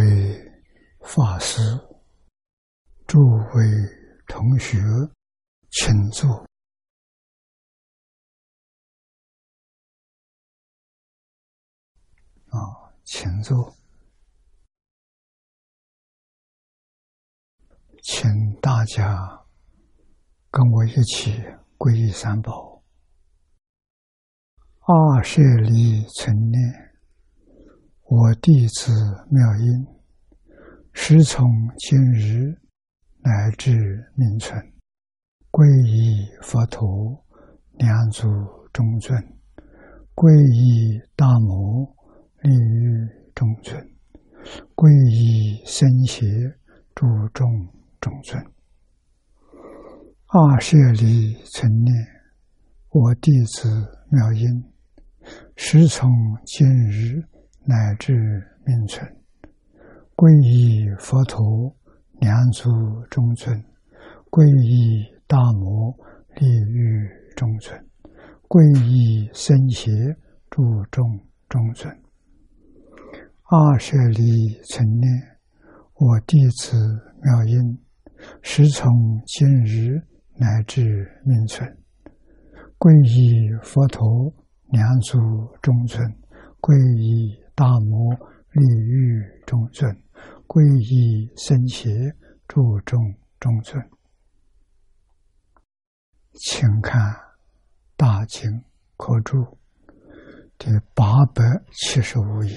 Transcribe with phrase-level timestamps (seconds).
[0.00, 0.52] 诸位
[1.02, 1.60] 法师、
[3.06, 3.64] 诸位
[4.26, 4.78] 同学，
[5.70, 6.26] 请坐。
[12.46, 12.56] 啊，
[13.04, 13.76] 请坐，
[18.02, 18.26] 请
[18.62, 19.44] 大家
[20.50, 21.32] 跟我一起
[21.76, 22.82] 皈依三宝。
[24.78, 26.89] 二舍利存念。
[28.12, 28.90] 我弟子
[29.30, 29.86] 妙音，
[30.92, 31.46] 师从
[31.78, 32.58] 今日
[33.20, 33.70] 乃至
[34.16, 34.60] 明存，
[35.52, 37.24] 皈依佛陀，
[37.74, 38.26] 两足
[38.72, 39.16] 中尊；
[40.16, 41.86] 皈依大摩，
[42.42, 43.80] 利欲中尊；
[44.74, 46.26] 皈依僧邪，
[46.96, 47.46] 注众
[48.00, 48.44] 中尊。
[50.26, 51.94] 二舍利存念，
[52.88, 53.68] 我弟子
[54.10, 54.64] 妙音，
[55.54, 56.10] 师从
[56.44, 57.29] 今日。
[57.64, 58.14] 乃至
[58.64, 59.06] 命存，
[60.16, 61.76] 皈依佛陀，
[62.18, 62.70] 两足
[63.10, 63.54] 中尊；
[64.30, 65.94] 皈依大摩，
[66.36, 67.06] 利欲
[67.36, 67.78] 中尊；
[68.48, 69.90] 皈依僧邪，
[70.48, 71.94] 注众中尊。
[73.44, 75.10] 二舍利存念，
[75.94, 76.76] 我弟子
[77.22, 77.78] 妙音，
[78.42, 78.90] 时从
[79.26, 80.00] 今日
[80.36, 80.82] 乃至
[81.24, 81.68] 命存，
[82.78, 84.32] 皈依佛陀，
[84.70, 85.18] 两足
[85.60, 86.02] 中尊；
[86.60, 87.38] 皈依。
[87.60, 88.14] 大摩
[88.52, 89.94] 利欲中尊，
[90.46, 91.90] 皈依僧邪，
[92.48, 92.98] 注众
[93.38, 93.78] 中尊。
[96.32, 96.98] 请看
[97.98, 98.50] 《大经
[98.96, 99.36] 科注》
[100.56, 102.56] 第八百七十五页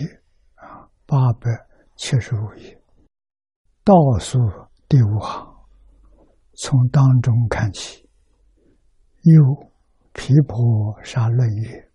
[0.56, 1.52] 啊，八百
[1.97, 2.81] 七十五页
[3.84, 4.40] 倒数
[4.88, 5.53] 第五行，
[6.53, 8.08] 从当中看起，
[9.24, 9.70] 有
[10.14, 11.91] 毗婆沙论曰：“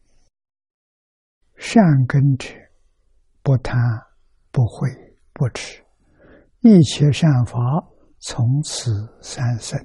[1.56, 2.50] 善根者。”
[3.48, 3.80] 不贪，
[4.50, 4.90] 不悔，
[5.32, 5.82] 不耻，
[6.60, 7.58] 一切善法
[8.18, 8.92] 从此
[9.22, 9.78] 三生。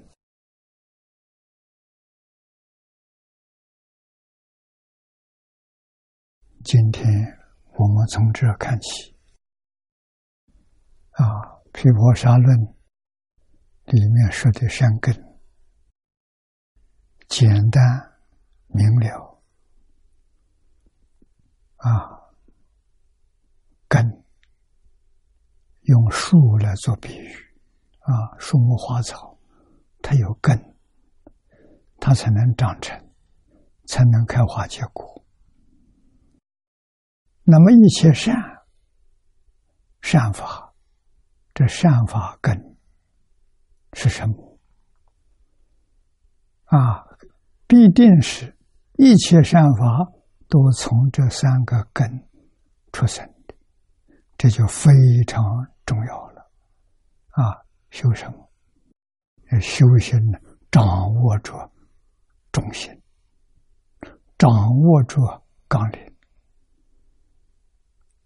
[6.65, 7.09] 今天
[7.77, 9.15] 我们从这看起，
[11.11, 11.23] 啊，
[11.71, 12.59] 《毗婆沙论》
[13.85, 15.15] 里面说的善根，
[17.29, 17.81] 简单
[18.67, 19.41] 明了，
[21.77, 22.22] 啊。
[23.93, 24.23] 根
[25.81, 27.31] 用树来做比喻，
[27.99, 29.37] 啊，树木花草，
[30.01, 30.75] 它有根，
[31.99, 32.99] 它才能长成，
[33.85, 35.23] 才能开花结果。
[37.43, 38.35] 那么一切善
[40.01, 40.73] 善法，
[41.53, 42.75] 这善法根
[43.91, 44.59] 是什么？
[46.65, 47.05] 啊，
[47.67, 48.57] 必定是
[48.93, 50.11] 一切善法
[50.49, 52.27] 都从这三个根
[52.91, 53.31] 出生。
[54.43, 54.91] 这就非
[55.25, 55.41] 常
[55.85, 56.51] 重要了，
[57.29, 58.51] 啊，修什么？
[59.61, 60.37] 修行呢？
[60.69, 60.83] 掌
[61.13, 61.71] 握着
[62.51, 62.91] 中心，
[64.37, 66.13] 掌握着纲领，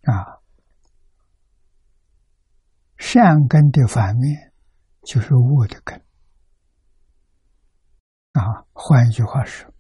[0.06, 0.42] 啊，
[2.98, 4.52] 善根的反面
[5.04, 6.04] 就是恶的根，
[8.32, 9.72] 啊，换一句话说，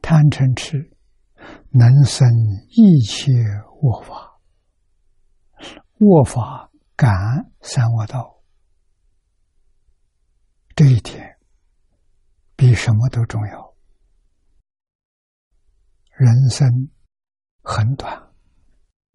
[0.00, 0.96] 贪嗔痴
[1.70, 2.28] 能生
[2.68, 3.32] 一切
[3.82, 4.29] 恶法。
[6.00, 8.42] 握法感三恶道，
[10.74, 11.38] 这一点
[12.56, 13.74] 比什么都重要。
[16.12, 16.90] 人生
[17.62, 18.32] 很短，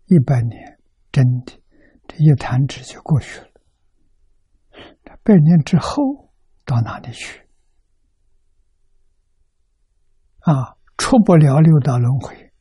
[0.05, 0.79] 一百年
[1.11, 1.59] 真的
[2.07, 3.47] 这一弹指就过去了。
[5.03, 6.31] 这百年之后
[6.65, 7.47] 到哪里去？
[10.41, 12.53] 啊，出不了六道轮回，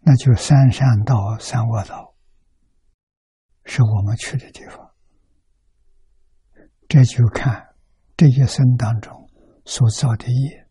[0.00, 2.05] 那就三善道、三恶道。
[3.66, 4.94] 是我们去的地方，
[6.88, 7.74] 这就看
[8.16, 9.28] 这一生当中
[9.64, 10.66] 所造的业。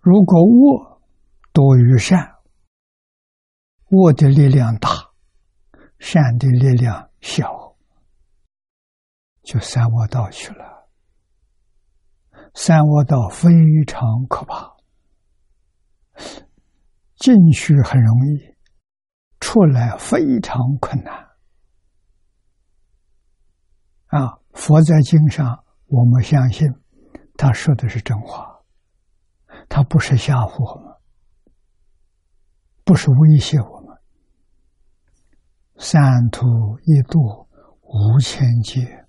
[0.00, 1.02] 如果恶
[1.52, 2.36] 多于善，
[3.90, 4.88] 恶的力量大，
[5.98, 7.76] 善的力量小，
[9.42, 10.88] 就三恶道去了。
[12.54, 13.50] 三恶道非
[13.86, 14.76] 常可怕，
[17.16, 18.51] 进去很容易。
[19.52, 21.28] 出来非常困难
[24.06, 24.38] 啊！
[24.54, 26.66] 佛在经上，我们相信
[27.36, 28.62] 他说的是真话，
[29.68, 30.96] 他不是吓唬我们，
[32.82, 33.94] 不是威胁我们。
[35.76, 36.46] 三途
[36.86, 37.46] 一度
[37.82, 39.06] 无千劫，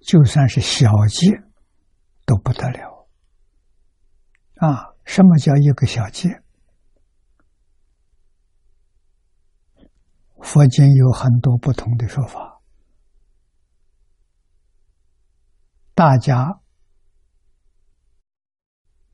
[0.00, 1.42] 就算是小劫
[2.24, 3.06] 都不得了
[4.56, 4.91] 啊！
[5.04, 6.42] 什么叫一个小节？
[10.40, 12.60] 佛经有很多不同的说法，
[15.94, 16.60] 大家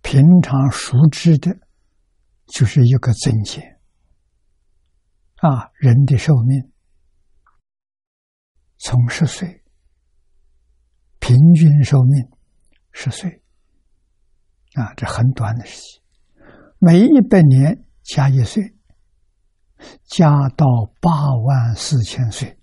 [0.00, 1.50] 平常熟知的，
[2.46, 3.78] 就是一个增减
[5.36, 6.72] 啊，人的寿命
[8.78, 9.62] 从十岁，
[11.18, 12.30] 平均寿命
[12.90, 13.42] 十岁。
[14.78, 16.00] 啊，这很短的时期，
[16.78, 18.62] 每一百年加一岁，
[20.04, 20.64] 加到
[21.00, 22.56] 八万四千岁，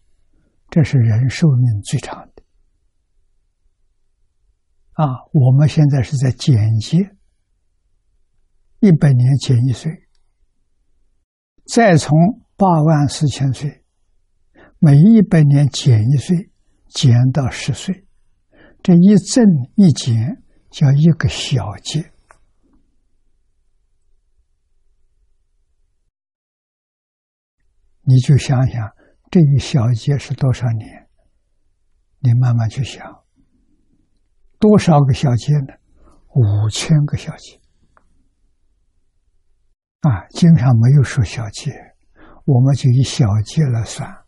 [0.70, 2.44] 这是人寿命最长的。
[4.94, 7.00] 啊，我们现在是在减节，
[8.80, 9.92] 一百年减一岁，
[11.66, 12.18] 再从
[12.56, 13.84] 八万四千岁，
[14.80, 16.50] 每一百年减一岁，
[16.88, 18.08] 减到十岁，
[18.82, 19.44] 这一增
[19.76, 20.42] 一减。
[20.76, 22.12] 叫一个小节，
[28.02, 28.92] 你就想想
[29.32, 31.10] 这一小节是多少年？
[32.20, 33.24] 你慢慢去想，
[34.60, 35.74] 多少个小节呢？
[36.34, 37.58] 五千个小节
[40.02, 40.28] 啊！
[40.32, 41.72] 经常没有说小节，
[42.44, 44.26] 我们就以小节来算。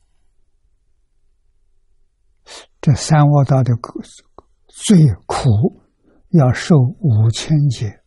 [2.79, 4.01] 这三恶道的苦
[4.67, 5.85] 最苦。
[6.29, 8.03] 要受五千劫，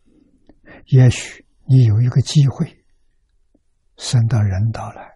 [0.87, 2.85] 也许你有一个机会
[3.97, 5.11] 升到人道来。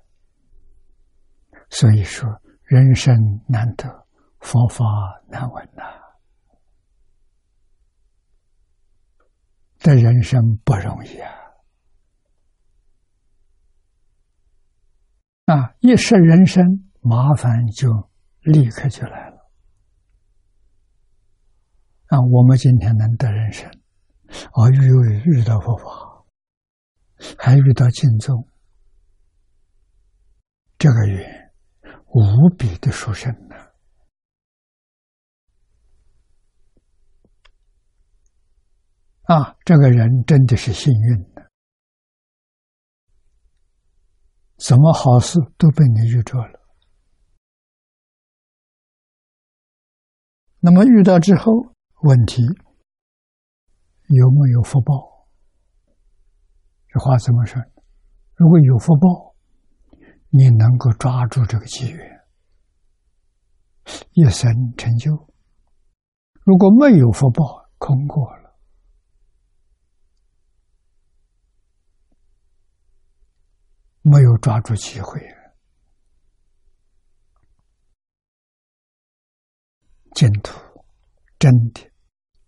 [1.70, 2.30] 所以说，
[2.64, 3.16] 人生
[3.48, 4.08] 难得，
[4.40, 4.86] 佛法
[5.28, 5.84] 难闻呐。
[9.78, 11.32] 这人生不容易啊！
[15.46, 16.64] 啊，一失人生，
[17.02, 18.10] 麻烦就
[18.42, 19.35] 立刻就来了。
[22.08, 23.68] 啊，我们今天能得人生，
[24.54, 26.24] 而遇遇到佛法，
[27.36, 28.48] 还遇到敬重，
[30.78, 31.52] 这个缘
[32.14, 33.56] 无比的殊胜呢。
[39.24, 41.50] 啊，这个人真的是幸运的，
[44.60, 46.62] 什么好事都被你遇着了。
[50.60, 51.75] 那么遇到之后。
[52.06, 52.44] 问题
[54.10, 55.28] 有没有福报？
[56.88, 57.60] 这话怎么说？
[58.36, 59.36] 如果有福报，
[60.30, 62.22] 你能够抓住这个机缘，
[64.12, 65.16] 一生成就；
[66.44, 68.56] 如果没有福报，空过了，
[74.04, 75.20] 没有抓住机会，
[80.14, 80.54] 净土
[81.40, 81.95] 真的。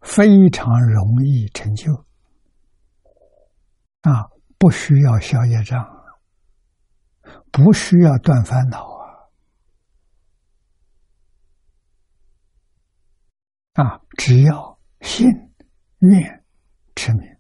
[0.07, 1.93] 非常容易成就
[4.01, 4.31] 啊！
[4.57, 5.85] 不需要消业障，
[7.51, 8.87] 不需要断烦恼
[13.73, 13.83] 啊！
[13.83, 15.27] 啊，只要信、
[15.99, 16.43] 愿、
[16.95, 17.37] 持名，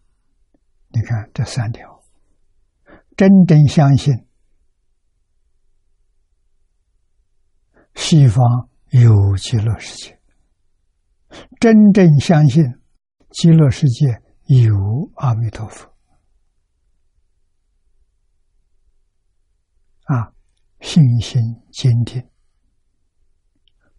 [0.89, 2.03] 你看这三条，
[3.15, 4.13] 真正相信
[7.95, 10.16] 西方有极乐世界。
[11.59, 12.63] 真正相信
[13.31, 14.07] 极乐世界
[14.45, 14.75] 有
[15.15, 15.87] 阿弥陀佛
[20.03, 20.31] 啊，
[20.79, 21.41] 信心
[21.71, 22.29] 坚定，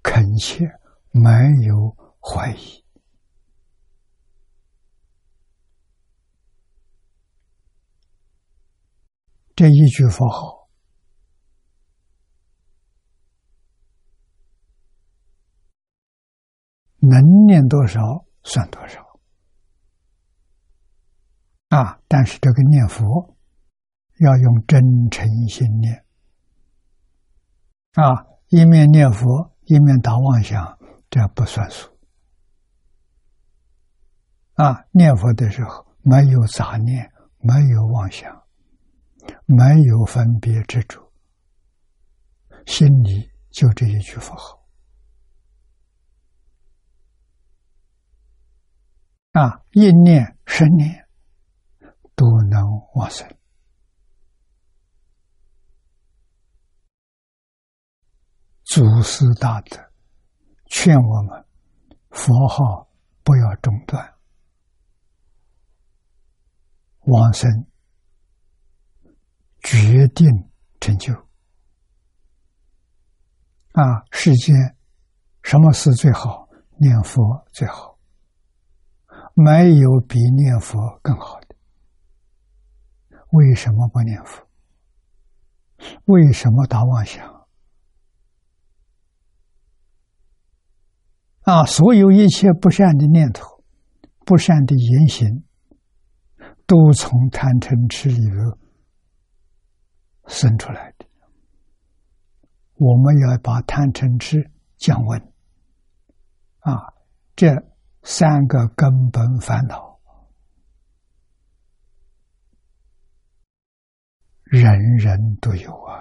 [0.02, 0.64] 恳切，
[1.10, 1.30] 没
[1.66, 2.84] 有怀疑，
[9.54, 10.57] 这一句佛号。
[17.08, 19.04] 能念多少算多少
[21.68, 22.00] 啊！
[22.08, 23.36] 但是这个念佛
[24.20, 26.04] 要用真诚心念
[27.92, 30.78] 啊，一面念佛一面打妄想，
[31.10, 31.90] 这不算数
[34.54, 34.84] 啊！
[34.92, 38.44] 念佛的时候没有杂念，没有妄想，
[39.44, 41.12] 没有分别执着，
[42.66, 44.57] 心里就这一句佛号。
[49.32, 51.06] 啊，一念、十念
[52.14, 52.60] 都能
[52.94, 53.28] 往生。
[58.64, 59.92] 祖师大德
[60.66, 61.44] 劝我们：
[62.10, 62.90] 佛号
[63.22, 64.14] 不要中断，
[67.00, 67.66] 往生
[69.60, 70.26] 决定
[70.80, 71.14] 成就。
[73.72, 74.54] 啊，世间
[75.42, 76.48] 什么事最好？
[76.78, 77.97] 念佛最好。
[79.40, 81.54] 没有比念佛更好的
[83.30, 84.44] 为什么不念佛？
[86.06, 87.46] 为什么打妄想？
[91.42, 93.62] 啊，所有一切不善的念头、
[94.26, 95.44] 不善的言行，
[96.66, 98.58] 都从贪嗔痴里头
[100.26, 101.06] 生出来的。
[102.74, 105.32] 我们要把贪嗔痴降温。
[106.58, 106.92] 啊，
[107.36, 107.54] 这
[108.10, 110.00] 三个根本烦恼。
[114.44, 115.92] 人人都有啊，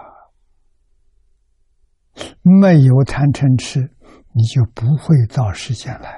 [2.41, 3.93] 没有贪嗔痴，
[4.31, 6.17] 你就不会到世间来，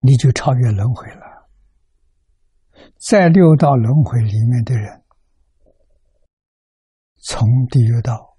[0.00, 1.48] 你就超越轮回了。
[2.98, 5.02] 在六道轮回里面的人，
[7.22, 8.36] 从地狱到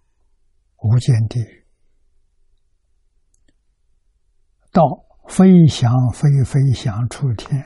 [0.78, 1.63] 无间地狱，
[4.74, 4.82] 到
[5.28, 7.64] 飞翔飞飞翔出天。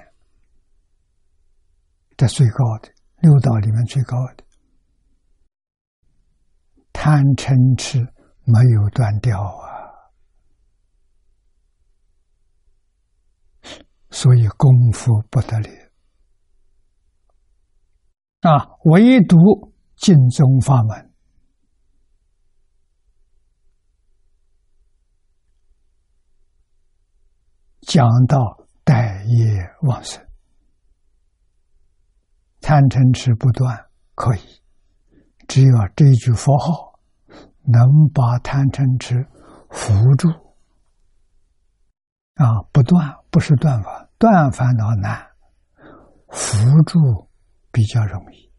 [2.18, 2.90] 这最高的
[3.22, 4.44] 六道里面最高的
[6.92, 8.00] 贪嗔痴
[8.44, 10.12] 没有断掉啊，
[14.10, 15.70] 所以功夫不得了
[18.42, 18.68] 啊！
[18.86, 19.38] 唯独
[19.96, 21.07] 净宗法门
[27.88, 30.22] 讲到待业往生。
[32.60, 34.62] 贪嗔痴不断，可以，
[35.48, 37.00] 只要这句佛号
[37.64, 37.82] 能
[38.14, 39.26] 把贪嗔痴
[39.70, 40.28] 扶住
[42.36, 45.26] 啊，不断不是断法，断烦恼难，
[46.28, 47.30] 扶住
[47.72, 48.52] 比较容易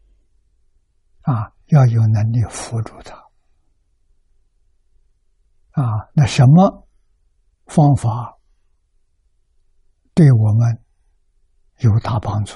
[1.21, 3.15] 啊，要有能力扶住它
[5.79, 6.09] 啊。
[6.15, 6.87] 那什么
[7.67, 8.38] 方法
[10.19, 10.83] 对我们
[11.77, 12.53] 有大帮助？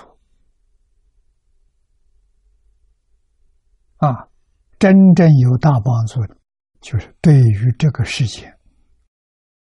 [3.99, 4.27] 啊，
[4.77, 6.35] 真正有大帮助的，
[6.81, 8.53] 就是对于这个世界、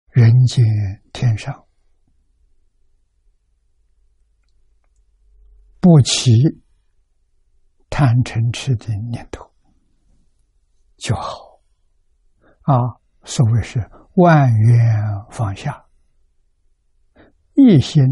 [0.10, 0.66] 人间、
[1.14, 1.66] 天上，
[5.80, 6.34] 不起
[7.90, 9.50] 贪嗔痴的念头
[10.98, 11.62] 就好。
[12.64, 12.76] 啊，
[13.24, 15.85] 所谓是万缘放下，
[17.56, 18.04] 一心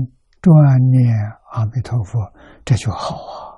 [0.42, 0.56] 专
[0.90, 1.16] 念
[1.52, 2.34] 阿弥陀佛，
[2.66, 3.54] 这就好啊。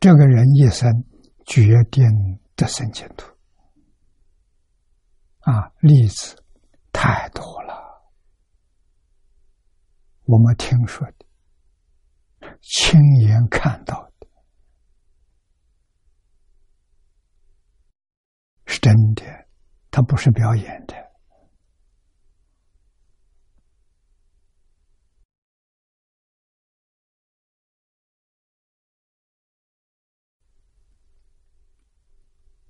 [0.00, 0.90] 这个人一生
[1.46, 2.04] 决定
[2.56, 3.26] 得生净土
[5.40, 6.36] 啊，例子
[6.92, 7.72] 太多了。
[10.24, 11.26] 我们听说的、
[12.60, 14.26] 亲眼看到的，
[18.66, 19.41] 是真的，
[19.92, 20.96] 他不是表演的。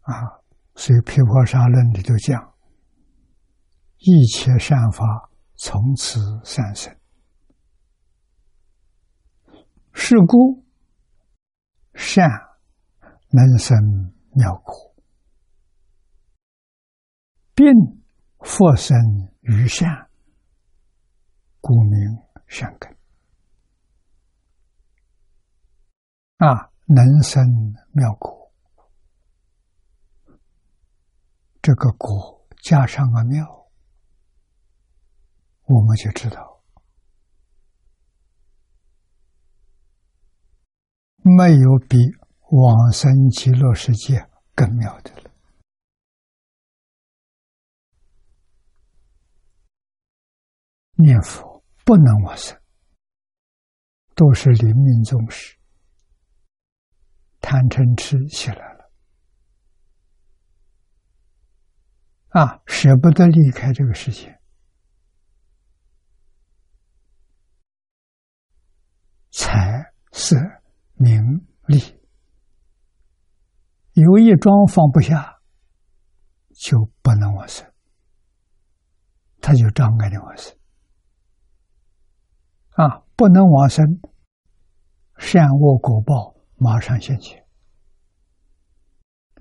[0.00, 0.12] 啊，
[0.74, 2.54] 所以《皮婆沙论》里头讲，
[3.98, 6.92] 一切善法从此善生。
[9.92, 10.66] 是故
[11.94, 12.28] 善
[13.30, 13.78] 能生
[14.34, 14.91] 妙果，
[17.54, 17.66] 并
[18.40, 18.96] 复生
[19.40, 20.08] 于善，
[21.60, 22.90] 故名善根。
[26.38, 27.44] 啊，能生
[27.92, 28.50] 妙果。
[31.60, 33.46] 这个果加上个妙，
[35.66, 36.60] 我们就知道
[41.22, 41.96] 没有比
[42.50, 45.21] 往生极乐世界更妙的了。
[51.02, 52.58] 念佛不能往生，
[54.14, 55.56] 都是临命终时，
[57.40, 58.90] 贪嗔痴起来了。
[62.28, 64.40] 啊，舍不得离开这个世界，
[69.30, 70.36] 财色
[70.94, 71.78] 名利，
[73.92, 75.42] 有一桩放不下，
[76.54, 77.70] 就不能往生，
[79.42, 80.56] 他就障碍你往生。
[82.74, 84.00] 啊，不能往生，
[85.18, 87.44] 善恶果报马上现前，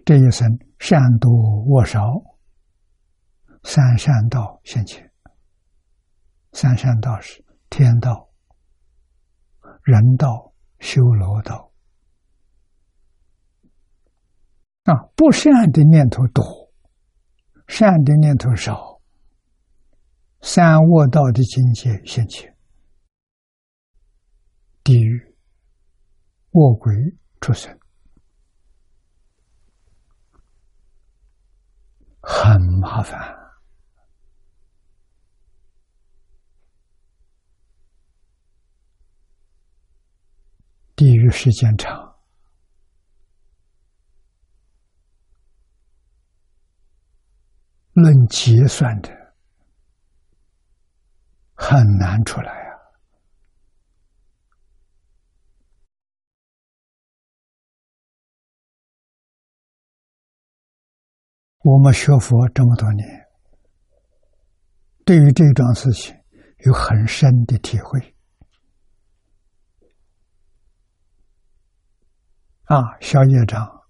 [0.06, 2.22] 这一生善多恶少。
[3.64, 5.12] 三善道现前，
[6.52, 8.28] 三善道是天道、
[9.84, 11.72] 人道、修罗道。
[14.86, 16.44] 啊，不善的念头多，
[17.68, 19.00] 善的念头少，
[20.42, 22.51] 三恶道的境界现前，
[24.84, 25.36] 地狱、
[26.52, 26.94] 卧轨
[27.40, 27.80] 出生，
[32.22, 33.38] 很麻烦。
[40.96, 42.16] 地狱时间长，
[47.94, 49.10] 论结算的
[51.56, 52.61] 很难出来。
[61.64, 63.08] 我们学佛这么多年，
[65.06, 66.16] 对于这桩事情
[66.66, 68.16] 有很深的体会。
[72.64, 73.84] 啊，消业障，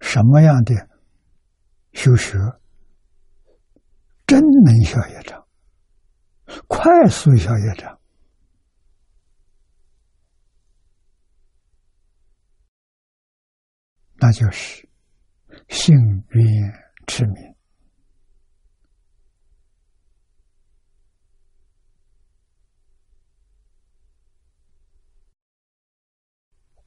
[0.00, 0.74] 什么样的
[1.92, 2.38] 修学
[4.26, 5.46] 真能消业障？
[6.66, 8.00] 快速消业障，
[14.16, 14.88] 那就是
[15.68, 15.94] 幸
[16.30, 16.72] 运
[17.06, 17.54] 之名。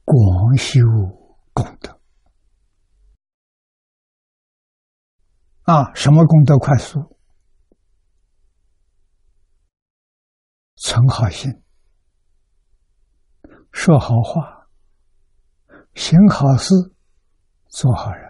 [0.04, 0.80] 广修
[1.52, 2.00] 功德
[5.64, 5.92] 啊！
[5.94, 7.18] 什么功德快速？
[10.76, 11.62] 存好心，
[13.70, 14.70] 说好话，
[15.94, 16.72] 行好事，
[17.68, 18.27] 做好人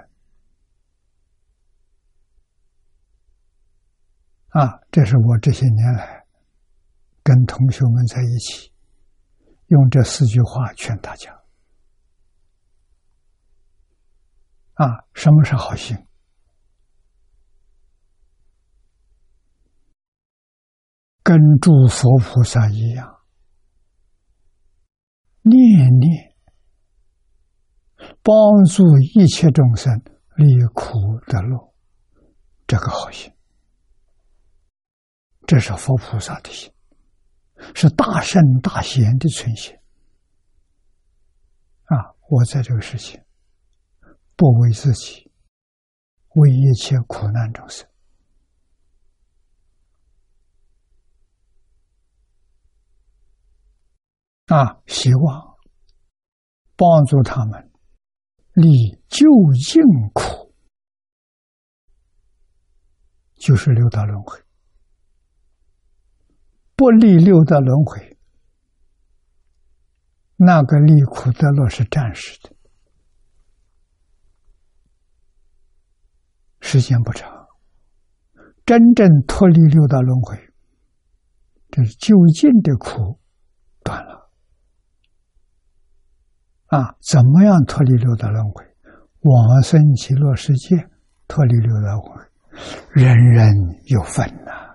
[4.51, 4.81] 啊！
[4.91, 6.25] 这是我这些年来
[7.23, 8.73] 跟同学们在一起
[9.67, 11.33] 用这四句话劝大家。
[14.75, 15.97] 啊，什么是好心？
[21.23, 23.19] 跟诸佛菩萨一样，
[25.43, 25.61] 念
[25.99, 26.35] 念
[28.23, 28.83] 帮助
[29.15, 29.93] 一切众生
[30.37, 31.75] 离苦得乐，
[32.67, 33.31] 这个好心，
[35.49, 36.71] 这是佛菩萨的心，
[37.75, 39.75] 是大圣大贤的存心。
[41.85, 43.21] 啊，我在这个事情。
[44.37, 45.33] 不为自己，
[46.37, 47.89] 为一切苦难众生
[54.47, 54.81] 啊！
[54.87, 55.57] 希望
[56.77, 57.73] 帮助他们
[58.53, 59.27] 离究
[59.67, 59.83] 竟
[60.15, 60.55] 苦，
[63.35, 64.41] 就是六道轮回。
[66.79, 68.17] 不离六道轮回，
[70.37, 72.55] 那个离苦得乐是暂时的。
[76.61, 77.49] 时间不长，
[78.65, 80.39] 真正脱离六道轮回，
[81.71, 83.19] 这是究竟的苦
[83.83, 84.31] 断了。
[86.67, 88.65] 啊，怎么样脱离六道轮回？
[89.23, 90.77] 往生极乐世界，
[91.27, 92.23] 脱离六道轮回，
[92.93, 93.53] 人人
[93.87, 94.68] 有份呐！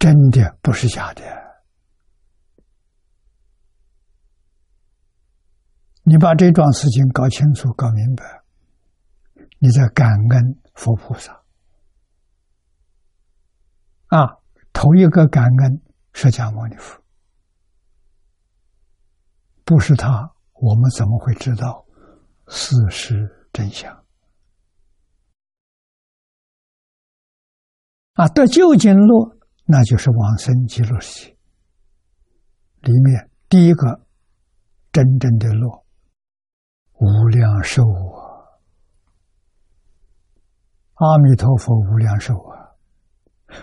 [0.00, 1.22] 真的不是假的。
[6.02, 8.42] 你把这桩事情搞清楚、搞明白，
[9.58, 11.44] 你在感恩佛菩萨
[14.06, 14.40] 啊！
[14.72, 15.82] 头一个感恩
[16.14, 17.00] 释迦牟尼佛，
[19.64, 21.86] 不是他，我们怎么会知道
[22.48, 23.94] 事实真相？
[28.14, 29.38] 啊，得究竟乐，
[29.70, 31.36] 那就是往生极乐世界
[32.80, 34.00] 里面第一个
[34.90, 35.84] 真正的乐。
[36.94, 38.44] 无量寿啊！
[40.94, 42.76] 阿弥陀佛，无量寿啊！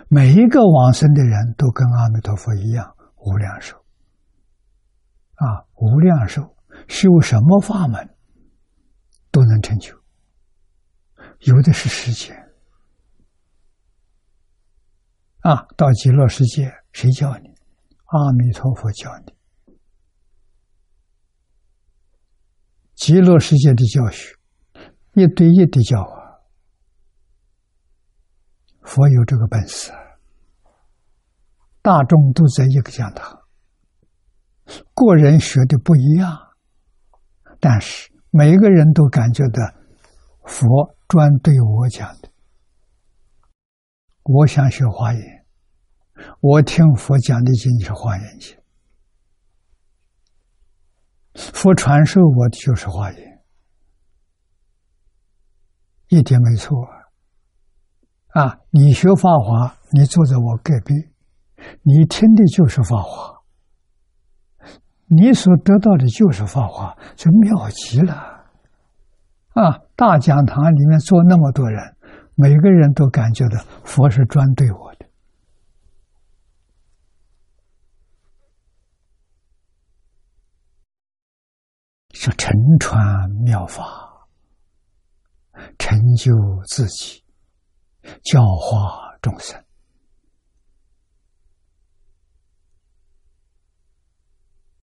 [0.08, 3.78] 每一个往生的人都跟阿弥陀佛一样无量寿
[5.36, 5.68] 啊！
[5.76, 6.56] 无量寿，
[6.88, 8.16] 修什么法门
[9.30, 9.94] 都能成就，
[11.42, 12.47] 有的是时间
[15.48, 15.66] 啊！
[15.78, 17.48] 到极乐世界，谁教你？
[17.48, 19.34] 阿弥陀佛教你。
[22.96, 24.36] 极乐世界的教学，
[25.14, 26.44] 一对一的教啊，
[28.82, 29.94] 佛有这个本事，
[31.82, 33.40] 大众都在一个讲堂，
[34.94, 36.38] 个人学的不一样，
[37.62, 39.64] 但是每个人都感觉到
[40.44, 42.30] 佛专对我讲的。
[44.24, 45.37] 我想学华严，
[46.42, 48.56] 我听佛讲的经是华严经。
[51.34, 53.42] 佛传授我的就是华严
[56.10, 56.76] 一点没错
[58.30, 58.44] 啊！
[58.44, 60.94] 啊，你学法华，你坐在我隔壁，
[61.84, 63.42] 你听的就是法华，
[65.06, 68.14] 你所得到的就是法华，就妙极了
[69.50, 69.80] 啊！
[69.96, 71.98] 大讲堂里面坐那么多人，
[72.36, 75.08] 每个人都感觉到佛是专对我的，
[82.28, 84.28] 是沉传妙法。
[85.80, 86.34] 成就
[86.68, 87.24] 自己，
[88.24, 89.58] 教化众生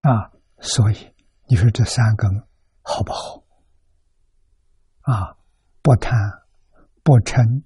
[0.01, 0.33] 啊！
[0.59, 1.15] 所以
[1.47, 2.31] 你说这三根
[2.83, 3.45] 好不好？
[5.03, 5.37] 啊，
[5.83, 6.19] 不贪、
[7.05, 7.63] 不嗔、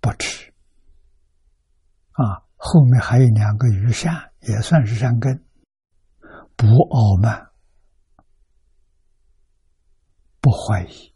[0.00, 0.52] 不痴
[2.12, 2.42] 啊！
[2.56, 5.44] 后面还有两个余善，也算是善根：
[6.56, 7.50] 不傲慢、
[10.44, 11.14] 不怀疑。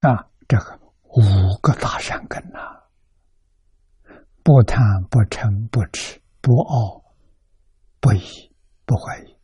[0.00, 2.84] 啊，这个五个大善根呐，
[4.42, 7.02] 不贪不嗔不痴不傲
[8.00, 9.38] 不疑不怀疑，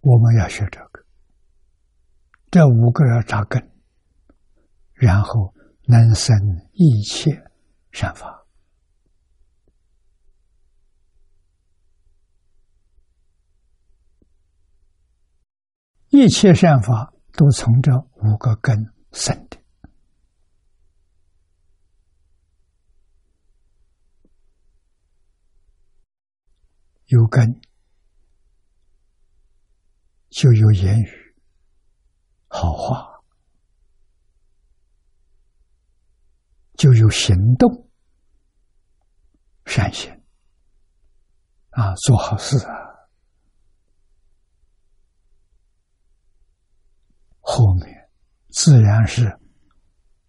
[0.00, 1.06] 我们要学这个，
[2.50, 3.62] 这五个要扎根，
[4.94, 5.54] 然后
[5.86, 6.36] 能生
[6.72, 7.30] 一切
[7.92, 8.46] 善法。
[16.08, 18.76] 一切善法都从这五个根
[19.12, 19.58] 生的，
[27.06, 27.60] 有根
[30.30, 31.34] 就有言语
[32.48, 33.09] 好话，
[36.80, 37.90] 就有行动
[39.66, 40.10] 善行
[41.72, 42.72] 啊，做好事啊。
[47.40, 48.08] 后面
[48.48, 49.28] 自然是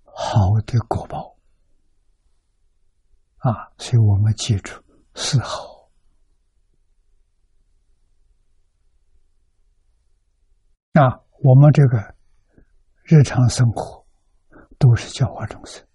[0.03, 1.37] 好的果报
[3.37, 3.71] 啊！
[3.77, 4.73] 所以我们记住
[5.15, 5.89] 是好
[10.95, 11.23] 啊。
[11.45, 12.13] 我们这个
[13.05, 14.05] 日常生活
[14.77, 15.87] 都是教化众生，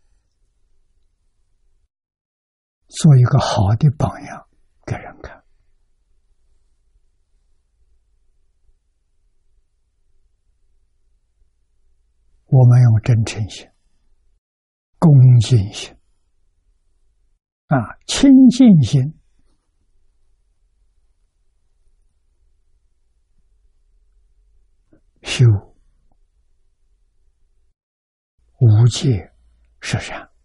[2.97, 4.47] 做一个好的榜样
[4.87, 5.45] 给人看。
[12.47, 13.69] 我们用真诚心、
[14.99, 15.95] 恭敬心、
[17.67, 19.19] 啊清净心，
[25.23, 25.45] 修。
[28.59, 29.31] 无戒
[29.81, 30.36] 十善。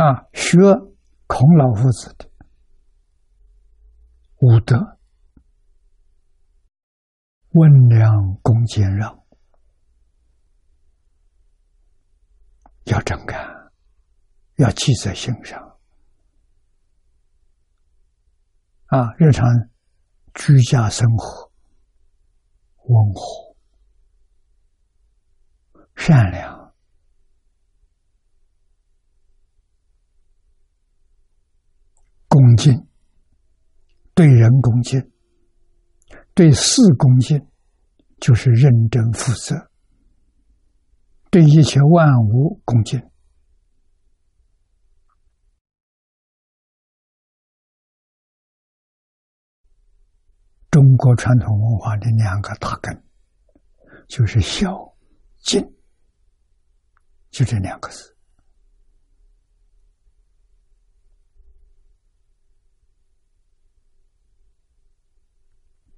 [0.00, 0.56] 啊，学
[1.26, 2.26] 孔老夫子的
[4.38, 4.98] 五德。
[7.50, 8.10] 温良
[8.40, 9.22] 恭俭让，
[12.84, 13.70] 要真干，
[14.54, 15.78] 要记在心上。
[18.86, 19.46] 啊，日常
[20.32, 21.52] 居家生活，
[22.84, 23.54] 温和、
[25.94, 26.72] 善良、
[32.28, 32.86] 恭敬，
[34.14, 35.10] 对人恭敬。
[36.34, 37.46] 对事恭敬，
[38.18, 39.56] 就是认真负责；
[41.30, 43.00] 对一切万物恭敬。
[50.70, 53.04] 中国传统文化的两个大根，
[54.08, 54.96] 就是孝、
[55.42, 55.60] 敬，
[57.30, 58.16] 就这两个字。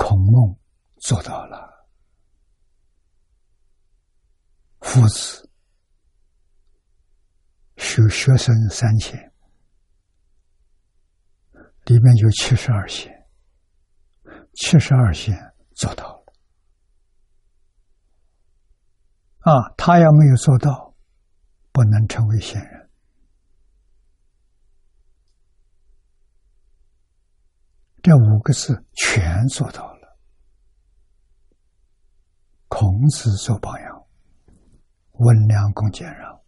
[0.03, 0.59] 孔孟
[1.01, 1.87] 做到了，
[4.81, 5.49] 夫子
[7.77, 9.33] 修学生三千，
[11.85, 13.13] 里面有七十二贤，
[14.55, 15.39] 七十二贤
[15.77, 16.33] 做到了。
[19.39, 20.97] 啊，他要没有做到，
[21.71, 22.91] 不能成为贤人。
[28.03, 29.92] 这五个字全做到。
[32.83, 34.07] 同时做榜样
[35.13, 36.43] 温良恭俭让。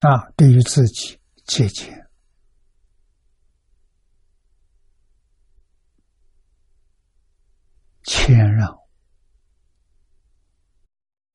[0.00, 2.10] 啊对于自己借钱
[8.02, 8.76] 谦让。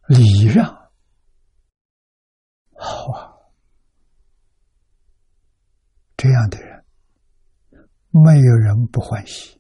[0.10, 0.92] 礼让。
[2.74, 3.32] 好啊。
[6.18, 6.86] 这样的人
[8.10, 9.57] 没有人不欢喜。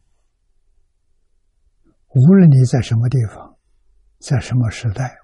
[2.18, 3.58] 无论你在什么地方，
[4.20, 5.16] 在什么时代，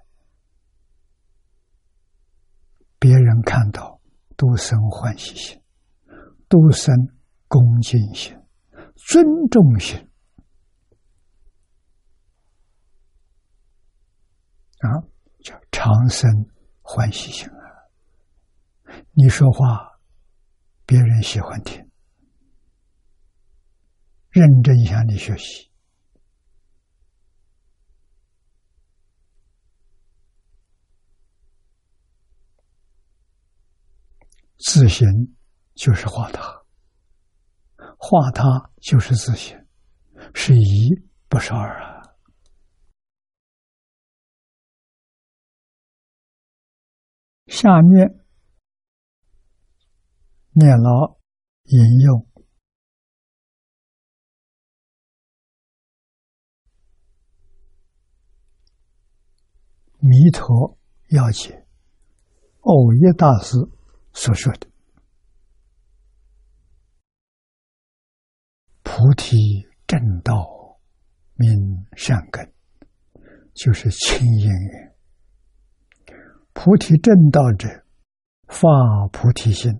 [3.00, 4.00] 别人看到
[4.38, 5.60] 都生欢喜心，
[6.48, 6.96] 都生
[7.48, 8.38] 恭敬心、
[8.96, 9.98] 尊重心
[14.78, 15.02] 啊，
[15.44, 16.30] 叫长生
[16.84, 18.94] 欢喜心啊。
[19.14, 20.00] 你说话，
[20.86, 21.90] 别人喜欢听，
[24.30, 25.72] 认真向你学习，
[34.66, 35.06] 自信
[35.76, 36.42] 就是化他，
[37.98, 39.58] 化他就是自信，
[40.34, 40.90] 是一
[41.28, 42.02] 不是二啊。
[47.48, 48.20] 下面。
[50.56, 51.18] 念老
[51.64, 52.20] 引用
[59.98, 60.78] 《弥陀
[61.10, 61.50] 要解》
[62.60, 63.58] 藕叶大师
[64.14, 64.68] 所说的
[68.84, 70.80] “菩提正道
[71.36, 72.52] 名善根”，
[73.54, 74.50] 就是清音。
[76.54, 77.86] 菩提正道者，
[78.48, 78.68] 发
[79.12, 79.72] 菩提心。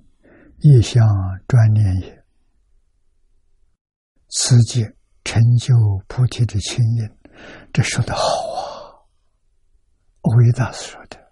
[0.66, 1.06] 意向
[1.46, 2.24] 专念也，
[4.30, 4.82] 此即
[5.26, 5.76] 成就
[6.08, 7.10] 菩提的清音。
[7.74, 9.04] 这说的好啊！
[10.38, 11.23] 维大师说的，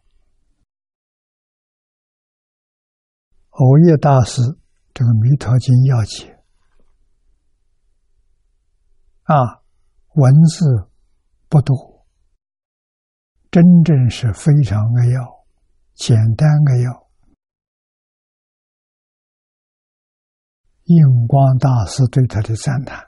[3.52, 4.42] 欧耶大师
[4.94, 6.42] 这个《弥陀经要解》
[9.34, 9.62] 啊，
[10.16, 10.90] 文字
[11.48, 12.06] 不多，
[13.52, 15.46] 真正是非常扼要、
[15.94, 17.10] 简单扼要。
[20.86, 23.06] 印光大师对他的赞叹。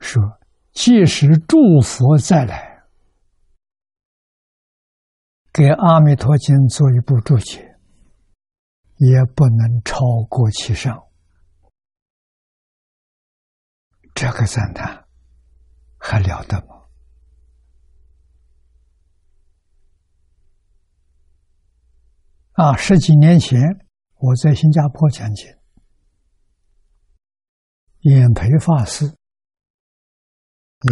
[0.00, 0.22] 说
[0.72, 2.67] ：“即使诸佛再来，
[5.58, 7.76] 给《阿弥陀经》做一部注解，
[8.94, 11.08] 也不能超过其上。”
[14.14, 15.04] 这个赞叹
[15.98, 16.84] 还了得吗？
[22.52, 23.60] 啊，十几年前
[24.14, 25.52] 我在新加坡讲经，
[28.02, 29.12] 演培法师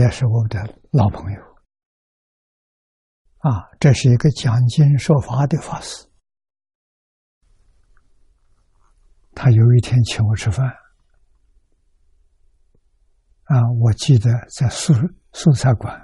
[0.00, 0.58] 也是我的
[0.90, 1.55] 老朋友。
[3.46, 6.04] 啊，这是一个讲经说法的法师。
[9.36, 10.66] 他有一天请我吃饭，
[13.44, 14.92] 啊，我记得在素
[15.32, 15.94] 素菜馆。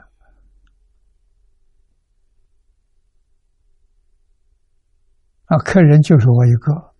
[5.47, 6.95] 啊客人就是我一个。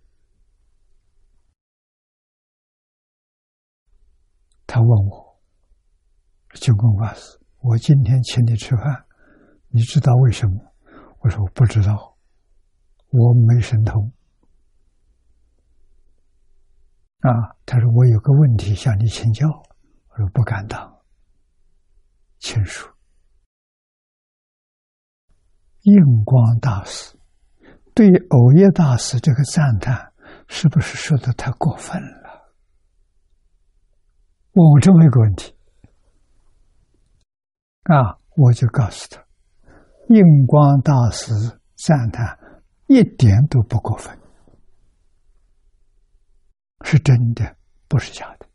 [4.67, 5.39] 他问我
[6.59, 9.05] ：“净空法师，我今天请你吃饭，
[9.73, 10.53] 你知道为什么？”
[11.19, 12.15] 我说：“我不知道，
[13.09, 14.13] 我没神通。”
[17.21, 19.47] 啊，他说：“我有个问题向你请教。”
[20.13, 20.99] 我说：“不敢当，
[22.37, 22.93] 请说。”
[25.81, 27.17] 印光大师。
[27.95, 30.13] 对藕叶大师这个赞叹，
[30.47, 32.53] 是不是说的太过分了？
[34.53, 35.55] 问我这么一个问题，
[37.83, 39.22] 啊，我就告诉他，
[40.09, 41.33] 印光大师
[41.75, 42.37] 赞叹
[42.87, 44.17] 一点都不过分，
[46.83, 47.55] 是真的，
[47.87, 48.47] 不是假的。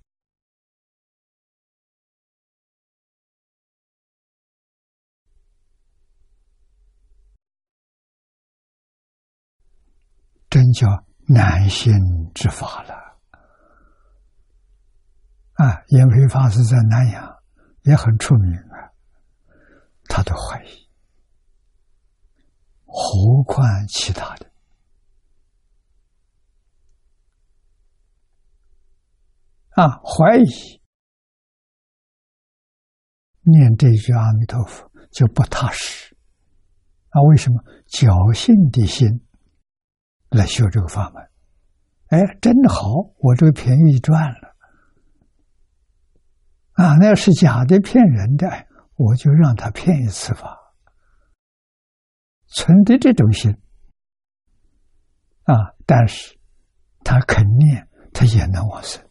[10.50, 10.86] 真叫
[11.26, 11.92] 难心
[12.34, 12.94] 之法了
[15.52, 15.84] 啊！
[15.88, 17.36] 延培法师在南阳
[17.82, 18.88] 也很出名啊，
[20.08, 20.87] 他都怀疑，
[22.88, 24.50] 何况其他的
[29.70, 30.00] 啊？
[30.02, 30.80] 怀疑
[33.42, 36.16] 念这句阿弥陀佛就不踏实
[37.10, 37.22] 啊？
[37.28, 39.24] 为什么侥幸的心？
[40.30, 41.22] 来修这个法门，
[42.08, 44.56] 哎，真好，我这个便宜赚了
[46.72, 46.96] 啊！
[46.96, 48.46] 那要是假的、骗人的，
[48.96, 50.57] 我就让他骗一次吧。
[52.48, 53.50] 存的这种心
[55.44, 55.54] 啊，
[55.86, 56.36] 但是
[57.04, 59.02] 他肯念，他也能往生，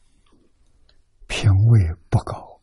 [1.27, 2.61] 品位不高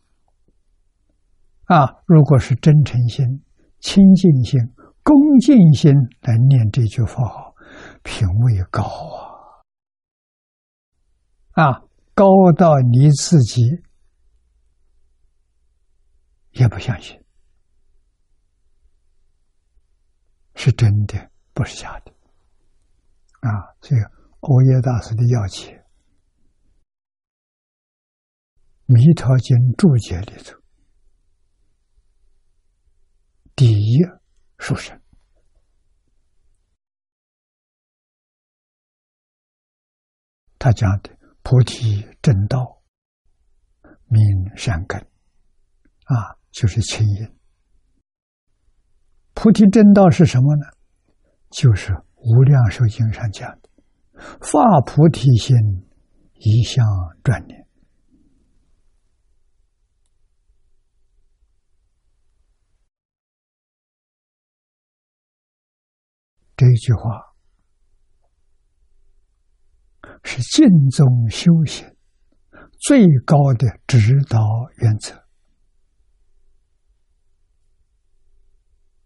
[1.64, 2.02] 啊。
[2.06, 3.42] 如果是真诚心、
[3.80, 4.60] 清净心、
[5.02, 7.54] 恭敬心来念这句佛号。
[8.04, 8.82] 品位高
[11.54, 11.64] 啊！
[11.64, 11.82] 啊，
[12.14, 13.62] 高到你自己
[16.52, 17.23] 也不相信
[20.54, 22.12] 是真的，不是假的
[23.40, 23.74] 啊！
[23.82, 24.00] 所以，
[24.40, 25.84] 欧耶大师的要解，
[28.94, 30.58] 《弥陀经》注解里头，
[33.54, 33.98] 第一
[34.58, 35.00] 书生。
[40.58, 42.82] 他讲的菩提正道，
[44.06, 44.22] 明
[44.56, 44.98] 善根，
[46.04, 47.38] 啊，就是清音。
[49.34, 50.66] 菩提正道是什么呢？
[51.50, 53.68] 就是《无量寿经》上讲的
[54.40, 55.56] “发菩提心，
[56.34, 56.86] 一向
[57.22, 57.66] 专念”。
[66.56, 67.34] 这句话。
[70.22, 71.86] 是净宗修行
[72.80, 74.38] 最高的指导
[74.78, 75.23] 原则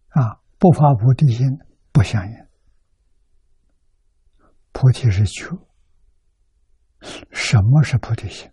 [0.09, 0.41] 啊！
[0.57, 1.47] 不发菩提心
[1.91, 2.47] 不相应。
[4.71, 5.67] 菩提是求，
[7.31, 8.51] 什么是菩提心？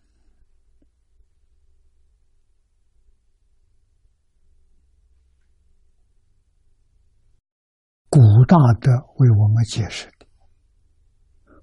[8.09, 10.27] 古大德为我们解释的。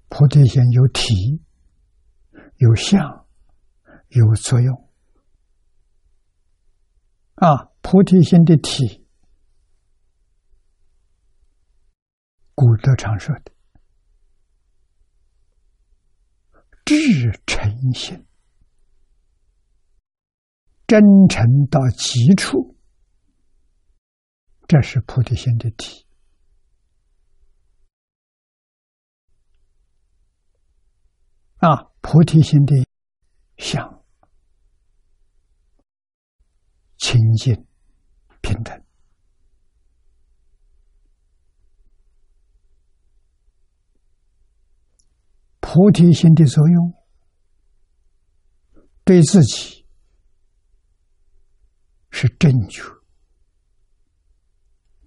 [0.08, 1.42] 菩提心有体、
[2.56, 3.26] 有相、
[4.08, 4.88] 有作用
[7.36, 7.72] 啊！
[7.82, 9.03] 菩提心的体，
[12.54, 13.52] 古德常说的
[16.84, 18.26] “至诚心”，
[20.86, 22.76] 真诚到极处，
[24.68, 26.04] 这是菩提心的体。
[31.56, 32.74] 啊，菩提心的
[33.56, 34.04] 相，
[36.98, 37.66] 清净
[38.42, 38.83] 平等，
[45.74, 46.94] 菩提心的作用，
[49.02, 49.84] 对自己
[52.12, 52.80] 是正觉，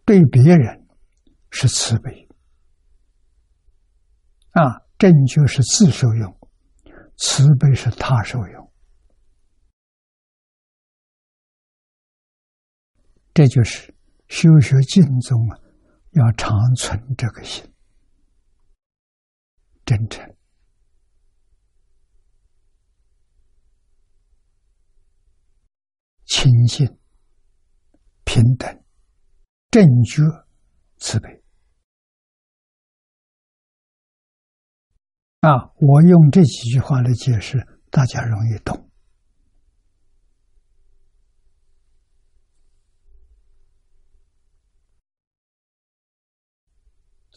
[0.03, 0.85] 对别人
[1.51, 2.27] 是慈悲，
[4.51, 6.37] 啊，正觉是自受用。
[7.15, 8.73] 慈悲是他受用，
[13.33, 13.95] 这就是
[14.27, 15.57] 修学净宗啊，
[16.11, 17.63] 要常存这个心，
[19.85, 20.36] 真诚、
[26.27, 26.85] 清净、
[28.25, 28.83] 平等、
[29.71, 30.21] 正觉、
[30.97, 31.43] 慈悲。
[35.39, 38.89] 啊，我用这几句话来解释，大家容易懂。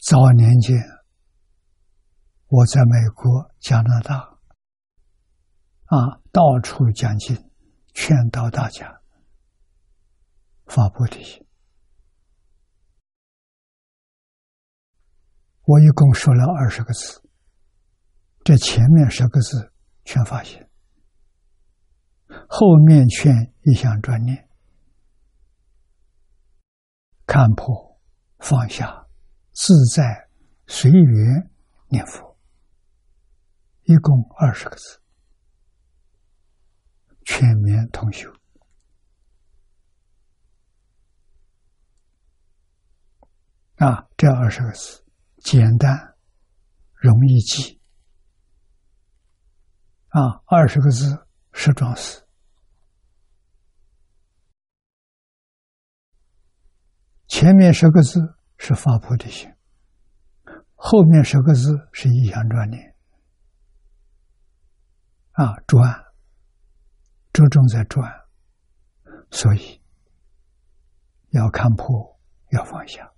[0.03, 0.77] 早年间，
[2.49, 4.17] 我在美国、加拿大，
[5.85, 7.50] 啊，到处讲经，
[7.95, 9.01] 劝导大家
[10.67, 11.47] 发菩提心。
[15.65, 17.23] 我一共说了二十个字。
[18.43, 19.73] 这前面十个字
[20.05, 20.69] 全发现，
[22.49, 24.49] 后面劝一项专念，
[27.27, 28.01] 看破
[28.39, 29.07] 放下，
[29.53, 30.29] 自在
[30.67, 31.51] 随缘
[31.89, 32.39] 念佛，
[33.83, 35.00] 一共二十个字，
[37.31, 38.29] 全面通修
[43.77, 44.05] 啊！
[44.17, 45.05] 这二十个字
[45.39, 46.17] 简单，
[46.97, 47.81] 容易记。
[50.09, 52.27] 啊，二十个字是装死，
[57.29, 58.21] 前面十个字
[58.59, 59.49] 是发菩提心，
[60.75, 62.97] 后面十个字是意想专念。
[65.31, 66.10] 啊，专，
[67.33, 68.11] 着重在转，
[69.31, 69.81] 所以
[71.31, 72.19] 要看破，
[72.51, 73.13] 要放下。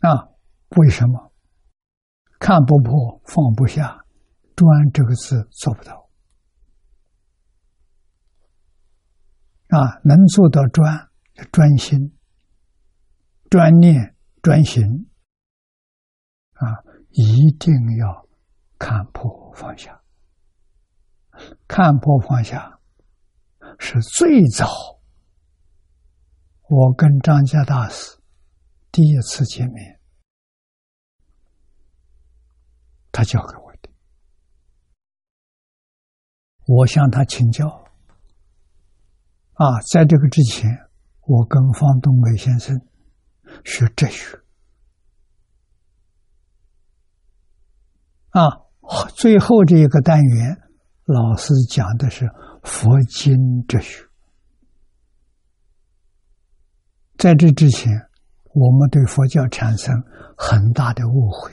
[0.00, 0.28] 啊。
[0.76, 1.32] 为什么
[2.38, 4.04] 看不破、放不下？
[4.54, 6.10] 专这个字做不到
[9.68, 9.98] 啊！
[10.04, 11.08] 能做到专，
[11.50, 12.14] 专心、
[13.48, 15.07] 专念、专行！
[17.20, 18.28] 一定要
[18.78, 20.00] 看破放下。
[21.66, 22.78] 看破放下
[23.80, 24.68] 是最早
[26.68, 28.16] 我跟张家大师
[28.92, 30.00] 第一次见面，
[33.10, 33.90] 他教给我的，
[36.66, 37.66] 我向他请教。
[39.54, 40.70] 啊，在这个之前，
[41.22, 42.80] 我跟方东美先生
[43.64, 44.38] 学哲学。
[48.38, 48.62] 啊，
[49.16, 50.56] 最后这一个单元，
[51.06, 52.24] 老师讲的是
[52.62, 53.34] 佛经
[53.66, 54.04] 哲学。
[57.16, 57.92] 在这之前，
[58.54, 59.92] 我们对佛教产生
[60.36, 61.52] 很大的误会，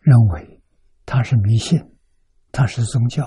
[0.00, 0.62] 认为
[1.04, 1.78] 它是迷信，
[2.52, 3.26] 它是宗教。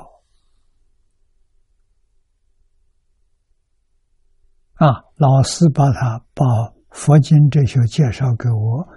[4.74, 8.88] 啊，老师把他把佛经哲学介绍给我，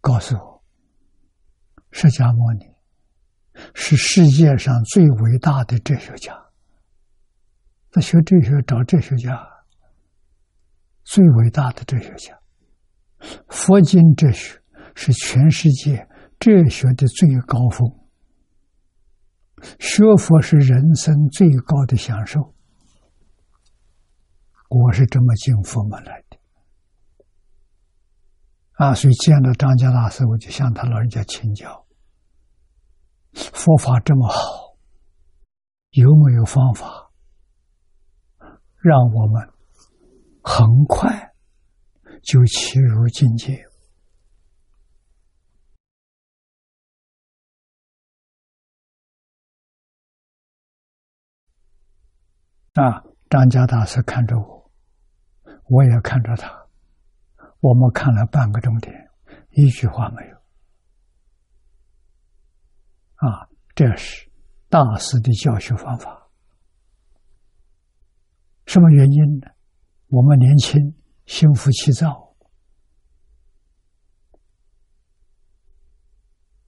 [0.00, 0.51] 告诉我，
[1.92, 2.74] 释迦牟尼
[3.74, 6.36] 是世界上最伟大的哲学家。
[7.92, 9.48] 那学哲学找哲学家。
[11.04, 12.38] 最伟大的哲学家，
[13.48, 14.58] 佛经哲学
[14.94, 17.90] 是全世界哲学的最高峰。
[19.80, 22.54] 学佛是人生最高的享受。
[24.68, 26.31] 我是这么进佛门来的
[28.82, 28.92] 啊！
[28.94, 31.86] 所以见到张家大师，我就向他老人家请教：
[33.32, 34.76] 佛法这么好，
[35.90, 37.12] 有没有方法
[38.78, 39.48] 让我们？
[40.42, 41.32] 很快
[42.24, 43.64] 就切入境界
[52.74, 53.04] 啊！
[53.30, 54.72] 张家大师看着我，
[55.68, 56.61] 我也看着他，
[57.62, 58.92] 我们看了半个钟点，
[59.50, 60.36] 一句话没有。
[63.14, 64.28] 啊，这是
[64.68, 66.28] 大师的教学方法。
[68.66, 69.46] 什么原因呢？
[70.08, 70.76] 我们年轻，
[71.24, 72.34] 心浮气躁，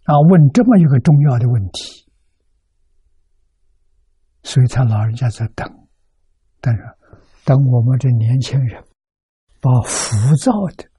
[0.04, 2.08] 啊，问这么一个重要的问题，
[4.44, 5.68] 所以他老人家在等，
[6.60, 6.82] 但是，
[7.44, 8.84] 等我们这年轻人
[9.64, 10.90] 把浮躁的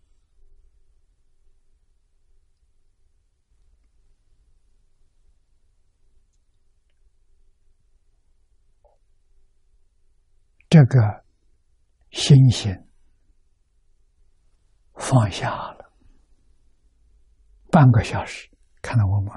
[10.68, 11.24] 这个。
[12.12, 12.74] 心心
[14.94, 15.92] 放下了，
[17.70, 18.50] 半个小时，
[18.82, 19.30] 看到我们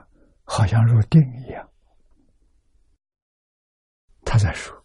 [0.45, 1.68] 好像入定一样。
[4.24, 4.81] 他在说：“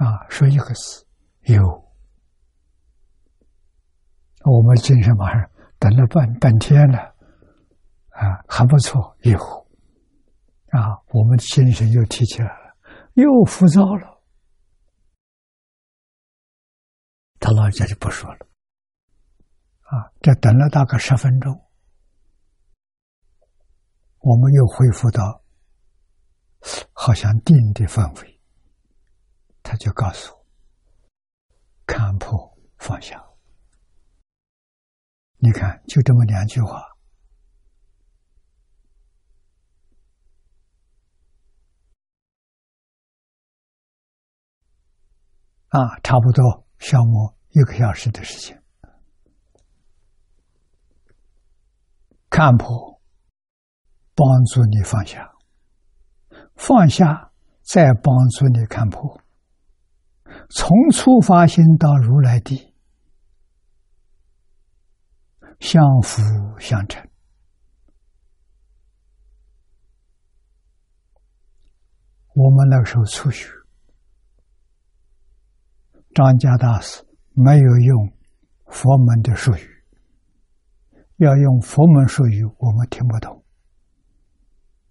[0.00, 1.06] 啊，说一个字，
[1.42, 1.60] 有。”
[4.44, 6.98] 我们精神马上等了半半天了，
[8.10, 9.38] 啊，还不错，有。
[10.70, 12.76] 啊，我们精神又提起来了，
[13.12, 14.22] 又浮躁了。
[17.38, 18.46] 他老人家就不说了，
[19.82, 21.52] 啊，这等了大概十分钟，
[24.20, 25.42] 我们又恢复到
[26.92, 28.40] 好像定的范围，
[29.62, 30.46] 他就告诉我：
[31.86, 33.22] 看破放下。
[35.44, 36.80] 你看，就这么两句话，
[45.70, 46.64] 啊，差不多。
[46.78, 48.62] 消磨一个小时的时间，
[52.30, 53.00] 看破，
[54.14, 55.32] 帮助你放下，
[56.54, 57.32] 放下
[57.62, 59.20] 再帮助你看破，
[60.50, 62.71] 从初发心到如来地，
[65.62, 66.20] 相辅
[66.58, 67.00] 相成。
[72.34, 73.48] 我们那个时候初学。
[76.14, 78.12] 张家大师没有用
[78.66, 79.84] 佛门的术语，
[81.18, 83.44] 要用佛门术语，我们听不懂。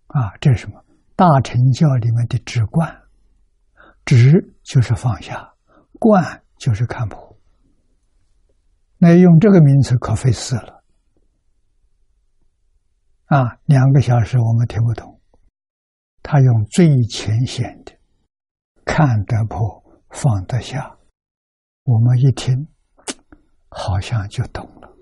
[0.07, 0.81] 啊，这是什么？
[1.17, 3.03] 大乘教里面的止观，
[4.05, 5.53] 止就是放下，
[5.99, 7.30] 观就是看破。
[9.03, 10.83] 那用这个名词可费事了。
[13.25, 15.19] 啊，两个小时我们听不懂，
[16.21, 17.97] 他用最浅显的，
[18.85, 20.95] 看得破，放得下。
[21.85, 22.67] 我们一听，
[23.69, 24.95] 好像就懂了。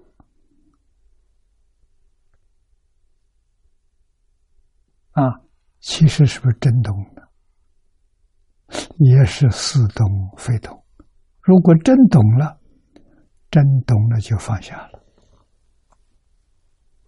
[5.12, 5.42] 啊，
[5.82, 7.28] 其实是不是真懂的？
[9.00, 10.86] 也是似懂非懂。
[11.42, 12.59] 如果真懂了，
[13.52, 15.00] 真懂了就放下了；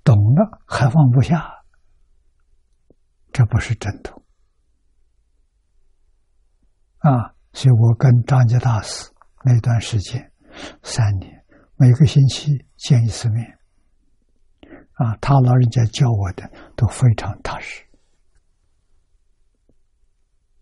[0.04, 1.64] 懂了还放不下，
[3.32, 4.24] 这不是真懂。
[7.00, 9.12] 啊，所以我跟张家大师。
[9.44, 10.32] 那段时间，
[10.84, 11.44] 三年，
[11.76, 13.58] 每个星期见一次面。
[14.94, 17.84] 啊，他老人家教我的都非常踏实。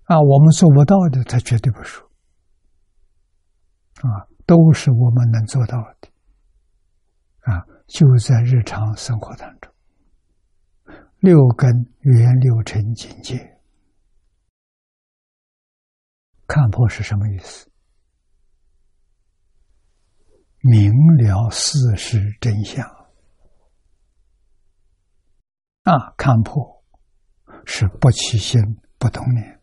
[0.06, 2.10] 啊，我们做不到的，他绝对不说。
[3.96, 6.10] 啊，都是我们能做到的。
[7.42, 9.72] 啊，就在日常生活当中，
[11.20, 11.70] 六根
[12.00, 13.60] 圆六尘境界。
[16.48, 17.70] 看破是什么意思？
[20.62, 22.84] 明了事实真相。
[25.84, 26.84] 啊，看破
[27.68, 28.60] 是不起心
[28.98, 29.62] 不动念，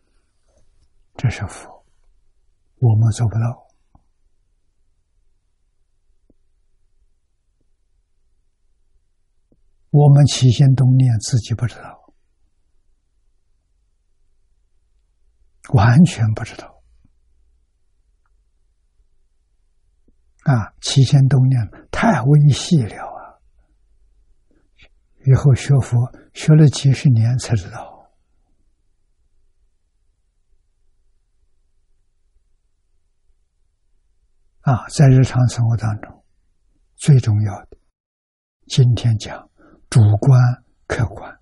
[1.17, 1.85] 这是佛，
[2.79, 3.66] 我们做不到。
[9.89, 12.13] 我们起心动念自己不知道，
[15.73, 16.83] 完全不知道。
[20.43, 21.61] 啊，起心动念
[21.91, 23.39] 太微细了啊！
[25.25, 28.09] 以后学佛学了几十年才知道。
[34.61, 36.23] 啊，在日常生活当中，
[36.95, 37.77] 最重要的，
[38.67, 39.46] 今天讲。
[39.89, 40.39] 主观、
[40.87, 41.39] 客观，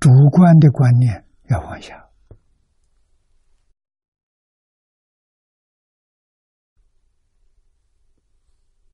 [0.00, 1.96] 主观的观念要放下。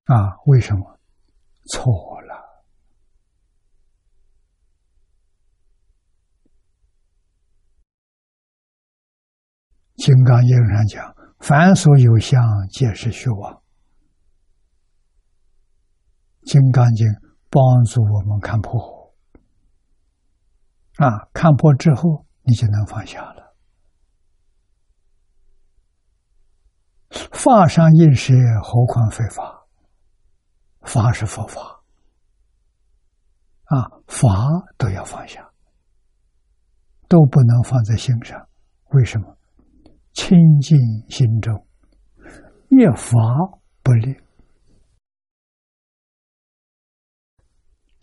[0.04, 1.00] 啊，为什么？
[1.72, 2.34] 错了。
[10.06, 13.54] 《金刚经》上讲：“凡所有相，皆是虚妄。”
[16.44, 17.06] 《金刚经》
[17.50, 19.14] 帮助我们看破，
[20.96, 23.54] 啊，看破之后，你就能放下了。
[27.32, 29.66] 法上应是，何况非法？
[30.82, 31.60] 法是佛法，
[33.64, 34.28] 啊，法
[34.76, 35.50] 都要放下，
[37.08, 38.48] 都不能放在心上。
[38.90, 39.36] 为什么？
[40.12, 40.78] 清净
[41.08, 41.66] 心中，
[42.68, 43.18] 一法
[43.82, 44.23] 不立。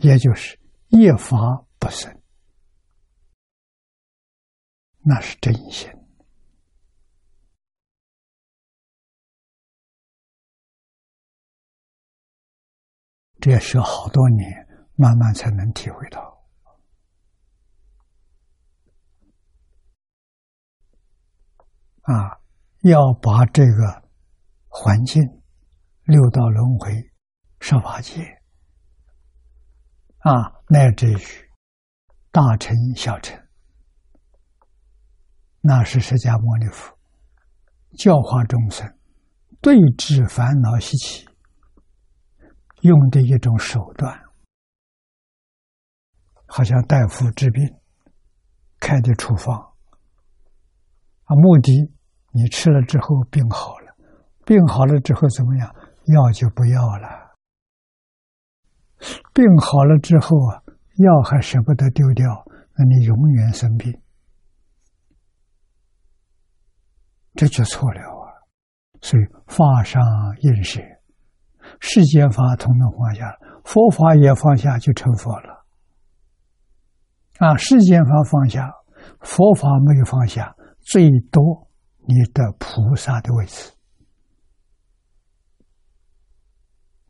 [0.02, 1.38] 也就是一法
[1.78, 2.22] 不生，
[4.99, 5.89] 那是真心。
[13.39, 16.45] 这要学好多年，慢慢才能体会到。
[22.02, 22.41] 啊，
[22.82, 24.10] 要把这个
[24.68, 25.22] 环境、
[26.06, 26.91] 六道轮回、
[27.60, 28.41] 十法界。
[30.22, 31.18] 啊，乃至于
[32.32, 33.42] 大乘、小乘，
[35.62, 36.96] 那是释迦牟尼佛
[37.98, 38.88] 教化众生、
[39.62, 41.28] 对治烦恼习气
[42.82, 44.16] 用的一种手段，
[46.46, 47.64] 好像大夫治病
[48.80, 49.58] 开的处方
[51.24, 51.72] 啊，目的
[52.32, 53.96] 你吃了之后病好了，
[54.46, 55.76] 病好了之后怎么样？
[56.06, 57.31] 药就不要了。
[59.34, 60.64] 病好了之后啊，
[60.97, 62.45] 药还舍不得丢掉，
[62.78, 63.99] 那你永远生病，
[67.34, 68.30] 这就错了啊！
[69.02, 70.02] 所以法上
[70.41, 70.80] 应舍，
[71.80, 75.66] 世间法统统放下，佛法也放下，就成佛了。
[77.39, 78.72] 啊，世间法放下，
[79.22, 81.68] 佛法没有放下，最多
[82.06, 83.72] 你的菩萨的位置，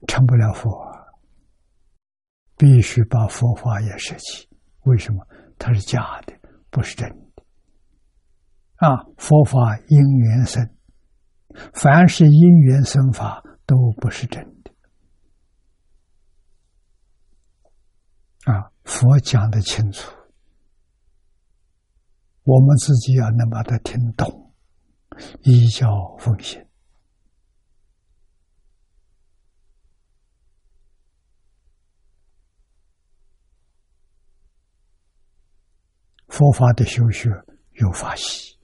[0.08, 0.91] 成不了佛。
[2.62, 4.48] 必须把佛法也舍弃，
[4.84, 5.26] 为什么？
[5.58, 6.34] 它是假的，
[6.70, 7.44] 不是真的。
[8.76, 10.70] 啊，佛法因缘生，
[11.74, 14.72] 凡是因缘生法都不是真的。
[18.46, 20.12] 啊，佛讲的清楚，
[22.44, 24.54] 我们自己要能把它听懂，
[25.42, 26.64] 依教奉行。
[36.32, 37.30] 佛法的修学
[37.74, 38.58] 有法喜，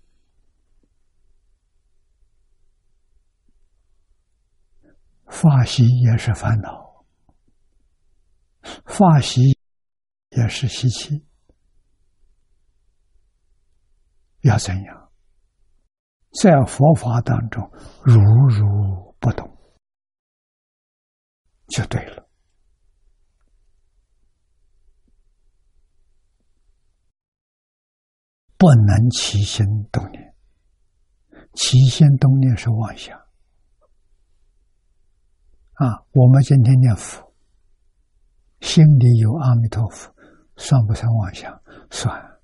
[5.25, 7.05] 法喜也是烦恼，
[8.85, 9.59] 法喜
[10.29, 11.27] 也是习气，
[14.43, 15.11] 要怎样？
[16.41, 17.69] 在佛法当中
[18.01, 19.45] 如如不动，
[21.67, 22.26] 就对了。
[28.57, 30.33] 不能起心动念，
[31.53, 33.15] 起心动念是妄想
[35.73, 36.03] 啊！
[36.11, 37.31] 我们今天念佛，
[38.61, 40.11] 心里有阿弥陀佛，
[40.55, 41.61] 算不算妄想？
[41.91, 42.39] 算。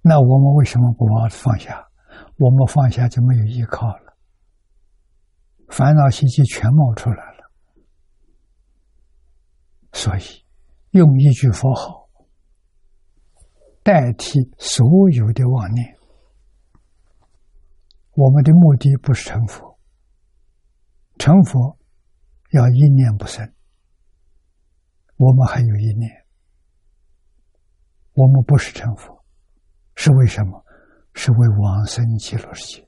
[0.00, 1.86] 那我们为什么不把放下？
[2.38, 4.16] 我们放下就没有依靠了，
[5.68, 7.52] 烦恼习气全冒出来了。
[9.92, 10.22] 所以，
[10.92, 12.07] 用一句佛号
[13.88, 15.96] 代替所有的妄念。
[18.16, 19.78] 我们的目的不是成佛，
[21.16, 21.78] 成佛
[22.50, 23.50] 要一念不生。
[25.16, 26.10] 我们还有一念，
[28.12, 29.24] 我们不是成佛。
[29.94, 30.62] 是为什么？
[31.14, 32.86] 是为往生极乐世界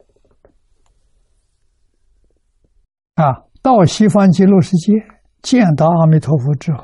[3.15, 3.43] 啊！
[3.63, 4.93] 到西方极乐世界
[5.41, 6.83] 见到阿弥陀佛之后，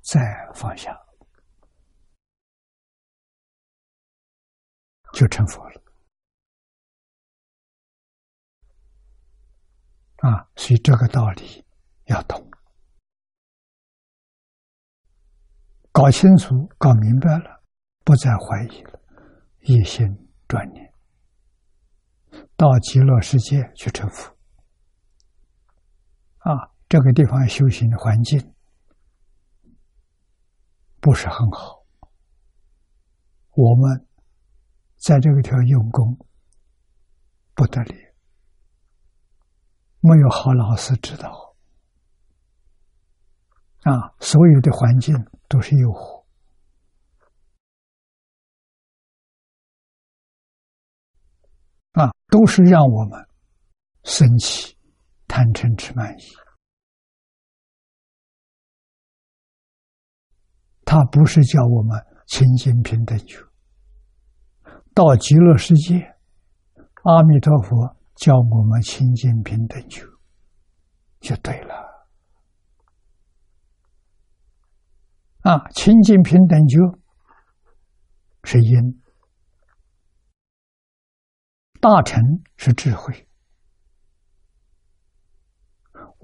[0.00, 0.20] 再
[0.54, 0.97] 放下，
[5.12, 5.82] 就成佛了
[10.18, 10.48] 啊！
[10.56, 11.64] 所以这个道理
[12.06, 12.50] 要懂，
[15.92, 17.62] 搞清楚、搞明白了，
[18.04, 19.00] 不再怀疑了。
[19.60, 20.06] 一心
[20.48, 20.92] 专念，
[22.56, 24.36] 到极乐世界去成佛。
[26.38, 28.54] 啊，这个地方修行的环境
[31.00, 31.84] 不是很好，
[33.54, 34.07] 我们
[34.98, 36.18] 在这个地方用功
[37.54, 37.94] 不得力，
[40.00, 41.56] 没有好老师指导，
[43.82, 45.14] 啊，所有的环境
[45.48, 46.18] 都是诱惑。
[51.92, 53.26] 啊，都是让我们
[54.04, 54.76] 生起
[55.26, 56.22] 贪嗔痴慢疑。
[60.84, 63.47] 他不是叫我们清净平等觉，
[64.98, 65.94] 到极乐世界，
[67.04, 70.02] 阿弥陀佛教我们清净平等觉，
[71.20, 71.72] 就对了。
[75.42, 76.78] 啊，清净平等觉
[78.42, 79.00] 是因。
[81.80, 82.20] 大成
[82.56, 83.28] 是智慧，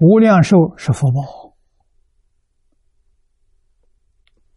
[0.01, 1.55] 无量寿是福报，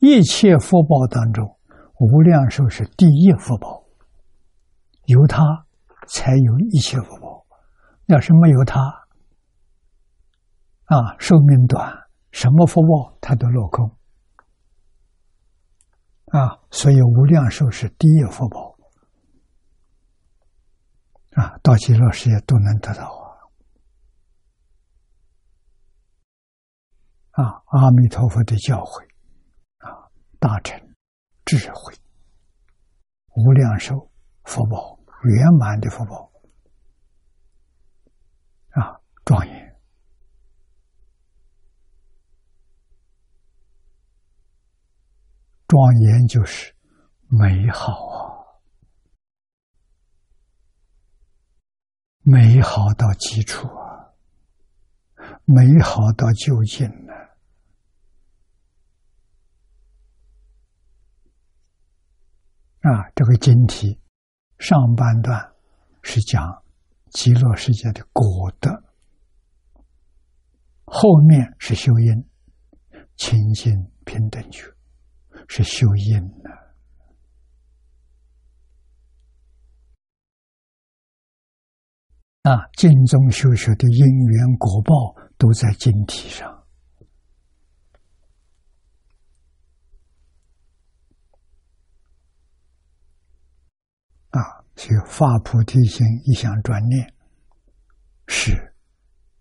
[0.00, 1.56] 一切福报当中，
[2.00, 3.84] 无量寿是第一福报，
[5.08, 5.42] 有它
[6.06, 7.46] 才有一切福报，
[8.06, 8.78] 要是没有它，
[10.84, 13.96] 啊，寿命短，什么福报它都落空，
[16.26, 18.76] 啊，所以无量寿是第一福报。
[21.32, 23.04] 啊，到极乐世界都能得到
[27.30, 27.44] 啊！
[27.44, 29.06] 啊，阿弥陀佛的教诲，
[29.78, 30.76] 啊，大成
[31.44, 31.94] 智慧，
[33.36, 34.10] 无量寿
[34.42, 36.30] 福报，圆满的福报，
[38.70, 39.76] 啊，庄严，
[45.66, 46.72] 庄严就是
[47.26, 48.46] 美好啊！
[52.22, 54.14] 美好到基础啊，
[55.44, 57.12] 美好到究竟呢？
[62.80, 64.00] 啊，这个经题
[64.58, 65.52] 上半段
[66.02, 66.62] 是讲
[67.10, 68.24] 极乐世界的果
[68.60, 68.70] 德，
[70.84, 72.24] 后面是修因，
[73.16, 73.72] 清净
[74.04, 74.64] 平等觉
[75.48, 76.50] 是修因呢。
[82.42, 86.57] 啊，经中修学的因缘果报都在经体上。
[94.30, 94.40] 啊，
[94.76, 97.14] 所以发菩提心，一项专念，
[98.26, 98.74] 是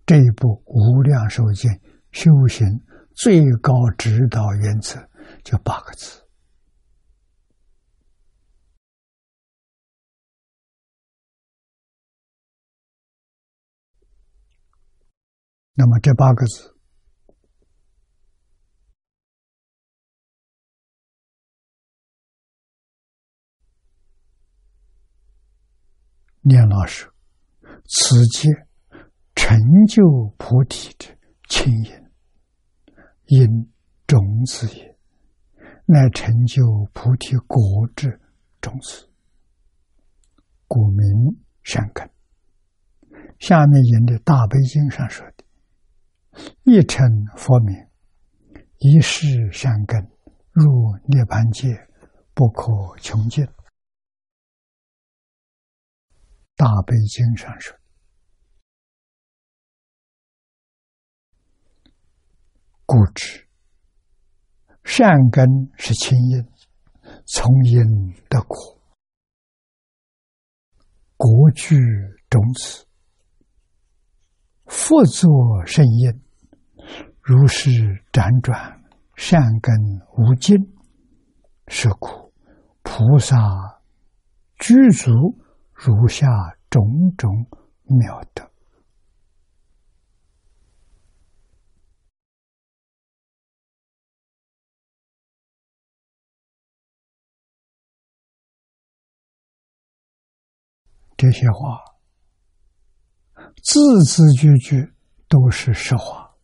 [0.06, 1.70] 这一部《无量寿经》
[2.12, 2.66] 修行
[3.14, 5.00] 最高指导原则，
[5.44, 6.24] 就八个字。
[15.74, 16.77] 那么这八个字，
[26.48, 27.12] 念老师，
[27.90, 28.50] 此皆
[29.36, 31.18] 成就菩提之
[31.50, 31.92] 清因，
[33.26, 33.72] 因
[34.08, 34.98] 种子也，
[35.86, 37.60] 乃成就菩提果
[37.98, 38.22] 之
[38.62, 39.10] 种子，
[40.70, 42.10] 故名善根。
[43.40, 45.44] 下面引的大悲经上说的。
[46.64, 47.76] 一成佛名，
[48.78, 50.10] 一世善根，
[50.52, 51.68] 入涅盘界，
[52.34, 52.72] 不可
[53.02, 53.46] 穷尽。
[56.58, 57.78] 大悲经》上说
[62.84, 63.48] ：“故知
[64.84, 65.48] 善根
[65.78, 66.44] 是清因，
[67.28, 68.82] 从因得果，
[71.16, 71.76] 果具
[72.28, 72.88] 种子，
[74.66, 76.22] 复作圣因，
[77.22, 77.70] 如是
[78.12, 78.84] 辗转，
[79.16, 79.76] 善根
[80.18, 80.58] 无尽，
[81.68, 82.34] 是故
[82.82, 83.38] 菩萨
[84.58, 85.12] 具足
[85.78, 86.28] 如下
[86.70, 87.48] 种种
[87.84, 88.44] 妙德。”
[101.18, 101.84] 这些话
[103.64, 104.94] 字字句句
[105.28, 106.36] 都是实话，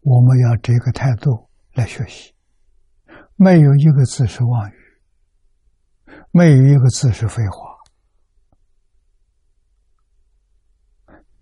[0.00, 2.34] 我们要这个态度来学习，
[3.36, 4.83] 没有一个字是妄语，
[6.30, 7.78] 没有一个字是废话，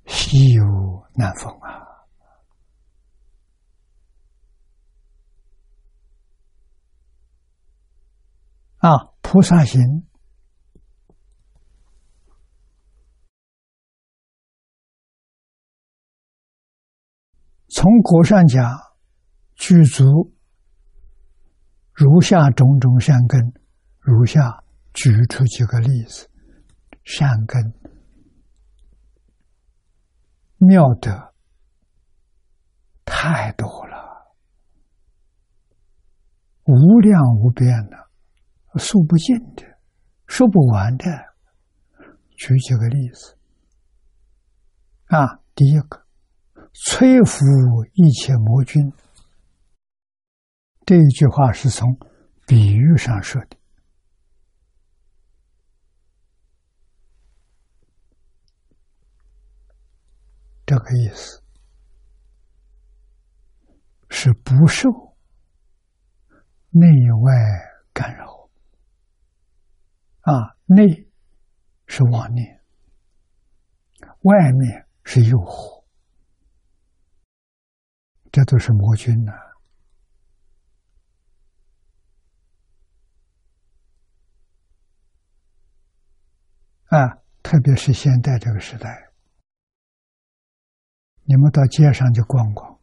[0.07, 0.65] 稀有
[1.15, 1.79] 难逢啊！
[8.79, 9.13] 啊！
[9.23, 9.81] 菩萨行，
[17.69, 18.79] 从果上讲，
[19.55, 20.35] 具足
[21.95, 23.55] 如下种种善根，
[24.01, 24.62] 如下
[24.95, 26.29] 举出几个例子，
[27.05, 27.73] 善根
[30.59, 31.35] 妙德
[33.05, 34.35] 太多了，
[36.65, 38.03] 无量无边的。
[38.79, 39.63] 数不尽的，
[40.27, 41.05] 说不完的。
[42.39, 43.37] 举几个例子
[45.09, 46.07] 啊，第一个，
[46.73, 47.45] 摧伏
[47.93, 48.93] 一切魔君，
[50.87, 51.87] 这一句话是从
[52.47, 53.57] 比喻上说的，
[60.73, 61.43] 这个意思
[64.09, 64.89] 是不受
[66.71, 66.89] 内
[67.21, 67.31] 外
[67.93, 68.49] 干扰。
[70.23, 71.11] 啊，内
[71.87, 72.63] 是妄念，
[74.23, 75.85] 外面是诱惑，
[78.31, 79.33] 这都是魔君呐！
[86.87, 89.12] 啊，特别是现在这个时代，
[91.33, 92.79] 你们到街上去逛逛，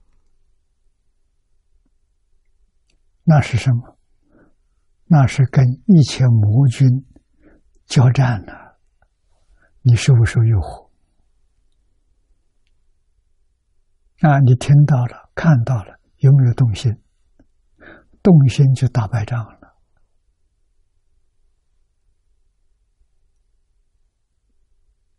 [3.24, 3.96] 那是什么？
[5.06, 7.06] 那是跟一切魔君。
[7.86, 8.54] 交战呢？
[9.84, 10.90] 你受不受诱惑？
[14.22, 16.92] 啊，你听到了，看到了，有没有动心？
[18.24, 19.78] 动心就打败仗了。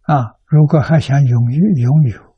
[0.03, 2.30] 啊，如果还想拥有拥有，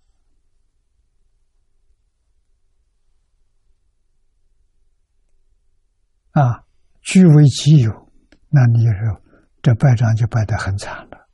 [6.33, 6.65] 啊，
[7.01, 8.13] 据为己有，
[8.51, 9.23] 那你就说。
[9.63, 11.29] 这败仗就败得很惨了，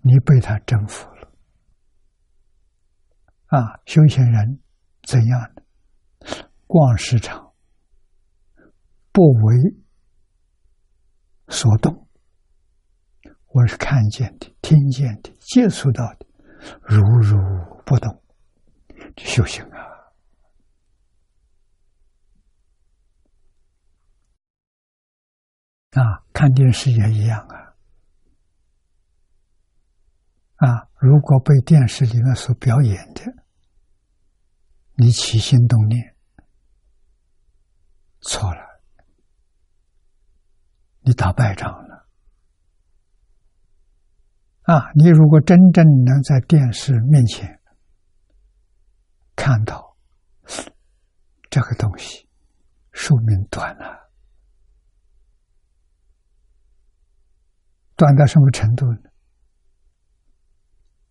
[0.00, 1.30] 你被他征服了
[3.48, 3.78] 啊！
[3.84, 4.58] 修行人
[5.02, 5.62] 怎样的？
[6.66, 7.52] 逛市场，
[9.12, 9.76] 不为
[11.48, 12.08] 所动，
[13.48, 16.26] 我是看见的、听见的、接触到的，
[16.80, 17.36] 如如
[17.84, 18.22] 不动，
[19.14, 19.77] 就修行啊！
[25.98, 27.74] 啊，看电视也一样啊！
[30.54, 33.22] 啊，如果被电视里面所表演的，
[34.94, 36.14] 你起心动念，
[38.20, 38.80] 错了，
[41.00, 42.06] 你打败仗了。
[44.62, 47.60] 啊，你如果真正能在电视面前
[49.34, 49.96] 看到
[51.50, 52.28] 这个东西，
[52.92, 54.07] 寿命短了。
[57.98, 59.10] 短到什么程度呢？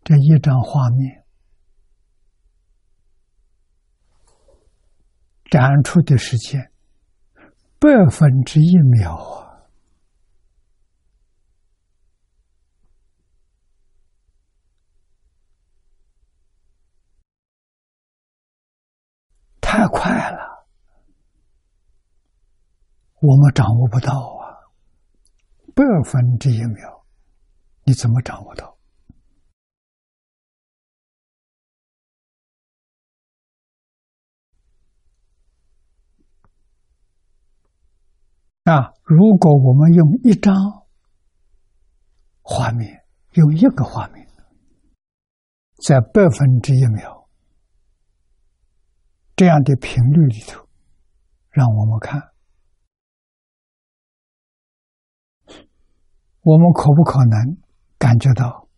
[0.06, 1.26] 这一张画面
[5.52, 6.72] 展出的时间
[7.78, 9.68] 百分之一秒啊，
[19.60, 20.66] 太快了，
[23.20, 24.37] 我们掌握不到。
[25.78, 27.06] 百分之一秒，
[27.84, 28.80] 你怎么掌握到？
[38.64, 40.56] 啊，如果我们用一张
[42.42, 44.28] 画面，用一个画面，
[45.86, 47.30] 在百分之一秒
[49.36, 50.68] 这样的频率里头，
[51.52, 52.20] 让我们看，
[56.48, 57.58] 我们可不可能
[57.98, 58.70] 感觉到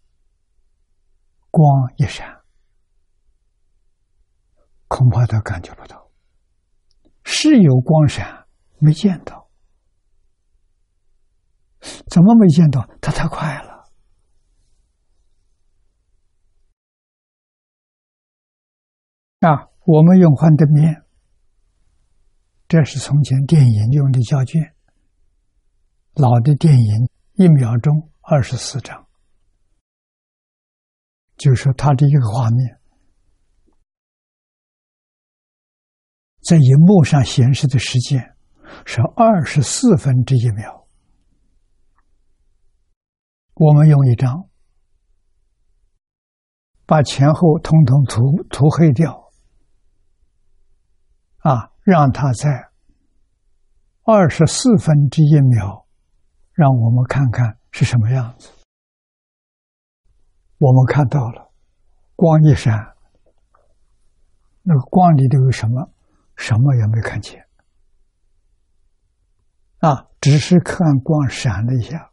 [1.51, 2.41] 光一闪？
[4.87, 6.09] 恐怕都感觉不到，
[7.23, 8.47] 是有光闪，
[8.79, 9.51] 没见到。
[12.09, 12.89] 怎么没见到？
[12.99, 13.85] 它太快了
[19.41, 19.69] 啊！
[19.85, 21.03] 我们用幻灯片，
[22.67, 24.73] 这是从前电影用的胶卷，
[26.15, 27.07] 老的电影
[27.39, 29.07] 一秒钟二十四张，
[31.37, 32.81] 就是它的一个画面。
[36.41, 38.35] 在荧幕上显示的时间
[38.85, 40.85] 是二十四分之一秒。
[43.53, 44.49] 我们用一张，
[46.85, 49.31] 把前后统统涂涂黑掉，
[51.37, 52.69] 啊，让它在
[54.03, 55.87] 二十四分之一秒，
[56.59, 58.51] 让我们看看是什么样子。
[60.57, 61.53] 我们看到了，
[62.17, 62.73] 光一闪，
[64.63, 65.89] 那个光里头有什么？
[66.35, 67.47] 什么也没看见，
[69.77, 72.11] 啊，只是看光闪了一下，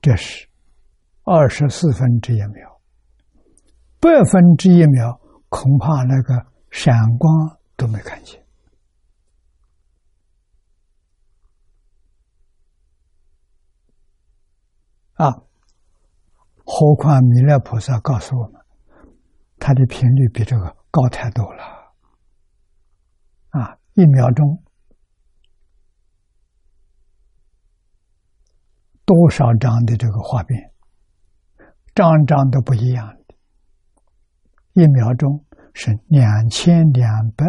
[0.00, 0.48] 这是
[1.24, 2.80] 二十四分之一秒，
[4.00, 5.20] 百分之一秒，
[5.50, 8.42] 恐怕那个闪光都没看见，
[15.18, 15.34] 啊，
[16.64, 18.62] 何况弥勒菩萨告诉我们，
[19.58, 21.64] 它的频率比这个高太多了。
[23.50, 24.62] 啊，一秒钟
[29.04, 30.72] 多少张的这个画面，
[31.96, 33.34] 张张都不一样的。
[34.74, 35.44] 一秒钟
[35.74, 37.44] 是两千两百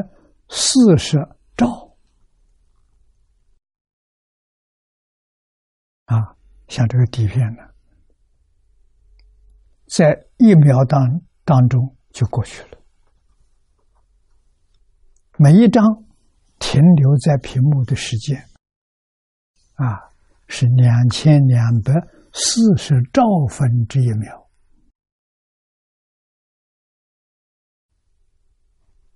[0.47, 1.17] 四十
[1.55, 1.95] 兆
[6.05, 6.38] 啊！
[6.69, 7.63] 像这个底片呢，
[9.87, 11.01] 在一秒当
[11.43, 12.77] 当中就过去了。
[15.37, 15.83] 每一张
[16.59, 18.37] 停留在屏幕的时间，
[19.75, 19.97] 啊，
[20.47, 21.93] 是两千两百
[22.31, 24.49] 四十兆分之一秒，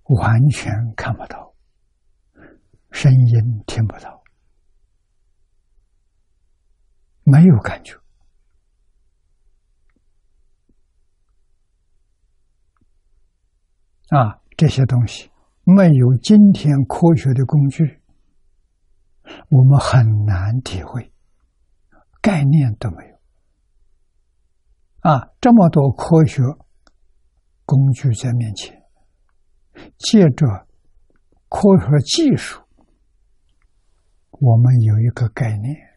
[0.04, 1.54] 完全看不到，
[2.90, 4.13] 声音听不到，
[7.24, 7.98] 没有感觉，
[14.10, 15.30] 啊，这些东西。
[15.64, 18.02] 没有今天科学的工具，
[19.48, 21.10] 我们很难体会，
[22.20, 23.14] 概念都没有。
[25.10, 26.42] 啊，这么多科学
[27.64, 28.82] 工具在面前，
[29.96, 30.46] 借着
[31.48, 32.62] 科学技术，
[34.32, 35.93] 我们有一个概念。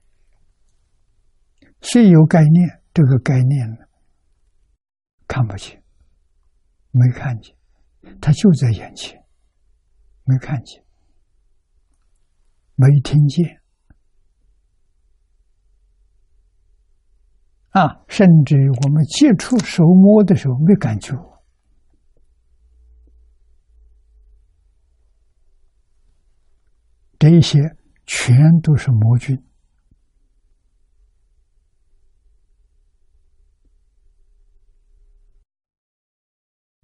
[1.81, 3.85] 虽有概念，这个概念呢，
[5.27, 5.81] 看不清，
[6.91, 7.55] 没看见，
[8.19, 9.23] 它就在眼前。
[10.29, 10.83] 没看见，
[12.75, 13.61] 没听见，
[17.69, 21.15] 啊，甚至我们接触、手摸的时候没感觉，
[27.17, 27.57] 这一些
[28.05, 29.41] 全都是魔君，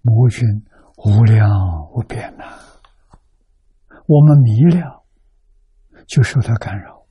[0.04, 0.46] 魔君
[0.98, 1.50] 无量
[1.94, 2.44] 无边呐。
[4.06, 5.02] 我们迷了，
[6.06, 7.06] 就受他干扰；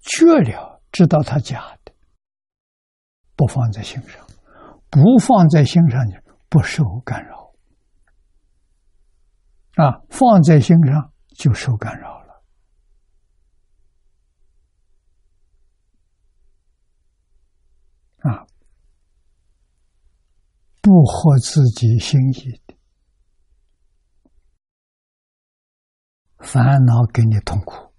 [0.00, 1.92] 觉了，知道他假的，
[3.36, 4.20] 不放在心上；
[4.90, 6.18] 不放在心上，就
[6.48, 7.52] 不受干扰。
[9.76, 12.42] 啊，放在心上就受干扰了。
[18.22, 18.46] 啊，
[20.86, 22.76] 不合自己心意的。
[26.38, 27.92] 烦恼给你痛苦，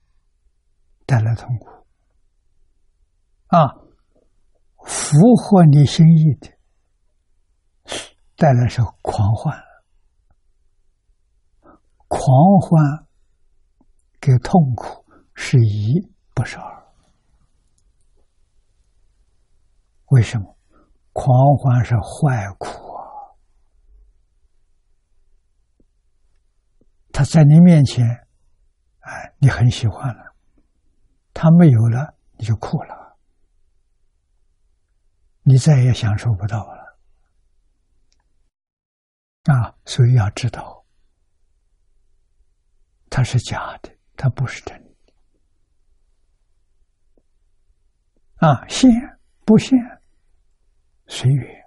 [1.06, 1.68] 带来痛苦
[3.48, 3.76] 啊！
[4.86, 6.50] 符合你心意的，
[8.38, 9.62] 带来是狂欢，
[12.08, 12.22] 狂
[12.62, 13.06] 欢
[14.22, 16.88] 跟痛苦是一，不是二。
[20.06, 20.57] 为什么？
[21.20, 23.01] 狂欢是坏苦啊！
[27.11, 28.07] 他在你面前。
[28.99, 30.36] 哎，你很喜欢了，
[31.34, 33.18] 他没有了，你就哭了，
[35.41, 36.99] 你再也享受不到了
[39.45, 39.74] 啊！
[39.86, 40.86] 所以要知道，
[43.09, 44.89] 它是假的，它不是真的
[48.47, 48.68] 啊！
[48.68, 48.88] 现
[49.45, 49.76] 不现，
[51.08, 51.64] 随缘，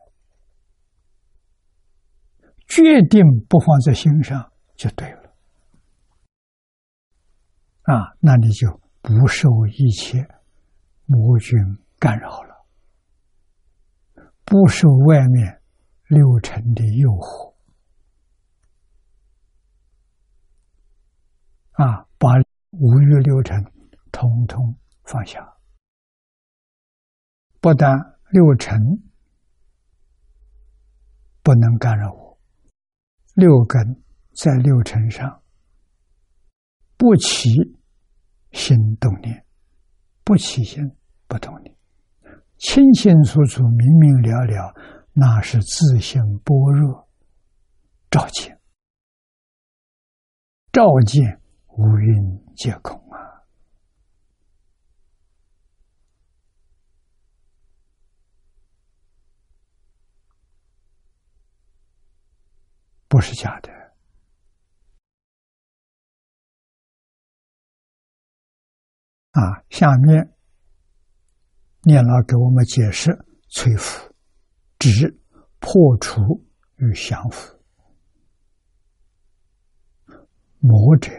[2.68, 5.34] 决定不放在心上就对了。
[7.82, 10.28] 啊，那你就不受一切
[11.06, 11.58] 魔君
[11.98, 12.66] 干扰了，
[14.44, 15.60] 不受外面
[16.06, 17.54] 六尘的诱惑，
[21.72, 22.28] 啊，把
[22.70, 23.64] 五欲六尘
[24.12, 25.56] 统统放下，
[27.60, 27.98] 不但
[28.30, 28.78] 六尘
[31.50, 32.38] 不能干扰我，
[33.34, 34.00] 六根
[34.36, 35.42] 在六尘上。
[36.96, 37.50] 不起。
[38.52, 39.44] 心动念，
[40.24, 40.82] 不起心
[41.28, 41.76] 不动念，
[42.58, 44.74] 清清楚楚、明明了了，
[45.12, 47.08] 那是自性般若。
[48.10, 48.60] 照见，
[50.72, 53.18] 照见五蕴皆空啊，
[63.20, 63.70] 不是假的。
[69.32, 70.34] 啊，下面
[71.82, 73.10] 念老给我们解释：
[73.50, 74.14] 摧伏
[74.78, 75.20] 指
[75.58, 76.22] 破除
[76.76, 77.60] 与降伏。
[80.60, 81.12] 魔者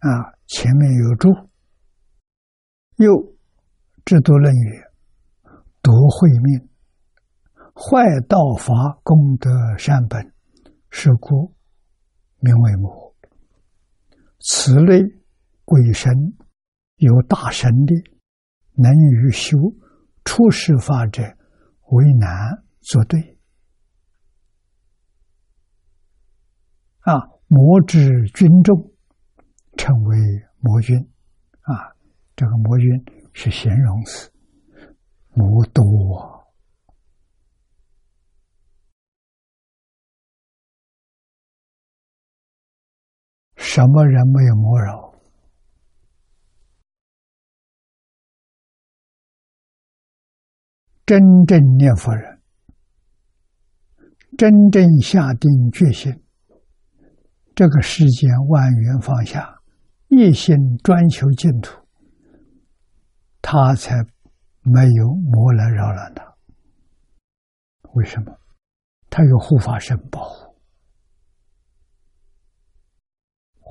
[0.00, 1.28] 啊，前面有注，
[2.96, 3.14] 又
[4.04, 4.82] 制度论语，
[5.80, 6.67] 夺慧命，
[7.80, 10.34] 坏道法功德善本，
[10.90, 11.54] 是故
[12.40, 13.14] 名为魔。
[14.40, 15.16] 此类。
[15.70, 16.34] 鬼神
[16.96, 17.92] 有大神力，
[18.72, 19.58] 能与修
[20.24, 21.22] 出世法者
[21.90, 23.38] 为难作对。
[27.00, 28.94] 啊，魔之军众
[29.76, 30.16] 称为
[30.60, 30.96] 魔君。
[31.60, 31.92] 啊，
[32.34, 32.88] 这个魔君
[33.34, 34.32] 是形容词，
[35.34, 36.37] 魔多。
[43.58, 45.12] 什么人没有魔扰？
[51.04, 52.40] 真正念佛人，
[54.36, 56.22] 真正下定决心，
[57.54, 59.60] 这个世间万缘放下，
[60.08, 60.54] 一心
[60.84, 61.82] 专求净土，
[63.40, 63.94] 他才
[64.62, 66.36] 没有魔来扰乱他。
[67.94, 68.38] 为什么？
[69.08, 70.47] 他有护法神保护，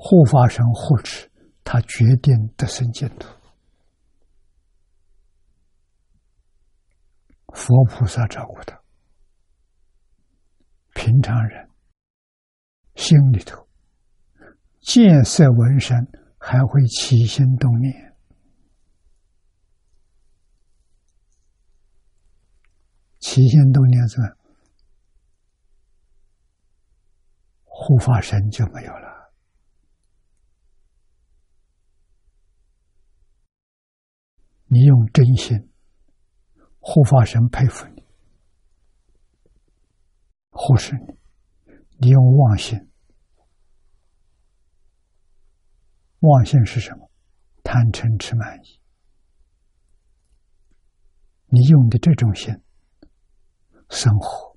[0.00, 1.28] 护法神护持，
[1.64, 3.28] 他决定得生净土。
[7.52, 8.80] 佛菩萨照顾他，
[10.94, 11.68] 平常人
[12.94, 13.66] 心里头
[14.80, 15.96] 见色闻声，
[16.38, 18.16] 还会起心动念，
[23.18, 24.16] 起心动念是
[27.64, 29.07] 护法神就没有了。
[34.68, 35.68] 你用真心。
[36.80, 38.02] 护法神佩服你，
[40.50, 41.18] 护持你。
[41.98, 42.78] 你用妄心，
[46.20, 47.10] 妄心是什么？
[47.62, 48.80] 贪嗔痴慢疑。
[51.46, 52.54] 你用的这种心，
[53.90, 54.56] 生活、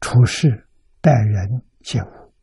[0.00, 0.68] 处事、
[1.00, 2.34] 待人接物，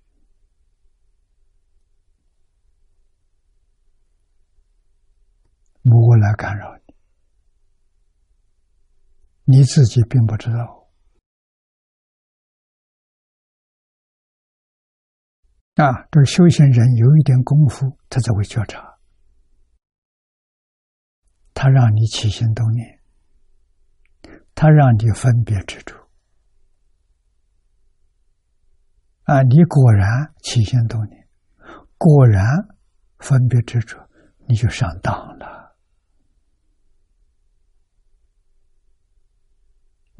[5.81, 6.78] 魔来干扰
[9.51, 9.63] 你。
[9.63, 10.89] 自己并不知道
[15.75, 16.07] 啊！
[16.11, 18.97] 这修行人有一点功夫，他才会觉察。
[21.53, 22.99] 他让你起心动念，
[24.55, 25.95] 他让你分别执着
[29.23, 29.43] 啊！
[29.43, 31.27] 你果然起心动念，
[31.97, 32.45] 果然
[33.19, 33.97] 分别执着，
[34.47, 35.58] 你就上当了。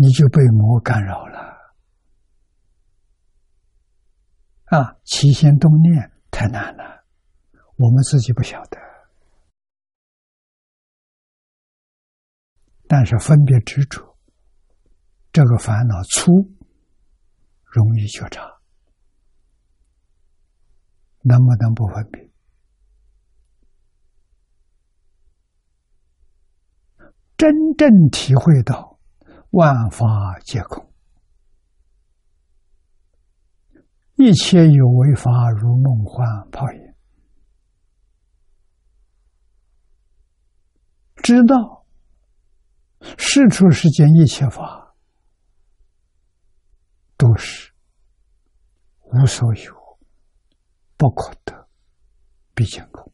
[0.02, 1.38] 你就被魔干扰了。
[4.68, 7.04] 啊，起心动念太难了，
[7.76, 8.78] 我们自己不晓得。
[12.88, 14.18] 但是分别执着，
[15.34, 16.32] 这个烦恼粗，
[17.66, 18.42] 容易觉察。
[21.24, 22.32] 能不能不分别？
[27.36, 28.89] 真正体会到
[29.52, 30.06] 万法
[30.46, 30.94] 皆空，
[34.16, 36.94] 一切有为法如梦幻泡影，
[41.24, 41.86] 知道
[43.18, 44.96] 世出世间一切法
[47.18, 47.74] 都是
[49.02, 50.00] 无所有、
[50.96, 51.68] 不可得、
[52.54, 53.12] 毕竟空。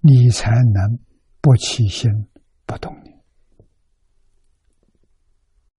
[0.00, 0.98] 你才能
[1.42, 2.08] 不起心
[2.64, 3.20] 不动念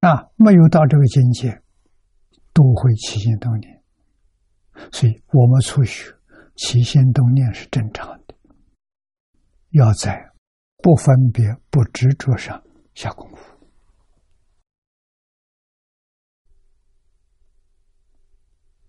[0.01, 0.29] 啊！
[0.35, 1.63] 没有到这个境界，
[2.53, 3.83] 都会起心动念。
[4.91, 6.13] 所以，我们初学
[6.57, 8.35] 起心动念是正常的，
[9.71, 10.33] 要在
[10.79, 12.61] 不分别、不执着上
[12.95, 13.57] 下功夫，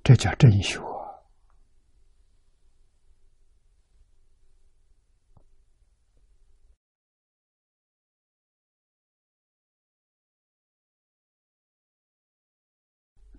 [0.04, 0.93] 这叫真修。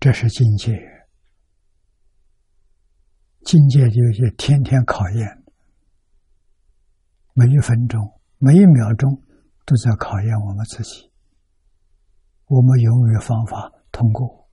[0.04, 0.70] 这是境界，
[3.40, 5.42] 境界就是天天考验，
[7.32, 9.10] 每一分钟、每一秒钟
[9.64, 11.10] 都在考验我们自己。
[12.44, 14.46] 我们有没有方法通过？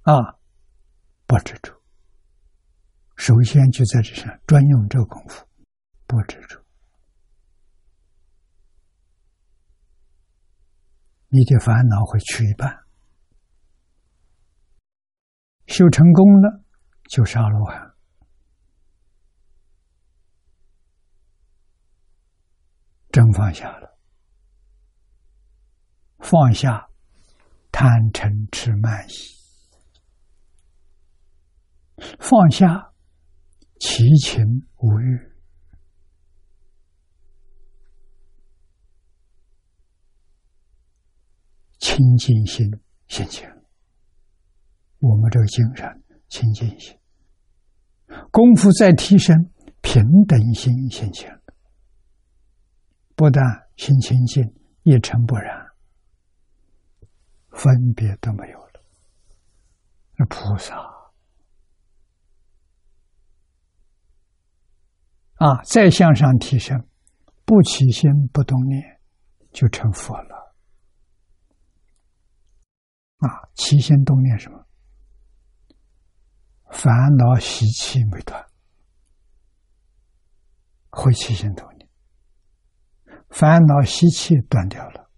[0.00, 0.40] 啊，
[1.26, 1.80] 不执着。
[3.14, 5.46] 首先就在这上专用这功夫，
[6.08, 6.63] 不执着。
[11.36, 12.72] 你的烦恼会去一半，
[15.66, 16.62] 修成功了
[17.08, 17.92] 就是阿罗汉，
[23.10, 23.98] 真放下了，
[26.20, 26.88] 放下
[27.72, 29.12] 贪嗔痴慢疑，
[32.20, 32.92] 放下
[33.80, 34.44] 七情
[34.76, 35.33] 五欲。
[41.84, 42.66] 清净心
[43.08, 43.46] 现前，
[45.00, 45.86] 我们这个精神
[46.28, 46.98] 清净心，
[48.30, 49.36] 功夫在提升，
[49.82, 51.30] 平等心现前，
[53.14, 53.44] 不但
[53.76, 54.42] 心清净，
[54.84, 55.66] 一尘不染，
[57.50, 58.82] 分别都没有了。
[60.16, 60.74] 那菩萨。
[65.34, 66.82] 啊，再向上提升，
[67.44, 68.98] 不起心不动念，
[69.52, 70.33] 就成佛了。
[73.24, 74.66] 啊，起心动念什么？
[76.70, 78.44] 烦恼习气没断，
[80.90, 81.88] 会起心动念；
[83.30, 85.08] 烦恼习气断掉了，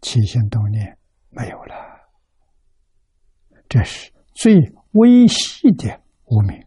[0.00, 0.96] 起心动念
[1.30, 1.74] 没有了。
[3.68, 4.54] 这是最
[4.92, 6.64] 微细的无名。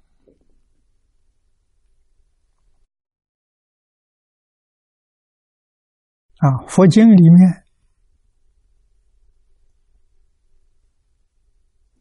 [6.40, 7.64] 啊，佛经里面。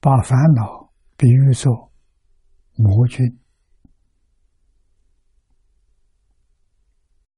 [0.05, 1.91] 把烦恼比喻作
[2.75, 3.25] 魔君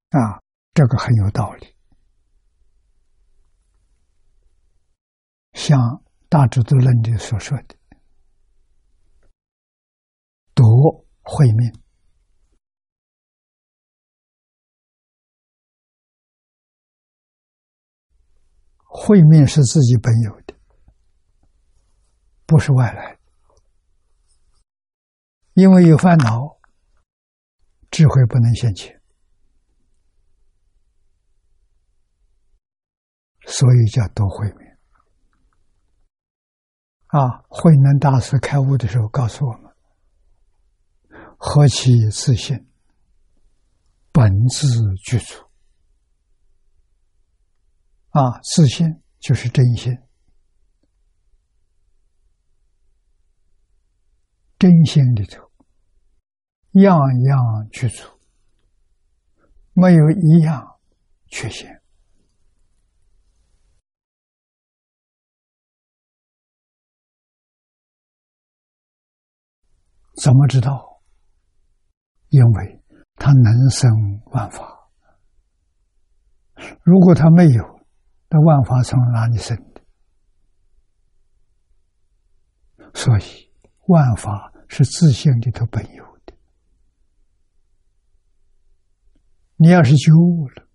[0.09, 1.73] 啊，这个很有道理。
[5.53, 5.79] 像
[6.27, 7.77] 《大智度论》里所说的
[10.53, 11.71] “夺慧命”，
[18.83, 20.46] 慧命是自己本有的。
[22.47, 23.19] 不是外来，
[25.53, 26.57] 因为有烦恼，
[27.91, 29.01] 智慧不能现前，
[33.45, 34.79] 所以叫多慧面。
[37.07, 39.75] 啊，慧能大师开悟的时候告诉我们
[41.37, 42.69] ：“何其自信，
[44.13, 44.67] 本自
[45.03, 45.35] 具足。”
[48.11, 49.93] 啊，自信就是真心。
[54.59, 55.51] 真心里头，
[56.71, 58.03] 样样具足，
[59.73, 60.79] 没有一样
[61.27, 61.81] 缺陷。
[70.15, 71.03] 怎么知道？
[72.29, 72.81] 因为
[73.15, 73.91] 他能生
[74.31, 74.89] 万法。
[76.81, 77.85] 如果他没有，
[78.29, 79.83] 那万法从哪里生的？
[82.95, 83.46] 所以。
[83.87, 86.33] 万法是自性里头本有的。
[89.55, 90.67] 你要是觉悟了，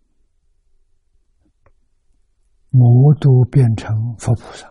[2.71, 4.67] 魔都变成佛菩萨；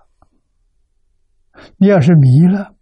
[1.78, 2.76] 你要是迷了，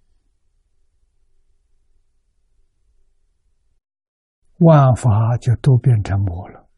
[4.60, 6.70] 万法就都变成魔了。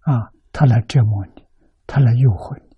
[0.00, 1.44] 啊，他来折磨你，
[1.86, 2.76] 他来诱惑你，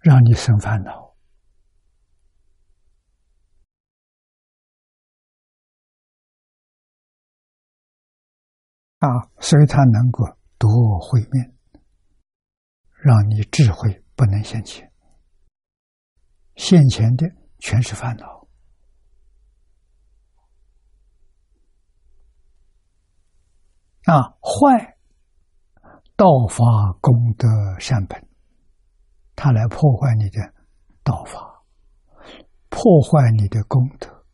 [0.00, 1.03] 让你生烦恼。
[9.04, 10.24] 啊，所以他能够
[10.56, 11.52] 夺我慧面，
[13.02, 14.90] 让你智慧不能现前，
[16.56, 17.26] 现前的
[17.58, 18.48] 全是烦恼。
[24.04, 24.96] 啊，坏
[26.16, 26.64] 道法
[27.02, 27.46] 功德
[27.78, 28.26] 善本，
[29.36, 30.40] 他来破坏你的
[31.02, 31.62] 道法，
[32.70, 34.24] 破坏你的功德，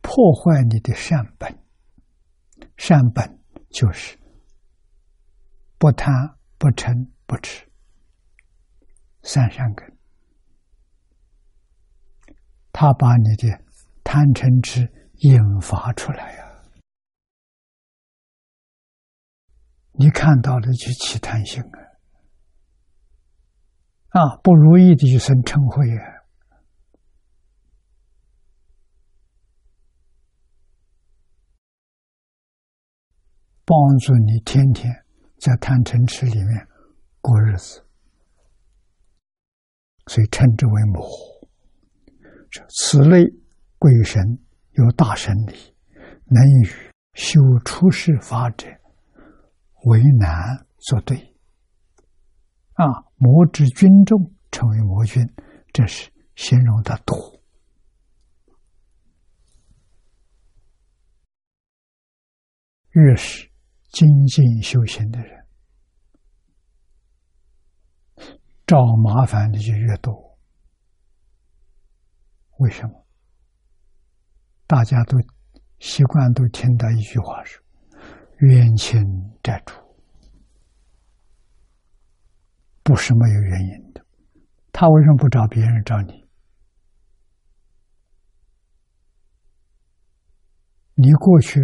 [0.00, 1.63] 破坏你的善本。
[2.86, 3.40] 善本
[3.70, 4.18] 就是
[5.78, 6.12] 不贪、
[6.58, 7.66] 不嗔、不痴，
[9.22, 9.96] 三善根。
[12.72, 13.48] 他把你的
[14.04, 14.82] 贪嗔痴
[15.20, 16.62] 引发出来呀。
[19.92, 21.80] 你看到了就起贪心啊！
[24.10, 26.13] 啊，不如意的就生嗔恚啊！
[33.64, 34.92] 帮助你天天
[35.38, 36.68] 在贪嗔痴里面
[37.20, 37.84] 过日子，
[40.06, 41.08] 所以称之为魔。
[42.68, 43.24] 此类
[43.78, 44.22] 鬼神
[44.72, 45.54] 有大神力，
[46.26, 46.68] 能与
[47.14, 48.66] 修出世法者。
[49.86, 51.14] 为难作对，
[52.72, 52.86] 啊，
[53.16, 55.22] 魔之军众成为魔君，
[55.74, 57.14] 这是形容的多。
[62.92, 63.46] 越是
[63.94, 65.46] 精进修行的人，
[68.66, 70.36] 找麻烦的就越多。
[72.58, 73.06] 为什么？
[74.66, 75.16] 大家都
[75.78, 77.62] 习惯都听到一句话是。
[78.40, 79.00] 冤亲
[79.44, 79.72] 债主
[82.82, 84.04] 不是没有原因的，
[84.72, 86.28] 他为什么不找别人找你？
[90.94, 91.60] 你过去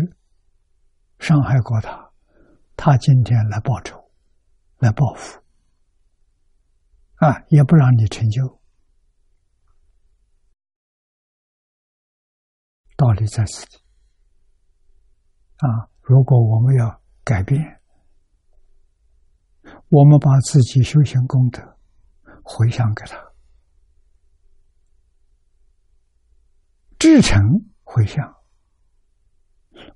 [1.19, 2.10] 伤害过他，
[2.83, 4.11] 他今天来报仇，
[4.79, 5.39] 来报复，
[7.17, 8.59] 啊，也不让你成就，
[12.97, 13.67] 道理在此。
[13.67, 13.77] 地，
[15.59, 15.91] 啊。
[16.01, 17.83] 如果我们要改变，
[19.91, 21.61] 我们把自己修行功德
[22.43, 23.23] 回向给他，
[26.99, 27.39] 至诚
[27.85, 28.35] 回向，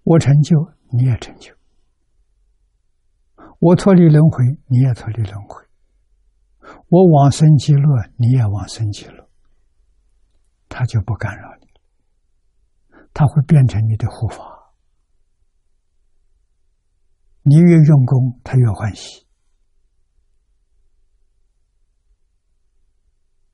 [0.02, 0.54] 我成就
[0.90, 1.56] 你也成就，
[3.60, 5.62] 我脱离轮回你也脱离轮回，
[6.88, 7.82] 我往生极乐
[8.16, 9.28] 你也往生极乐，
[10.68, 11.66] 他就不干扰你，
[13.12, 14.72] 他会变成你的护法。
[17.42, 19.26] 你越用功，他越欢喜。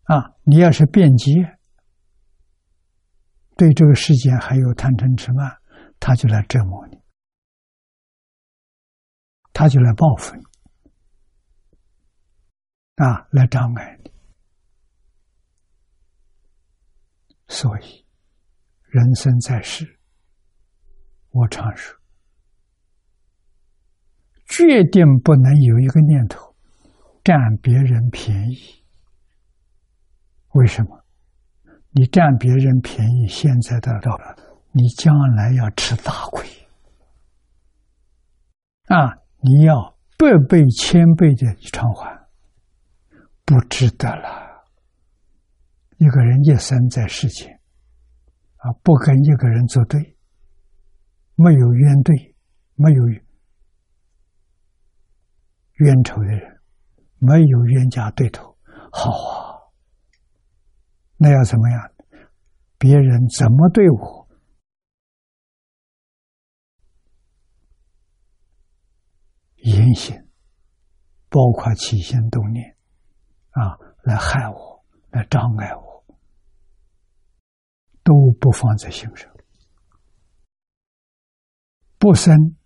[0.05, 1.59] 啊，你要是辩解，
[3.56, 5.59] 对这个世界还有贪嗔痴慢，
[6.01, 6.90] 他就来折磨你，
[9.61, 10.43] 他就来报复你，
[12.95, 14.11] 啊，来障碍你。
[17.47, 18.07] 所以，
[18.85, 19.99] 人生在世，
[21.28, 21.95] 我常说。
[24.47, 26.55] 决定不能有一个念头
[27.23, 28.82] 占别人便宜。
[30.53, 31.05] 为什么？
[31.91, 34.35] 你占别人便宜，现在得到了，
[34.73, 36.49] 你将来要吃大亏
[38.87, 39.19] 啊！
[39.43, 42.29] 你要百倍、千倍的偿还，
[43.45, 44.65] 不值得了。
[45.99, 47.61] 一个人一生在世间，
[48.57, 50.17] 啊，不跟一个人作对，
[51.35, 52.35] 没有冤对，
[52.75, 53.05] 没有。
[55.77, 56.61] 冤仇的人，
[57.19, 58.55] 没有冤家对头，
[58.93, 59.57] 好啊。
[61.17, 61.91] 那要怎么样？
[62.77, 64.19] 别人怎么对我，
[69.70, 70.16] 言行，
[71.28, 72.76] 包括起心动念，
[73.51, 76.05] 啊，来害我，来障碍我，
[78.02, 79.30] 都不放在心上，
[81.98, 82.56] 不生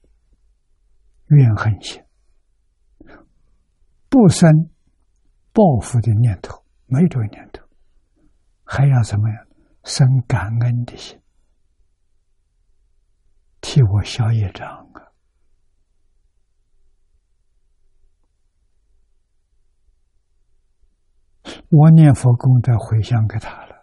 [1.26, 2.02] 怨恨心。
[4.08, 4.70] 不生
[5.52, 7.66] 报复的念头，没这个念头，
[8.64, 9.46] 还要怎么样？
[9.82, 11.20] 生感恩的心，
[13.60, 14.83] 替我消业障
[21.70, 23.74] 我念佛功德回向给他了。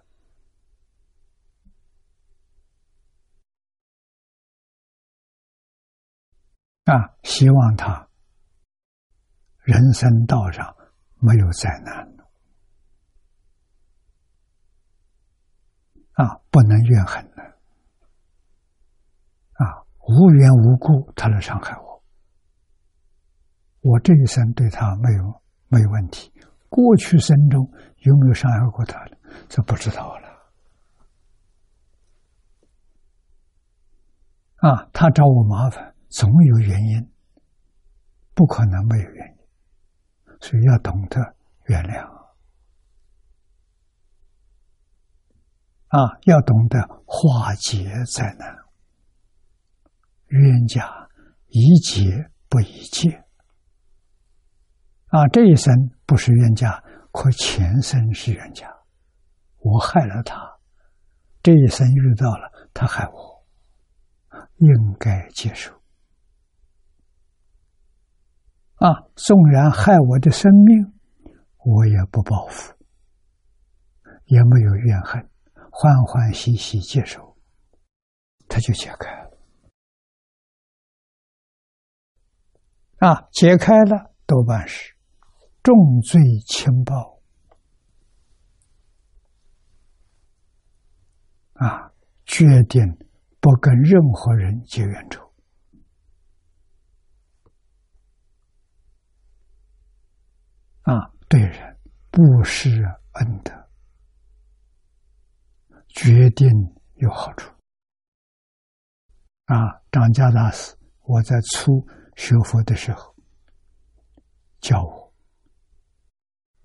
[6.85, 8.07] 啊希望他
[9.59, 10.75] 人生道上
[11.19, 11.95] 没有灾难
[16.13, 17.43] 啊不能怨恨的
[19.53, 22.03] 啊无缘无故他来伤害我。
[23.81, 26.31] 我这一生对他没有没有问题。
[26.71, 29.17] 过去生中有没有伤害过他的，
[29.49, 30.29] 这不知道了。
[34.55, 37.11] 啊，他找我麻烦，总有原因，
[38.33, 41.19] 不可能没有原因，所以要懂得
[41.65, 42.09] 原谅。
[45.89, 48.55] 啊，要懂得化解灾难，
[50.27, 51.09] 冤家
[51.47, 53.09] 宜解不宜结。
[55.11, 55.73] 啊，这一生
[56.05, 58.67] 不是冤家，可前生是冤家，
[59.59, 60.57] 我害了他，
[61.43, 63.31] 这一生遇到了他害我。
[64.57, 65.73] 应该接受
[68.75, 68.93] 啊！
[69.15, 70.93] 纵然害我的生命，
[71.57, 72.71] 我也不报复，
[74.25, 75.27] 也没有怨恨，
[75.71, 77.35] 欢欢喜喜接受，
[78.47, 79.31] 他就解开了。
[82.99, 84.95] 啊，解开了多半是
[85.63, 87.19] 重罪轻报
[91.53, 91.91] 啊，
[92.25, 92.81] 决定。
[93.43, 95.33] 不跟任何人结冤仇
[100.83, 101.11] 啊！
[101.27, 101.79] 对人
[102.11, 102.69] 不施
[103.13, 103.51] 恩德，
[105.87, 106.47] 决定
[106.97, 107.51] 有好处
[109.45, 109.81] 啊！
[109.91, 111.83] 张家大师，我在初
[112.15, 113.15] 学佛的时候
[114.59, 115.10] 教我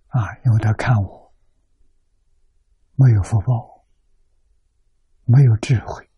[0.08, 1.34] 啊，因为他看我
[2.94, 3.84] 没有福报，
[5.24, 6.08] 没有智慧。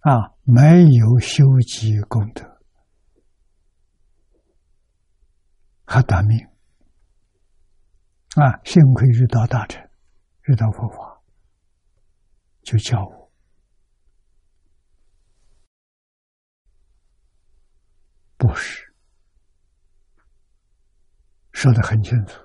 [0.00, 2.60] 啊，没有修积功德，
[5.84, 6.38] 还短命。
[8.36, 9.82] 啊，幸亏遇到大臣，
[10.42, 11.22] 遇到佛法，
[12.62, 13.25] 就教我，
[18.36, 18.84] 不是
[21.52, 22.40] 说的很清楚，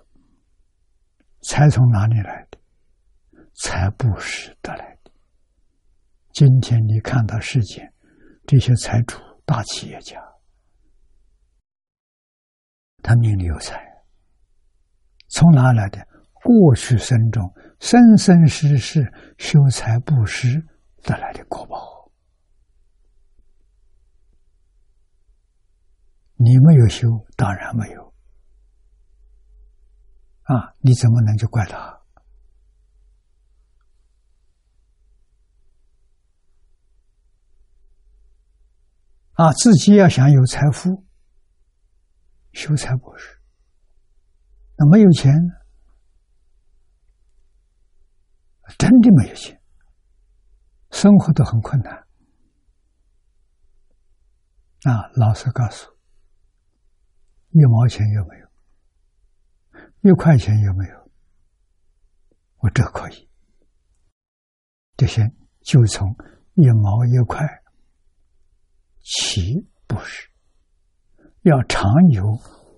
[1.41, 2.57] 财从哪里来的？
[3.55, 5.11] 财不是得来的。
[6.31, 7.91] 今天你看到世界
[8.47, 10.17] 这些财主、大企业家，
[13.03, 13.85] 他命里有财，
[15.27, 16.07] 从哪来的？
[16.43, 20.65] 过去生中生生世世修财布施
[21.03, 21.90] 得来的果报。
[26.43, 28.11] 你没有修，当然没有。
[30.43, 32.01] 啊，你怎么能去怪他？
[39.33, 41.05] 啊，自己要想有财富，
[42.53, 43.39] 修财博士。
[44.77, 45.31] 那没有钱，
[48.79, 49.61] 真的没有钱，
[50.89, 51.95] 生活都很困难。
[54.83, 55.90] 啊，老实告诉，
[57.51, 60.11] 一毛钱有没有？
[60.11, 61.11] 一块钱有没有？
[62.57, 63.29] 我这可以，
[64.95, 66.15] 这些就从
[66.53, 67.45] 一毛一块。
[69.03, 70.29] 其布施，
[71.41, 72.23] 要常有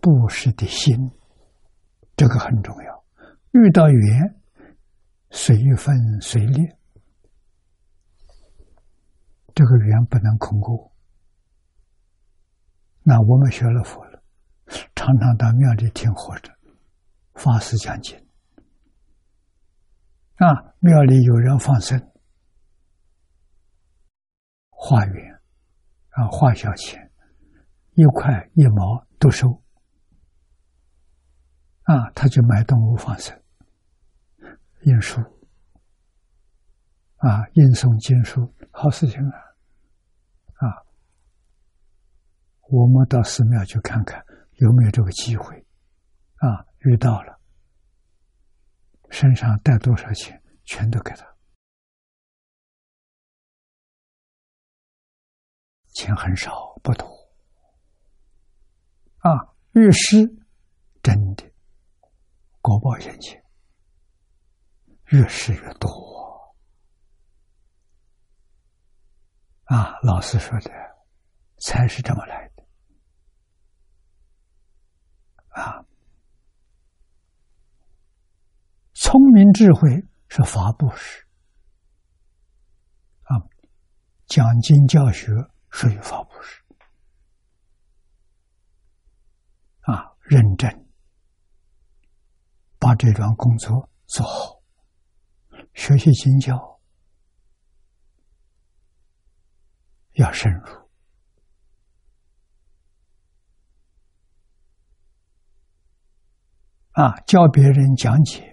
[0.02, 1.12] 布施的心，
[2.16, 3.06] 这个很重要。
[3.52, 4.42] 遇到缘，
[5.30, 6.78] 随分随裂，
[9.54, 10.92] 这个缘不能空过。
[13.04, 14.13] 那我们学了佛了，
[14.96, 16.52] 常常到庙里听活着，
[17.34, 18.18] 法师讲经，
[20.36, 22.00] 啊，庙里有人放生，
[24.70, 25.34] 化缘。
[26.16, 27.12] 啊，花小钱，
[27.94, 29.64] 一块一毛都收。
[31.82, 33.36] 啊，他就买动物放生，
[34.82, 35.20] 印书，
[37.16, 39.38] 啊，印送经书，好事情啊！
[40.54, 40.86] 啊，
[42.70, 44.24] 我们到寺庙去看看
[44.64, 45.54] 有没有这个机会，
[46.38, 47.38] 啊，遇到了，
[49.10, 51.28] 身上带多少钱，全都给他。
[55.90, 57.06] 钱很少，不多
[59.18, 59.54] 啊！
[59.74, 60.26] 越是
[61.02, 61.44] 真的
[62.62, 63.44] 国宝现钱，
[65.08, 66.56] 越是越多
[69.66, 70.00] 啊！
[70.04, 70.72] 老师说的，
[71.60, 72.64] 财是这么来的
[75.50, 75.86] 啊！
[79.14, 79.92] 聪明智慧
[80.28, 81.24] 是法布施
[84.26, 85.28] 讲经教学
[85.70, 86.64] 属于法布施
[89.82, 90.68] 啊，认真。
[92.80, 94.60] 把这桩工作做好，
[95.76, 96.82] 学习经教。
[100.14, 100.90] 要深入。
[106.94, 108.53] 啊，教别人讲解。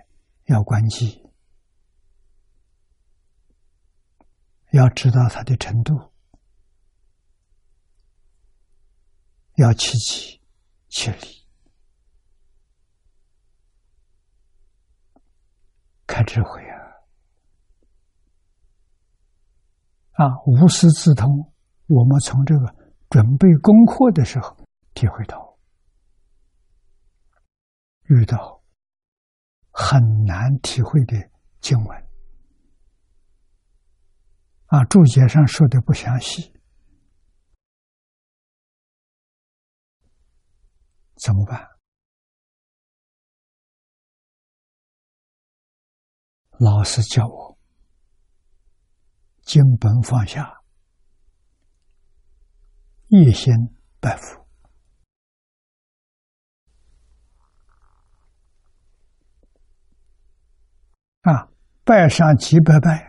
[0.50, 1.22] 要关机，
[4.72, 6.12] 要知道他的程度，
[9.54, 10.42] 要切机
[10.88, 11.46] 切理，
[16.04, 16.74] 开智慧啊！
[20.14, 21.52] 啊，无师自通，
[21.86, 22.74] 我们从这个
[23.08, 24.56] 准备功课的时候
[24.94, 25.56] 体会到。
[28.06, 28.59] 遇到
[29.82, 31.16] 很难体会的
[31.58, 32.06] 经文
[34.66, 36.52] 啊，注解上说的不详细，
[41.16, 41.66] 怎么办？
[46.58, 47.58] 老师叫我
[49.40, 50.62] 经本放下，
[53.08, 53.52] 一心
[53.98, 54.49] 拜佛。
[61.22, 61.48] 啊，
[61.84, 63.06] 拜上几百拜，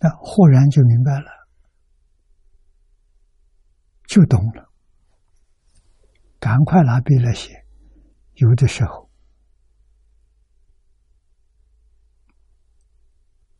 [0.00, 1.26] 那忽然就明白了，
[4.06, 4.70] 就懂了。
[6.38, 7.66] 赶快拿笔来写。
[8.34, 9.10] 有的时候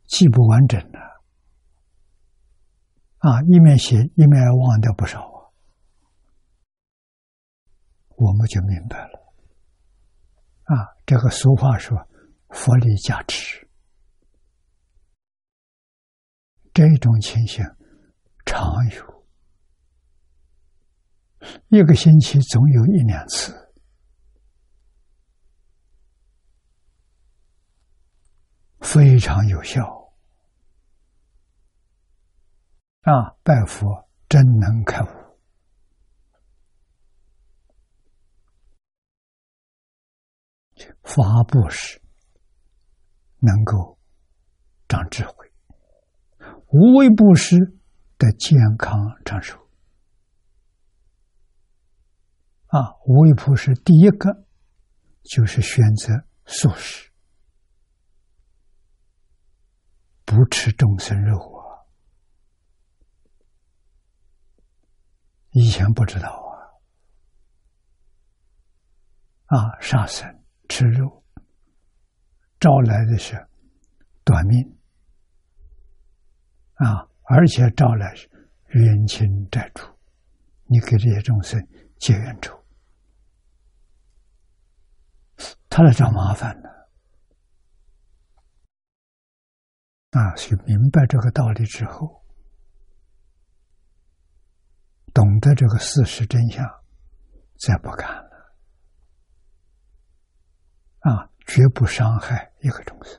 [0.05, 0.99] 记不完整了，
[3.17, 5.51] 啊，一面写一面忘掉不少啊，
[8.15, 9.18] 我们就明白了。
[10.69, 11.97] 啊，这个俗话说
[12.53, 13.67] “佛力加持”，
[16.71, 17.65] 这种情形
[18.45, 19.25] 常有，
[21.69, 23.73] 一个星期总有一两次，
[28.81, 29.83] 非常有效。
[33.01, 35.18] 啊，拜佛真能开悟。
[41.03, 42.01] 法布施
[43.37, 43.97] 能够
[44.87, 45.51] 长智慧，
[46.67, 47.57] 无为布施
[48.17, 49.57] 的健康长寿。
[52.67, 54.45] 啊，无为布施第一个
[55.23, 57.11] 就是选择素食，
[60.23, 61.81] 不吃众生肉啊。
[65.51, 66.29] 以前不知道
[69.47, 70.38] 啊，啊，杀生。
[70.69, 71.23] 吃肉，
[72.59, 73.35] 招来的是
[74.23, 74.77] 短命
[76.75, 77.09] 啊！
[77.23, 78.29] 而且招来是
[78.69, 79.83] 冤亲债主，
[80.65, 81.59] 你给这些众生
[81.97, 82.63] 结冤仇，
[85.69, 86.69] 他来找麻烦了
[90.11, 90.35] 啊！
[90.35, 92.23] 所以明白这个道理之后，
[95.13, 96.65] 懂得这个事实真相，
[97.57, 98.28] 再不干了。
[100.99, 103.15] 啊，绝不伤害一个众生。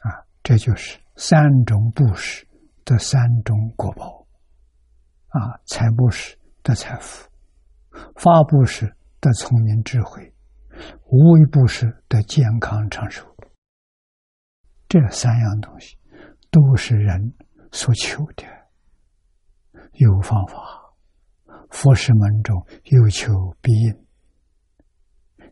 [0.00, 2.46] 啊，这就是三种布施
[2.84, 4.26] 的三种果报。
[5.28, 7.28] 啊，财布施的财富，
[8.16, 8.86] 法布施
[9.20, 10.34] 的聪明智慧，
[11.06, 13.24] 无为布施的健康长寿。
[14.88, 15.96] 这三样东西
[16.50, 17.32] 都是人
[17.70, 18.44] 所求的，
[19.92, 20.79] 有方法。
[21.70, 23.32] 佛事门中有求
[23.62, 24.06] 必应，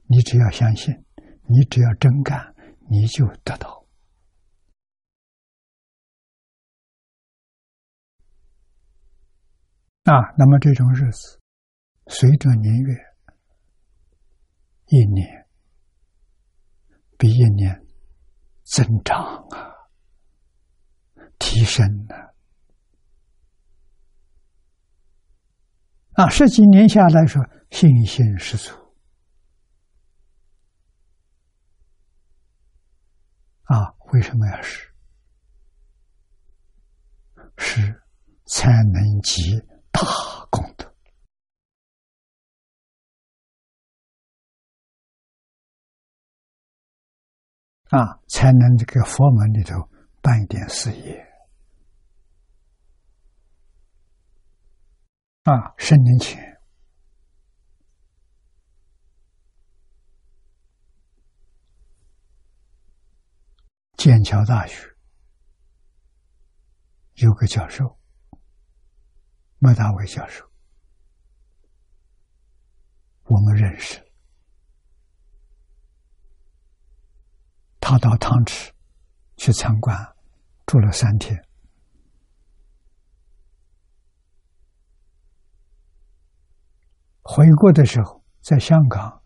[0.06, 0.94] 你只要相信，
[1.46, 2.54] 你只要真干，
[2.90, 3.86] 你就得到。
[10.04, 11.40] 啊，那么这种日子，
[12.06, 12.94] 随着年月，
[14.86, 15.46] 一年
[17.16, 17.86] 比一年
[18.64, 19.16] 增长
[19.50, 19.70] 啊，
[21.38, 22.27] 提升啊。
[26.18, 27.40] 啊，十几年下来说，
[27.70, 28.74] 信心十足。
[33.62, 34.92] 啊，为什么要是？
[37.56, 38.02] 是
[38.46, 39.60] 才能积
[39.92, 40.00] 大
[40.50, 40.92] 功德，
[47.90, 49.88] 啊，才能这个佛门里头
[50.20, 51.27] 办一点事业。
[55.48, 56.38] 啊，十年前，
[63.96, 64.94] 《剑桥大学
[67.14, 67.98] 有个教授，
[69.58, 70.46] 麦大伟教授，
[73.22, 74.06] 我们认识。
[77.80, 78.70] 他到汤池
[79.38, 79.96] 去参观，
[80.66, 81.47] 住了三天。
[87.30, 89.22] 回国的时候，在香港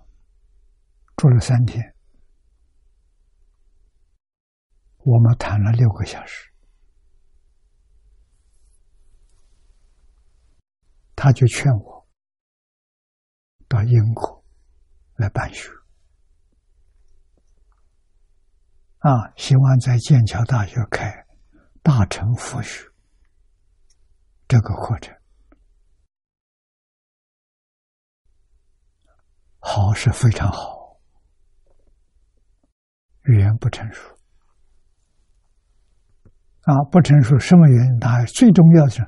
[1.15, 1.95] 住了三天，
[5.05, 6.53] 我们谈了六个小时，
[11.15, 12.09] 他就劝我
[13.69, 14.45] 到英国
[15.15, 15.71] 来办学。
[18.99, 21.09] 啊，希望在剑桥大学开
[21.85, 22.85] 大乘佛学
[24.49, 25.15] 这个课程，
[29.65, 30.99] 好是非常好，
[33.23, 34.03] 语言不成熟。
[36.63, 38.01] 啊，不成熟什么原因？
[38.01, 39.01] 他最重要的是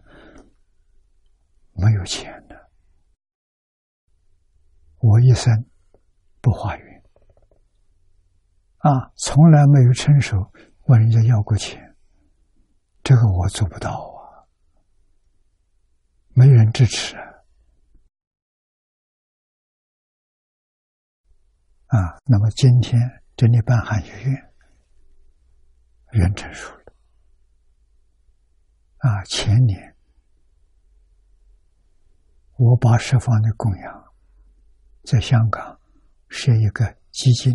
[1.72, 2.70] 没有钱的，
[5.00, 5.52] 我一生
[6.40, 7.02] 不花语。
[8.78, 10.36] 啊，从来没有伸手
[10.86, 11.96] 问人家要过钱，
[13.02, 14.46] 这个我做不到啊，
[16.32, 17.16] 没人支持
[21.96, 22.18] 啊。
[22.24, 22.98] 那么今天
[23.36, 24.52] 这里办汉学院，
[26.10, 26.84] 人成熟了。
[28.98, 29.96] 啊，前年
[32.56, 34.14] 我把释放的供养
[35.04, 35.78] 在香港
[36.28, 37.52] 设一个基金。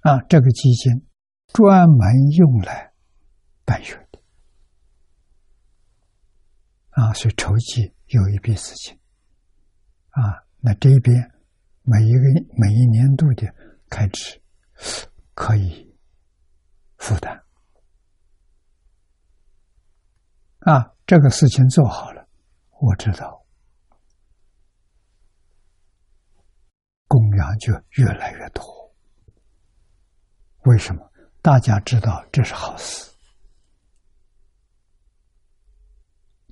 [0.00, 1.06] 啊，这个基金
[1.48, 2.92] 专门用来
[3.64, 4.20] 办学的
[6.90, 8.96] 啊，所以筹集有一笔资金
[10.10, 11.16] 啊，那这边
[11.82, 12.18] 每一个
[12.56, 13.46] 每一年度的
[13.88, 14.42] 开支
[15.32, 15.96] 可以
[16.96, 17.40] 负担。
[20.58, 22.28] 啊，这个事情做好了，
[22.80, 23.46] 我知道
[27.06, 28.64] 供养就越来越多。
[30.64, 31.12] 为什么？
[31.42, 33.08] 大家知道这是好事，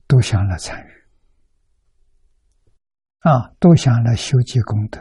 [0.07, 1.04] 都想来参与。
[3.25, 5.01] 啊，都想来修积功德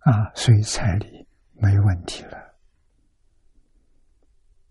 [0.00, 2.56] 啊，所以彩礼没问题了。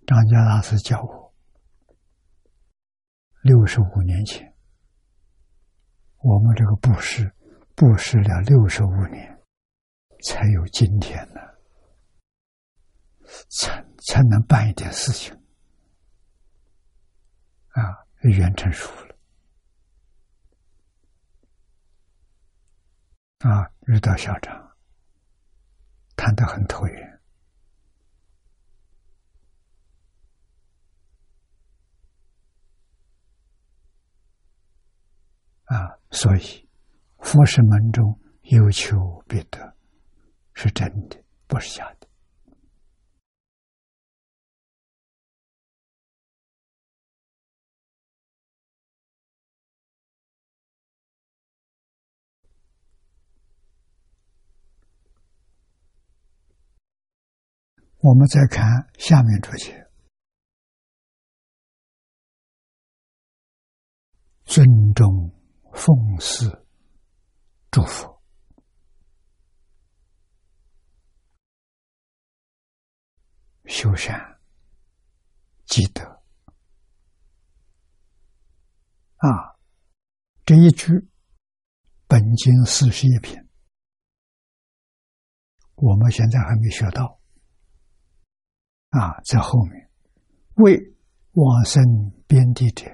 [0.06, 1.34] 张家大师教我，
[3.42, 4.54] 六十五年前，
[6.18, 7.34] 我们这个布施
[7.74, 9.32] 布施了六十五年。
[10.26, 11.42] 才有今天呢，
[13.50, 15.34] 才才能办一点事情
[17.70, 17.82] 啊，
[18.22, 19.13] 圆成熟了
[23.44, 24.76] 啊，遇到校长，
[26.16, 27.22] 谈得很投缘
[35.66, 35.76] 啊，
[36.12, 36.68] 所以
[37.20, 39.74] 佛是门中有求必得。
[40.56, 41.18] 是真的，
[41.48, 42.03] 不是假的。
[58.04, 58.68] 我们再看
[59.00, 59.90] 下面这些，
[64.44, 65.08] 尊重、
[65.74, 66.68] 奉祀、
[67.72, 68.22] 祝福。
[73.64, 74.38] 修善
[75.64, 76.04] 积德
[79.16, 79.56] 啊！
[80.44, 80.92] 这一句
[82.08, 83.38] 本经四十一品，
[85.76, 87.23] 我们现在还没学到
[88.94, 89.90] 啊，在后面
[90.58, 90.80] 为
[91.32, 91.84] 往生
[92.28, 92.86] 边地者，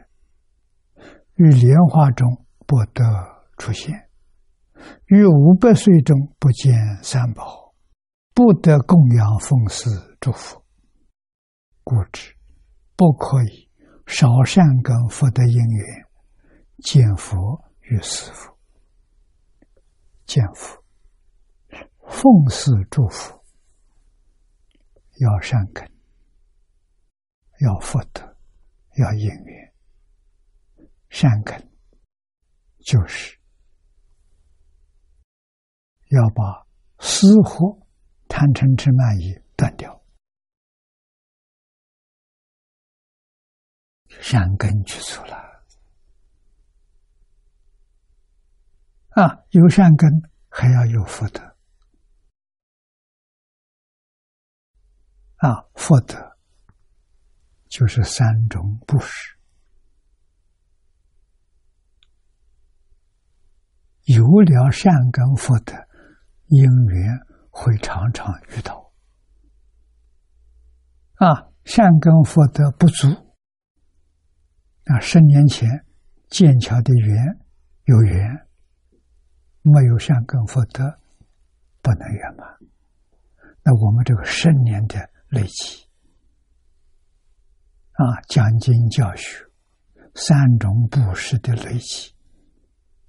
[1.36, 3.04] 于莲花中不得
[3.58, 4.10] 出现，
[5.08, 6.74] 于五百岁中不见
[7.04, 7.74] 三宝，
[8.34, 9.90] 不得供养奉祀
[10.22, 10.64] 祝福。
[11.84, 12.34] 故知
[12.96, 13.70] 不可以
[14.06, 16.06] 少善根福德因缘
[16.84, 18.54] 见佛与师父，
[20.26, 20.82] 见佛
[22.08, 23.39] 奉祀祝福，
[25.20, 25.86] 要善根，
[27.60, 28.38] 要福德，
[28.98, 29.74] 要因缘。
[31.10, 31.58] 善根
[32.86, 33.38] 就是
[36.10, 36.66] 要把
[37.00, 37.86] 私货、
[38.28, 40.02] 贪嗔痴慢疑断掉。
[44.22, 45.36] 善根去除了
[49.10, 50.10] 啊，有善根
[50.50, 51.58] 还要有福德
[55.40, 56.38] 啊，福德
[57.70, 59.38] 就是三种布施，
[64.04, 65.74] 有了善根福德，
[66.48, 67.18] 因缘
[67.50, 68.92] 会常常遇到。
[71.16, 73.08] 啊，善根福德不足，
[74.88, 75.86] 啊，十年前
[76.30, 77.40] 剑桥的缘
[77.86, 78.46] 有缘，
[79.62, 81.00] 没有善根福德，
[81.82, 82.46] 不能圆满。
[83.64, 85.88] 那我们这个十年的累积，
[87.94, 89.46] 啊，讲经教学
[90.16, 92.14] 三种布施的累积，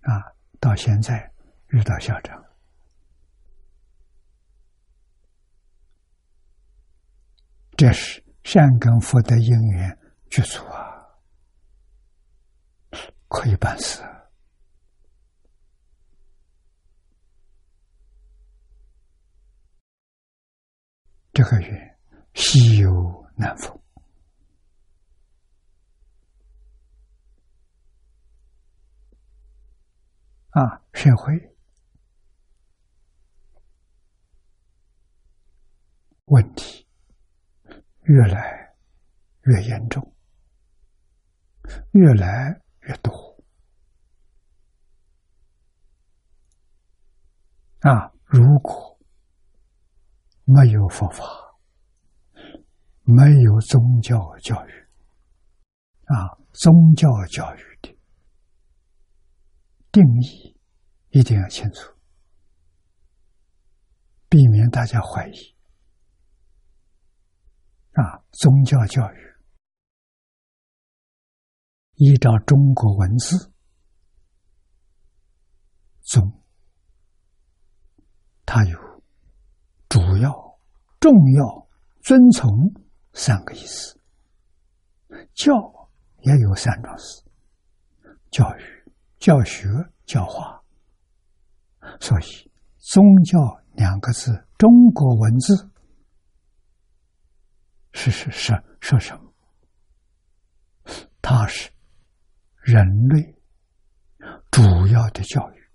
[0.02, 0.12] 啊，
[0.60, 1.32] 到现在
[1.68, 2.44] 遇到校长，
[7.76, 9.98] 这是善根福德因缘
[10.28, 11.06] 具足啊，
[13.28, 14.02] 可以办事。
[21.32, 21.89] 这个缘
[22.34, 23.78] 稀有难逢
[30.50, 30.82] 啊！
[30.92, 31.32] 社会
[36.24, 36.86] 问题
[38.02, 38.74] 越来
[39.42, 40.14] 越严重，
[41.92, 43.12] 越来越多
[47.80, 48.12] 啊！
[48.24, 48.98] 如果
[50.44, 51.24] 没有佛法，
[53.10, 54.88] 没有宗教教育，
[56.04, 57.98] 啊，宗教教育的
[59.92, 60.56] 定义
[61.10, 61.92] 一定要清楚，
[64.28, 65.56] 避免大家怀疑。
[67.92, 69.36] 啊，宗教教育
[71.96, 73.52] 依照中国文字，
[76.02, 76.42] 宗，
[78.46, 78.90] 它有。
[79.88, 80.30] 主要、
[81.00, 81.68] 重要、
[82.00, 82.48] 遵从
[83.12, 83.98] 三个意思，
[85.34, 85.52] 教
[86.20, 87.22] 也有三种事：
[88.30, 89.68] 教育、教学、
[90.06, 90.62] 教化。
[92.00, 93.38] 所以“宗教”
[93.74, 95.70] 两个字，中国文字
[97.92, 99.32] 是是是说什么？
[101.20, 101.70] 它是
[102.62, 103.34] 人类
[104.50, 105.68] 主要的教育，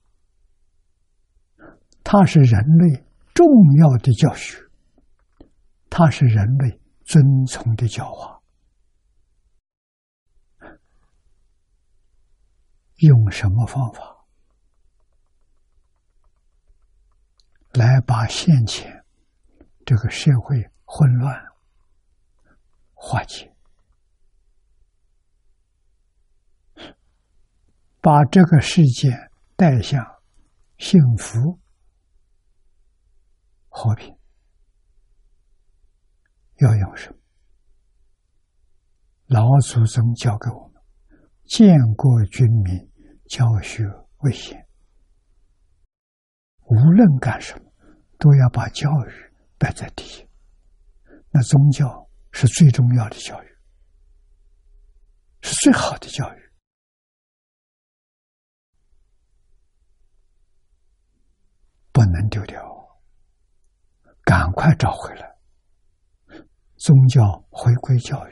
[2.04, 3.04] 它是人类。
[3.34, 3.46] 重
[3.82, 4.58] 要的教学，
[5.90, 8.42] 它是人类遵从的教化。
[12.98, 14.26] 用什么方法
[17.74, 19.06] 来把现前
[19.86, 21.38] 这个社会混乱
[22.94, 23.54] 化解，
[28.00, 29.12] 把这个世界
[29.58, 30.04] 带向
[30.78, 31.60] 幸福？
[33.68, 34.15] 和平
[36.60, 37.18] 要用什么？
[39.28, 40.82] 老祖宗教给我们：
[41.46, 42.92] 建国军民，
[43.28, 43.84] 教学
[44.20, 44.66] 为先。
[46.68, 47.72] 无论干什么，
[48.18, 50.28] 都要把教育摆在第一。
[51.30, 53.48] 那宗教是最重要的教育，
[55.42, 56.52] 是最好的教育，
[61.92, 62.64] 不能丢掉。
[64.24, 65.35] 赶快找回来，
[66.86, 68.32] 宗教回归教育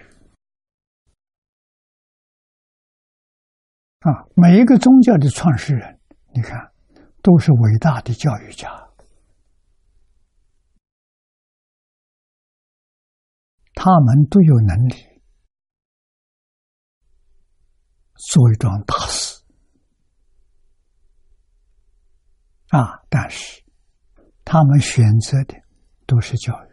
[4.01, 4.13] 啊！
[4.35, 5.99] 每一个宗教的创始人，
[6.35, 6.71] 你看，
[7.23, 8.69] 都是伟大的教育家，
[13.73, 14.93] 他们都有能力
[18.13, 19.43] 做一桩大事
[22.67, 23.01] 啊！
[23.09, 23.63] 但是
[24.45, 25.63] 他们选择的。
[26.05, 26.72] 都是教育，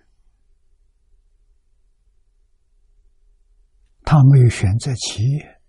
[4.21, 5.61] 他没有选择企业，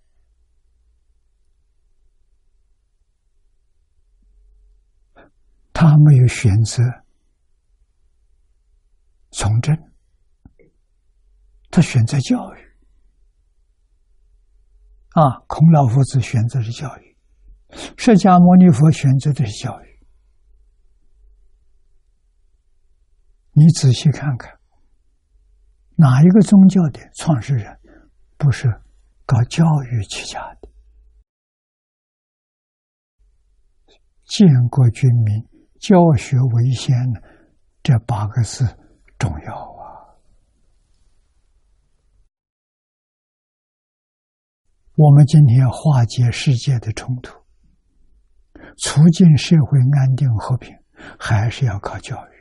[5.72, 6.84] 他没有选择
[9.32, 9.73] 从政，
[11.69, 12.57] 他选择教育。
[15.11, 17.18] 啊，孔老夫子选择是教育，
[17.98, 20.06] 释迦牟尼佛选择的是教育。
[23.53, 24.60] 你仔细看看，
[25.95, 27.80] 哪一个宗教的创始人
[28.42, 28.68] 不是
[29.24, 30.70] 搞教育起家的？
[34.26, 35.48] 建国军民，
[35.80, 37.22] 教学为先的
[37.84, 38.66] 这八个字
[39.20, 40.18] 重要啊！
[44.96, 47.40] 我们今天要化解世界的冲突，
[48.80, 50.76] 促进社会安定和平，
[51.20, 52.32] 还是要靠教育。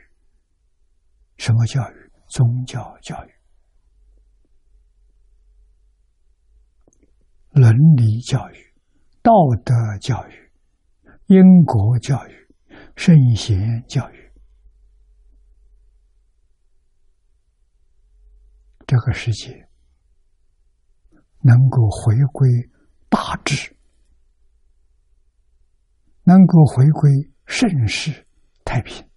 [1.37, 2.11] 什么教育？
[2.29, 3.29] 宗教教育、
[7.51, 8.73] 伦理教育、
[9.21, 9.33] 道
[9.65, 10.51] 德教育、
[11.27, 12.47] 因果教育、
[12.95, 14.31] 圣贤教育，
[18.87, 19.67] 这个世界
[21.41, 22.49] 能够回归
[23.09, 23.75] 大治，
[26.23, 27.11] 能够回归
[27.45, 28.25] 盛世
[28.63, 29.10] 太平。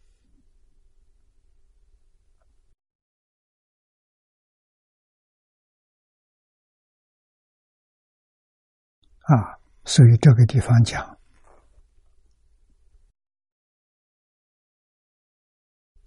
[9.25, 11.19] 啊，所以这个地方讲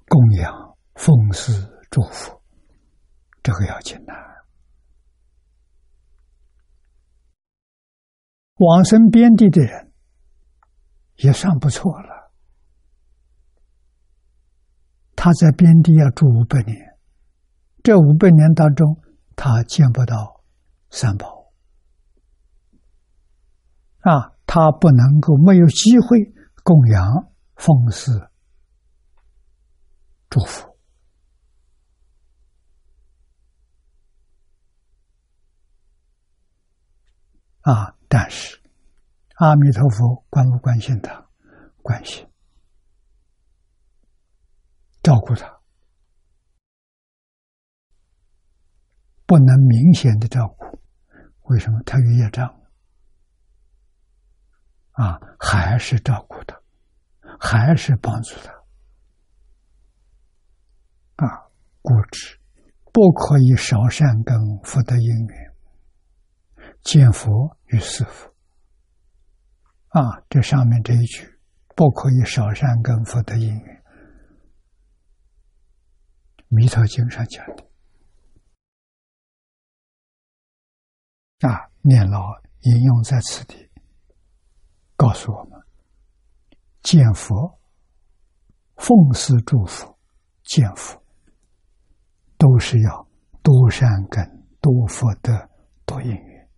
[0.08, 1.52] 供养、奉祀、
[1.90, 2.40] 祝福，
[3.42, 4.14] 这个要紧呐。
[8.58, 9.92] 往生边地的人
[11.18, 12.32] 也算不错了，
[15.16, 16.98] 他在边地要住五百年，
[17.84, 19.02] 这五百年当中，
[19.36, 20.44] 他见不到
[20.90, 21.37] 三宝。
[24.08, 28.32] 啊，他不能够没有机会供养、奉祀、
[30.30, 30.78] 祝福
[37.60, 37.98] 啊！
[38.08, 38.58] 但是
[39.36, 41.28] 阿弥陀佛关不关心他？
[41.82, 42.26] 关心，
[45.04, 45.60] 照顾他，
[49.26, 50.80] 不能明显的照顾。
[51.50, 51.82] 为什么？
[51.86, 52.57] 他有业障。
[54.98, 56.60] 啊，还是照顾他，
[57.40, 58.52] 还是帮助他。
[61.24, 61.52] 啊，
[61.84, 62.40] 固执，
[62.92, 65.56] 不可以少善根福德因缘，
[66.82, 68.34] 见佛与师父。
[69.90, 71.28] 啊，这上面这一句，
[71.76, 73.84] 不可以少善根福德因缘，
[76.48, 77.64] 《弥陀经》上讲的。
[81.48, 82.20] 啊，念老
[82.62, 83.67] 引用在此地。
[84.98, 85.62] 告诉我们，
[86.82, 87.60] 见佛、
[88.78, 89.96] 奉祀、祝福、
[90.44, 91.00] 见佛，
[92.36, 93.08] 都是要
[93.44, 95.32] 多善根、多福德、
[95.86, 96.50] 多因缘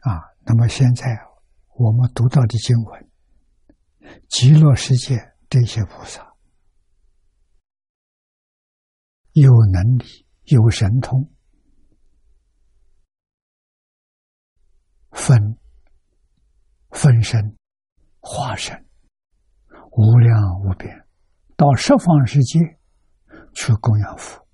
[0.00, 0.34] 啊。
[0.44, 1.06] 那么现在
[1.76, 3.08] 我们读到的经文，
[4.28, 5.16] 极乐世界
[5.48, 6.34] 这些菩萨
[9.30, 11.30] 有能力、有神通。
[15.26, 15.56] 分
[16.90, 17.56] 分身
[18.20, 18.76] 化身
[19.92, 20.94] 无量无边，
[21.56, 22.58] 到十方世界
[23.54, 24.46] 去供养佛，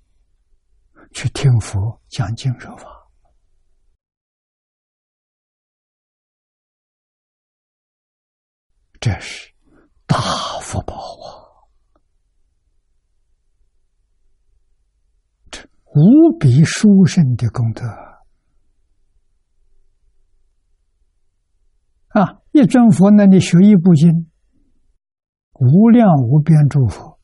[1.13, 2.87] 去听佛讲经说法，
[9.01, 9.53] 这是
[10.07, 10.17] 大
[10.61, 11.51] 福报啊！
[15.51, 18.10] 这无比殊胜的功德。
[22.13, 22.41] 啊！
[22.51, 24.29] 一尊佛那里学艺不精，
[25.53, 27.17] 无量无边诸佛，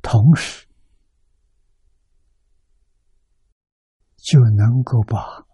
[0.00, 0.68] 同时
[4.16, 5.44] 就能够把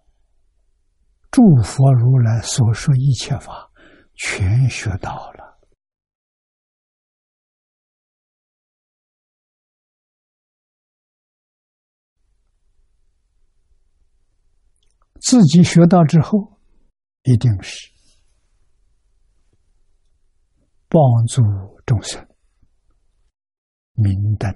[1.31, 3.71] 诸佛如来所说一切法
[4.15, 5.59] 全学到了，
[15.23, 16.56] 自己学到之后。
[17.27, 17.91] 一定是
[20.89, 21.43] 帮助
[21.85, 22.25] 众生
[23.95, 24.49] 明灯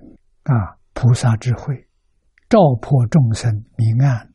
[0.44, 1.88] 啊，菩萨智慧
[2.48, 4.32] 照破众生明暗，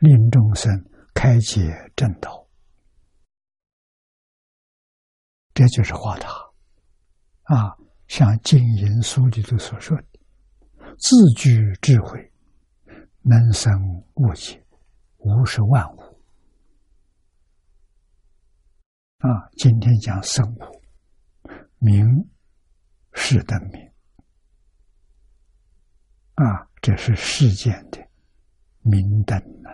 [0.00, 0.72] 令众生
[1.14, 1.60] 开解
[1.94, 2.48] 正道，
[5.54, 6.28] 这就是化他
[7.44, 7.78] 啊。
[8.08, 10.04] 像《经言书》里头所说的，
[10.98, 12.32] 自具智慧，
[13.22, 13.72] 能生
[14.14, 14.62] 物界，
[15.18, 16.01] 无是万物。
[19.22, 20.82] 啊，今天讲生物，
[21.78, 22.04] 明
[23.12, 23.80] 是的明，
[26.34, 28.04] 啊，这是世间的
[28.80, 29.70] 明灯呐，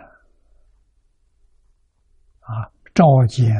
[2.41, 3.51] 啊，照见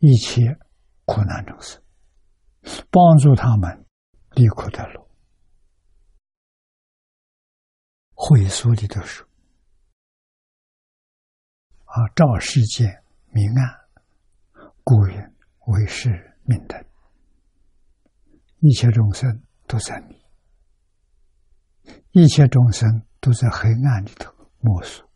[0.00, 0.58] 一切
[1.06, 1.82] 苦难众生，
[2.90, 3.86] 帮助他们
[4.32, 5.08] 离苦得乐。
[8.12, 9.26] 会所里头说，
[11.86, 13.87] 啊，照世界明暗。
[14.88, 15.36] 故人
[15.66, 16.08] 为是
[16.44, 16.82] 明灯，
[18.60, 20.18] 一切众生都在迷，
[22.12, 25.06] 一切众生都在黑暗里头摸索，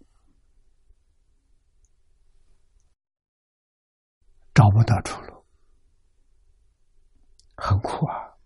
[4.52, 5.42] 找不到出路。
[7.56, 8.36] 很苦啊！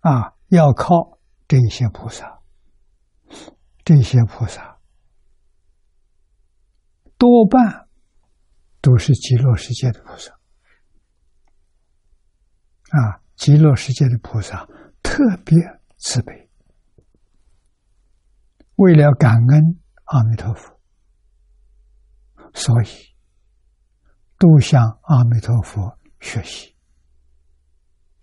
[0.00, 1.18] 啊，要靠
[1.48, 2.42] 这些菩萨，
[3.82, 4.78] 这些菩萨。
[7.16, 7.85] 多半
[8.86, 10.32] 都是极乐世界的菩萨
[12.90, 13.20] 啊！
[13.34, 14.64] 极乐世界的菩萨
[15.02, 15.58] 特别
[15.98, 16.48] 慈悲，
[18.76, 20.80] 为了感恩阿弥陀佛，
[22.54, 22.86] 所以
[24.38, 26.76] 都向阿弥陀佛学习。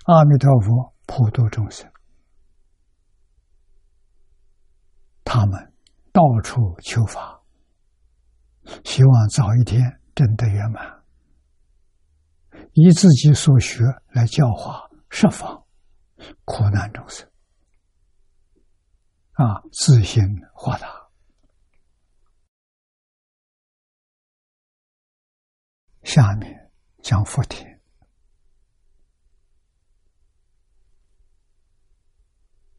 [0.05, 1.91] 阿弥陀佛普度众生，
[5.25, 5.73] 他们
[6.13, 7.43] 到处求法，
[8.85, 11.03] 希望早一天真的圆满，
[12.73, 15.65] 以自己所学来教化十方
[16.45, 17.27] 苦难众生，
[19.31, 20.23] 啊，自心
[20.53, 21.09] 化他。
[26.03, 26.71] 下面
[27.01, 27.81] 讲福田。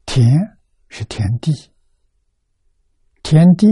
[0.05, 0.57] 田
[0.87, 1.73] 是田地，
[3.21, 3.67] 田地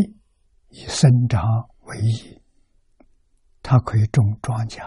[0.67, 1.41] 以生长
[1.83, 2.42] 为宜，
[3.63, 4.77] 它可以种庄稼、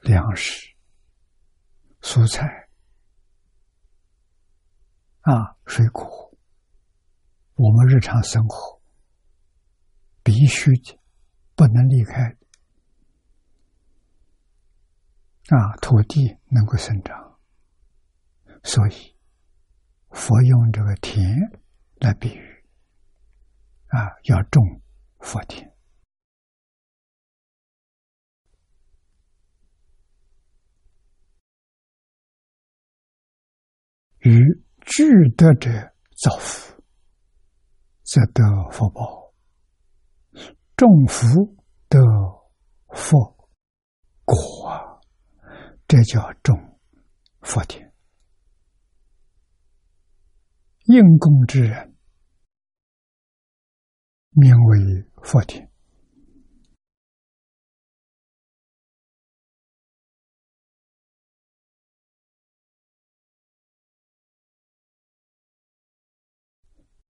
[0.00, 0.74] 粮食、
[2.02, 2.68] 蔬菜
[5.20, 6.36] 啊、水果，
[7.54, 8.82] 我们日常生活
[10.22, 10.70] 必须、
[11.54, 12.36] 不能离开
[15.48, 17.38] 啊，土地能够生长，
[18.62, 19.12] 所以。
[20.14, 21.24] 佛用这个田
[22.00, 22.64] 来比喻，
[23.86, 24.82] 啊，要种
[25.20, 25.71] 佛田，
[34.24, 35.04] 与具
[35.36, 35.68] 德者
[36.22, 36.80] 造福，
[38.04, 39.32] 则得福报；
[40.76, 41.56] 种福
[41.88, 41.98] 得
[42.94, 43.18] 福
[44.24, 45.00] 果，
[45.88, 46.78] 这叫种
[47.40, 47.92] 佛田。
[50.84, 51.96] 应供之人，
[54.30, 55.71] 名为佛田。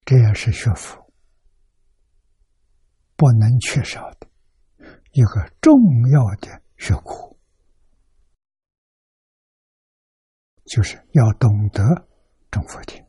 [0.07, 1.13] 这也是学佛
[3.17, 4.29] 不能缺少的
[5.11, 5.75] 一个重
[6.13, 7.37] 要的学苦，
[10.65, 11.83] 就是要懂得
[12.53, 13.05] 种佛田。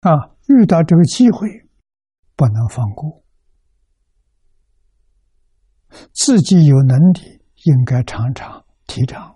[0.00, 0.12] 啊，
[0.48, 1.48] 遇到这个机会，
[2.36, 3.24] 不能放过。
[6.12, 9.34] 自己有能力，应该常常提倡、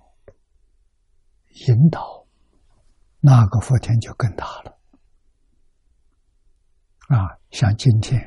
[1.66, 2.26] 引导，
[3.20, 4.73] 那个福田就更大了。
[7.15, 8.20] 啊，像今天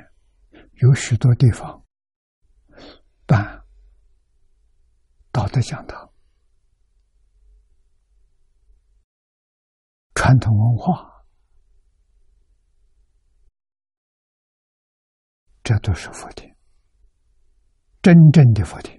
[0.76, 1.84] 有许多地方
[3.26, 3.62] 办
[5.30, 6.10] 道德讲堂、
[10.16, 11.06] 传统文化。
[15.64, 16.56] 这都是佛田，
[18.02, 18.98] 真正的佛田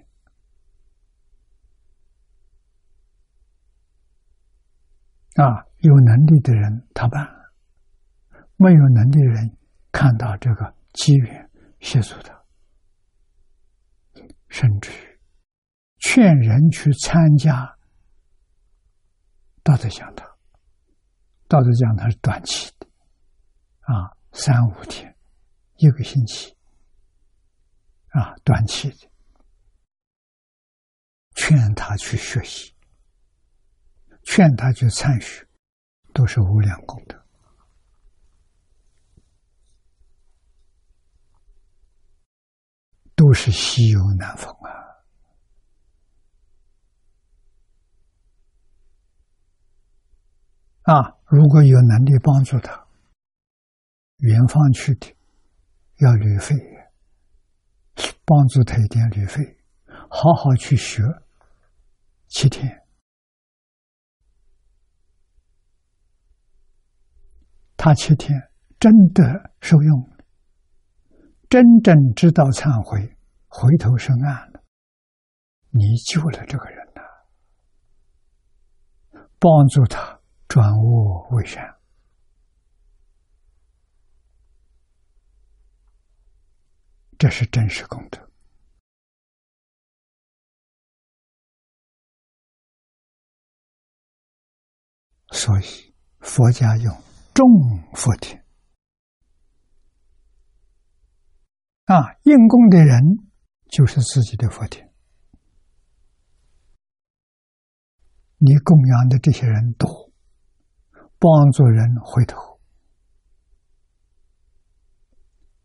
[5.33, 5.65] 啊！
[5.79, 7.25] 有能力的人他办，
[8.57, 9.57] 没有能力的人
[9.91, 11.49] 看到这个机缘
[11.79, 12.45] 协助他，
[14.49, 14.91] 甚至
[15.99, 17.77] 劝人去参加
[19.63, 20.27] 道德讲堂。
[21.47, 22.87] 道德讲堂是短期的
[23.81, 25.15] 啊，三五天，
[25.77, 26.55] 一个星期。
[28.11, 29.11] 啊，短期的，
[31.35, 32.73] 劝他去学习，
[34.23, 35.23] 劝他去参与，
[36.11, 37.18] 都是无量功德，
[43.29, 44.73] 不是稀有难逢啊！
[50.81, 52.87] 啊，如果有能力帮助他，
[54.17, 55.15] 远方去的，
[55.97, 56.55] 要旅费。
[58.25, 59.59] 帮助他一点旅费，
[60.09, 61.03] 好好去学
[62.29, 62.83] 七天，
[67.77, 68.49] 他七天
[68.79, 70.09] 真的受用，
[71.47, 73.15] 真正知道忏悔，
[73.49, 74.63] 回头是岸了。
[75.71, 77.01] 你救了这个人呐，
[79.37, 81.77] 帮助他转恶为善。
[87.17, 88.31] 这是真实功德，
[95.31, 96.95] 所以佛家用
[97.33, 97.45] 种
[97.93, 98.41] 佛田
[101.85, 103.28] 啊，应供的人
[103.69, 104.91] 就是自己的佛田
[108.39, 110.11] 你供养的这些人多，
[111.19, 112.59] 帮助人回头，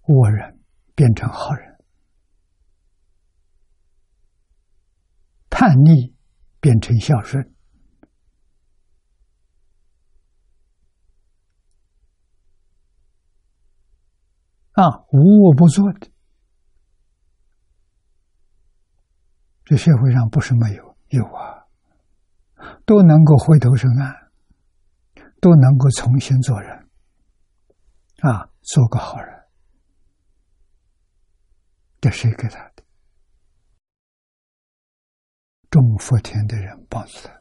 [0.03, 0.61] 恶人
[0.95, 1.79] 变成好人，
[5.49, 6.15] 叛逆
[6.61, 7.55] 变成孝顺。
[14.73, 14.83] 啊，
[15.13, 16.11] 无恶不作的，
[19.65, 21.67] 这社会上不是没有，有啊，
[22.85, 24.31] 都能够回头是岸，
[25.41, 26.89] 都能够重新做人，
[28.21, 29.45] 啊，做个好人，
[32.01, 32.85] 这谁给他的？
[35.71, 37.31] 种福田的人帮助他，《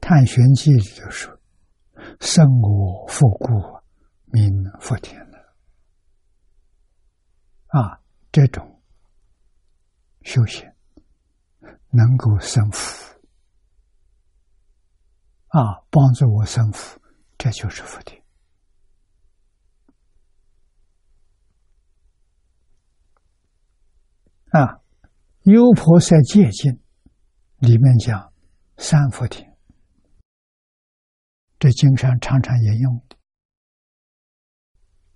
[0.00, 1.36] 探玄记》里头说
[2.20, 3.78] ：“生我复故。”
[4.30, 4.46] 名
[4.78, 5.38] 福田了
[7.68, 7.98] 啊！
[8.30, 8.77] 这种
[10.22, 10.70] 修行
[11.90, 13.18] 能够生福
[15.48, 17.00] 啊，帮助我生福，
[17.38, 18.22] 这就是福田
[24.50, 24.60] 啊！
[25.42, 26.72] 《优婆塞戒经》
[27.58, 28.30] 里面讲
[28.76, 29.56] 三福田，
[31.58, 33.16] 这经上常常引用的。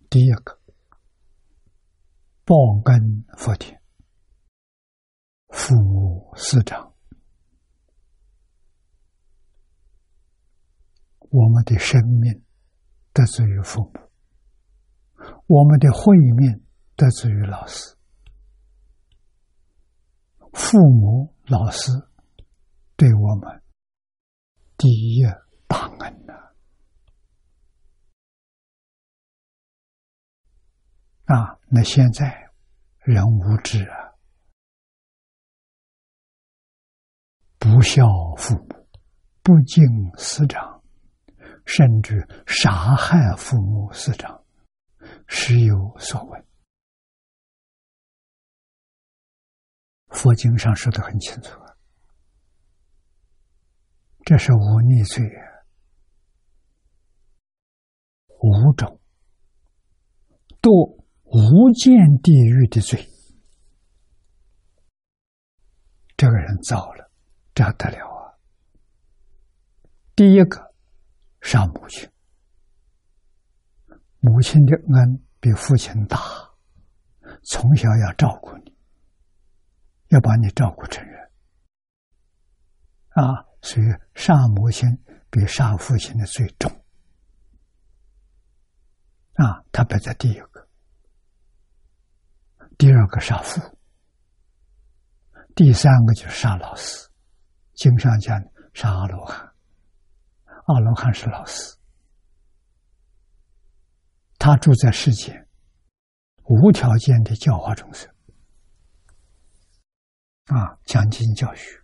[0.08, 0.58] 第一个，
[2.44, 2.54] 报
[2.86, 3.81] 恩福田，
[5.52, 6.94] 父母师长，
[11.30, 12.42] 我们的生命
[13.12, 13.92] 得自于父母，
[15.46, 16.64] 我们的慧命
[16.96, 17.94] 得自于老师，
[20.52, 21.92] 父母、老师
[22.96, 23.62] 对我们
[24.78, 25.22] 第一
[25.68, 26.32] 大恩呐。
[31.26, 32.50] 啊，那现在
[33.00, 34.11] 人无知啊，
[37.62, 38.04] 不孝
[38.36, 38.88] 父母，
[39.40, 39.84] 不敬
[40.18, 40.82] 师长，
[41.64, 44.44] 甚至杀害父母师长，
[45.28, 46.44] 时有所闻。
[50.08, 51.56] 佛经上说的很清楚，
[54.24, 55.24] 这是无逆罪，
[58.40, 59.00] 五种
[60.60, 60.98] 多。
[61.34, 63.08] 无间地狱的罪，
[66.14, 67.01] 这个人造了，
[67.54, 68.32] 这得了啊！
[70.16, 70.74] 第一个
[71.40, 72.10] 杀母亲，
[74.20, 76.18] 母亲的恩比父亲大，
[77.44, 78.74] 从小要照顾你，
[80.08, 81.30] 要把你照顾成人
[83.10, 84.88] 啊，所以杀母亲
[85.30, 86.70] 比杀父亲的罪重
[89.34, 90.68] 啊，他摆在第一个。
[92.78, 93.60] 第二个杀父，
[95.54, 97.11] 第三个就是杀老师。
[97.82, 98.40] 经上讲
[98.74, 99.52] 杀阿罗汉，
[100.66, 101.76] 阿罗汉是老师，
[104.38, 105.48] 他住在世间，
[106.44, 108.08] 无条件的教化众生，
[110.44, 111.82] 啊，讲经教学，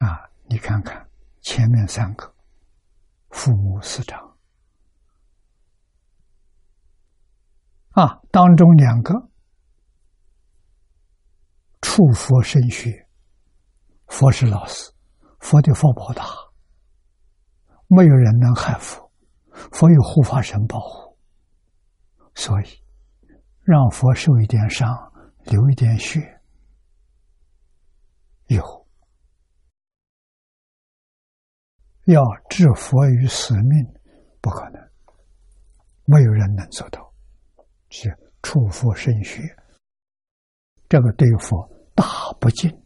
[0.00, 1.08] 啊，你看看
[1.40, 2.34] 前面三个，
[3.30, 4.36] 父母师长。
[7.92, 9.14] 啊，当中两个
[11.94, 13.06] 触佛身学，
[14.08, 14.92] 佛是老师，
[15.38, 16.24] 佛的佛宝大，
[17.86, 19.12] 没有人能害佛，
[19.70, 21.16] 佛有护法神保护，
[22.34, 22.82] 所以
[23.62, 24.88] 让佛受一点伤，
[25.44, 26.40] 流一点血，
[28.48, 28.60] 有
[32.06, 33.94] 要置佛于死命，
[34.40, 34.82] 不可能，
[36.06, 37.14] 没有人能做到。
[37.88, 38.12] 是
[38.42, 39.42] 触佛身血，
[40.88, 42.82] 这个对佛大不敬，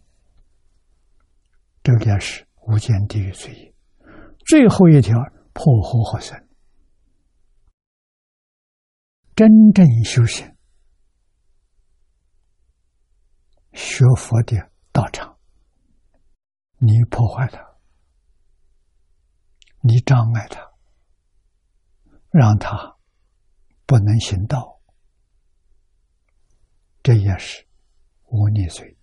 [1.83, 3.75] 这个是无间地狱罪业。
[4.47, 5.19] 最后一条
[5.53, 6.39] 破和合僧，
[9.35, 10.47] 真正修行，
[13.73, 15.39] 学佛的道场，
[16.79, 17.61] 你破坏它，
[19.81, 20.61] 你障碍它，
[22.31, 22.97] 让他
[23.87, 24.81] 不能行道。
[27.03, 27.67] 这也是
[28.27, 28.98] 无逆罪，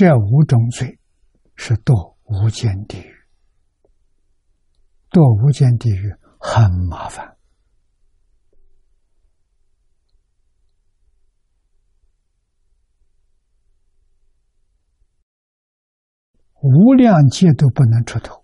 [0.00, 0.98] 这五种罪
[1.56, 3.14] 是堕无间地狱。
[5.10, 6.10] 堕无间地狱
[6.40, 7.36] 很麻烦。
[16.62, 18.42] 无量界都不能出头。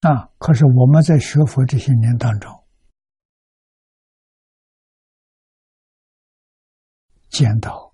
[0.00, 2.64] 啊，可是我们在学佛这些年当中。
[7.28, 7.87] 见到。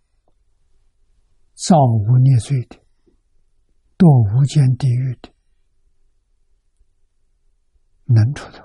[1.54, 2.76] 造无孽罪的、
[3.96, 5.32] 堕无间地狱的，
[8.06, 8.64] 能出头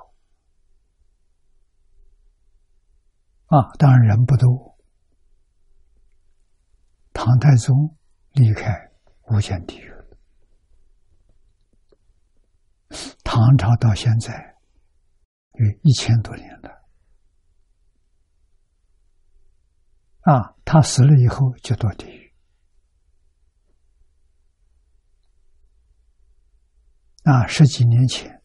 [3.46, 3.72] 啊！
[3.78, 4.78] 当然人不多。
[7.14, 7.96] 唐太宗
[8.32, 8.92] 离开
[9.30, 10.18] 无间地狱了，
[13.24, 14.58] 唐朝到现在
[15.54, 16.70] 有一千多年了。
[20.22, 22.19] 啊，他死了以后就堕地狱。
[27.30, 28.42] 啊，十几年前，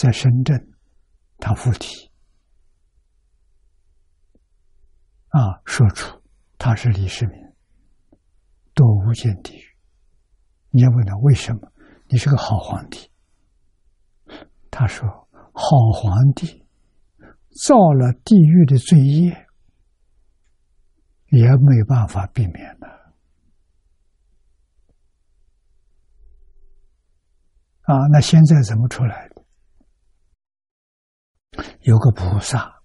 [0.00, 0.56] 在深圳，
[1.38, 2.12] 他附体，
[5.30, 6.22] 啊，说出
[6.58, 7.36] 他是李世民，
[8.72, 9.64] 堕无间地狱。
[10.70, 11.72] 你要问他为什么？
[12.08, 13.10] 你是个好皇帝。
[14.70, 15.08] 他说
[15.52, 16.64] ：“好皇帝
[17.66, 19.48] 造了地狱的罪业。”
[21.30, 22.86] 也没办法避免的
[27.92, 28.06] 啊！
[28.10, 29.42] 那现在怎么出来的？
[31.82, 32.80] 有个菩萨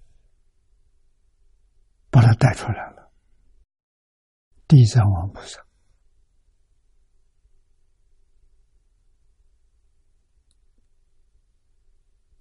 [2.10, 3.10] 把他带出来了，
[4.68, 5.62] 地藏王菩萨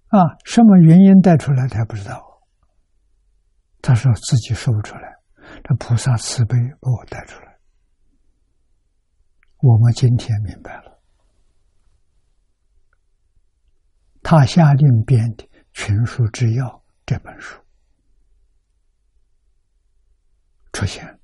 [0.09, 0.19] 啊！
[0.43, 1.69] 什么原因带出来？
[1.69, 2.41] 他不知道。
[3.81, 5.15] 他说自己说不出来。
[5.63, 7.57] 这菩萨慈悲把我带出来，
[9.59, 10.96] 我们今天明白了，
[14.29, 16.65] 他下令编的《群书之要》
[17.05, 17.57] 这本书
[20.73, 21.17] 出现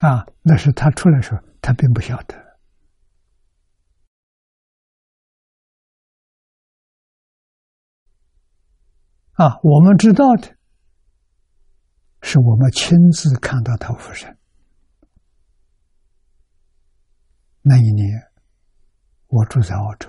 [0.00, 2.36] 啊，那是他出来时候，他并不晓得。
[9.32, 10.59] 啊，我们知道的，
[12.32, 14.32] 是我们亲自看到他复生。
[17.60, 18.06] 那一年，
[19.26, 20.08] 我住在澳洲，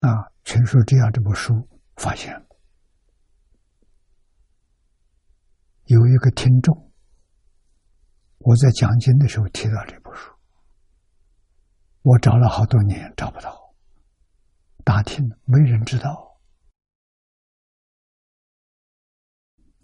[0.00, 0.08] 啊，
[0.42, 2.32] 《陈述这样》这部书发现，
[5.84, 6.90] 有一个听众，
[8.38, 10.32] 我在讲经的时候提到这部书，
[12.00, 13.74] 我找了好多年找不到，
[14.82, 16.31] 打听没人知道。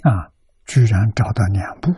[0.02, 0.32] 啊！
[0.66, 1.90] 居然找到两部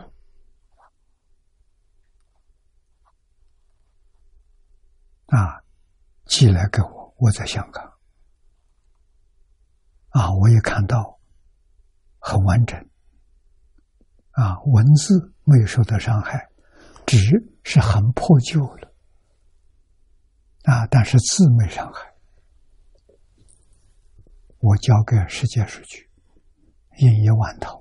[5.25, 5.61] 啊，
[6.25, 7.13] 寄来给我。
[7.17, 7.83] 我在香港
[10.11, 11.19] 啊，我也看到
[12.17, 12.79] 很完整
[14.31, 16.49] 啊，文字没有受到伤害，
[17.05, 17.17] 纸
[17.63, 18.93] 是很破旧了
[20.63, 22.15] 啊，但是字没伤害。
[24.59, 26.09] 我交给世界数据，
[26.97, 27.80] 印一万套。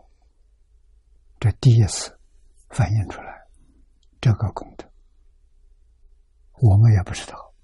[1.40, 2.16] 这第一次
[2.68, 3.48] 反映出来
[4.20, 4.86] 这个功德，
[6.60, 7.54] 我们也不知道，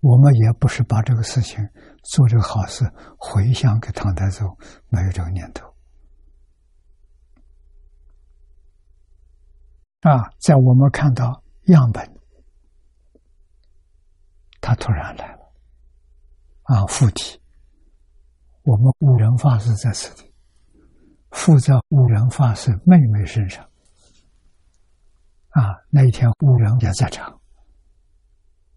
[0.00, 1.66] 我们也不是把这个事情
[2.02, 2.84] 做这个好事
[3.16, 4.46] 回向给唐太宗，
[4.88, 5.66] 没有这个念头
[10.00, 10.28] 啊。
[10.38, 12.06] 在我们看到样本，
[14.60, 15.50] 他突然来了
[16.64, 17.40] 啊，附体，
[18.64, 20.33] 我们古人法师在此地。
[21.34, 23.62] 附在五人法师妹妹身上，
[25.50, 27.38] 啊，那一天五人也在场，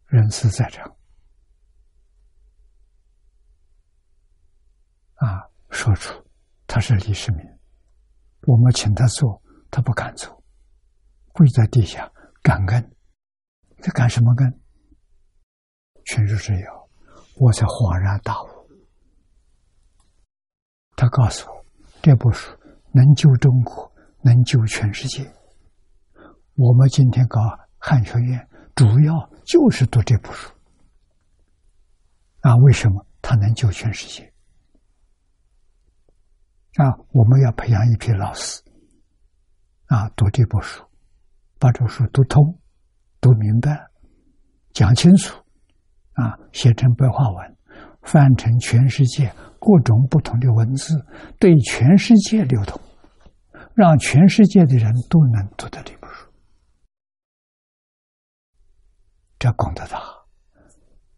[0.07, 0.83] 人是在场，
[5.15, 6.11] 啊，说出
[6.65, 7.45] 他是李世民，
[8.47, 10.43] 我们请他坐，他不敢坐，
[11.33, 12.11] 跪在地下
[12.41, 12.95] 感恩，
[13.77, 14.59] 这干什么恩？
[16.05, 16.89] 全是只有，
[17.35, 18.47] 我才恍然大悟，
[20.95, 21.56] 他告诉我。
[22.07, 22.57] 这部书
[22.93, 25.29] 能救中国，能救全世界。
[26.55, 27.41] 我们今天搞
[27.77, 30.49] 汉学院，主要就是读这部书。
[32.39, 34.23] 啊，为什么它能救全世界？
[36.77, 38.63] 啊，我们要培养一批老师，
[39.87, 40.85] 啊，读这部书，
[41.59, 42.57] 把这书读通、
[43.19, 43.85] 读明白、
[44.71, 45.37] 讲清楚，
[46.13, 47.57] 啊，写成白话文，
[48.01, 49.29] 翻成全世界。
[49.59, 50.93] 各种不同的文字
[51.39, 52.79] 对全世界流通，
[53.73, 56.31] 让全世界的人都能读到这本书，
[59.39, 60.01] 这功德大。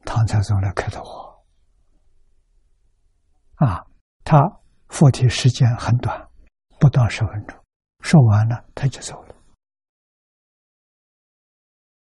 [0.05, 1.45] 唐太宗来开的我，
[3.55, 3.85] 啊，
[4.23, 4.41] 他
[4.87, 6.27] 佛体时间很短，
[6.79, 7.55] 不到十分钟，
[7.99, 9.35] 说完了他就走了。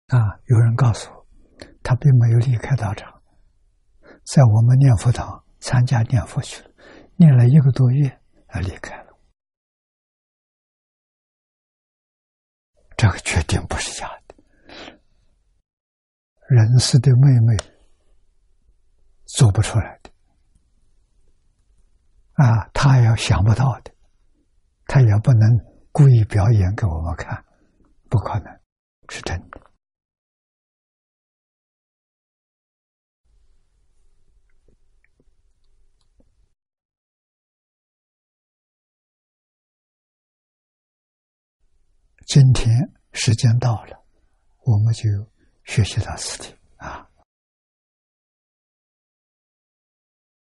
[0.07, 1.25] 啊，有人告诉我，
[1.81, 3.11] 他并没有离开道场，
[4.23, 6.69] 在我们念佛堂参加念佛去了，
[7.15, 9.17] 念了一个多月，他离开了。
[12.95, 14.35] 这个决定不是假的，
[16.49, 17.57] 人世的妹妹
[19.25, 20.11] 做不出来的，
[22.33, 23.91] 啊，他也想不到的，
[24.85, 25.49] 他也不能
[25.91, 27.43] 故意表演给我们看，
[28.07, 28.59] 不可能
[29.09, 29.64] 是真的。
[42.25, 44.03] 今天时间到了
[44.63, 45.03] 我们就
[45.63, 47.07] 学习到此地啊。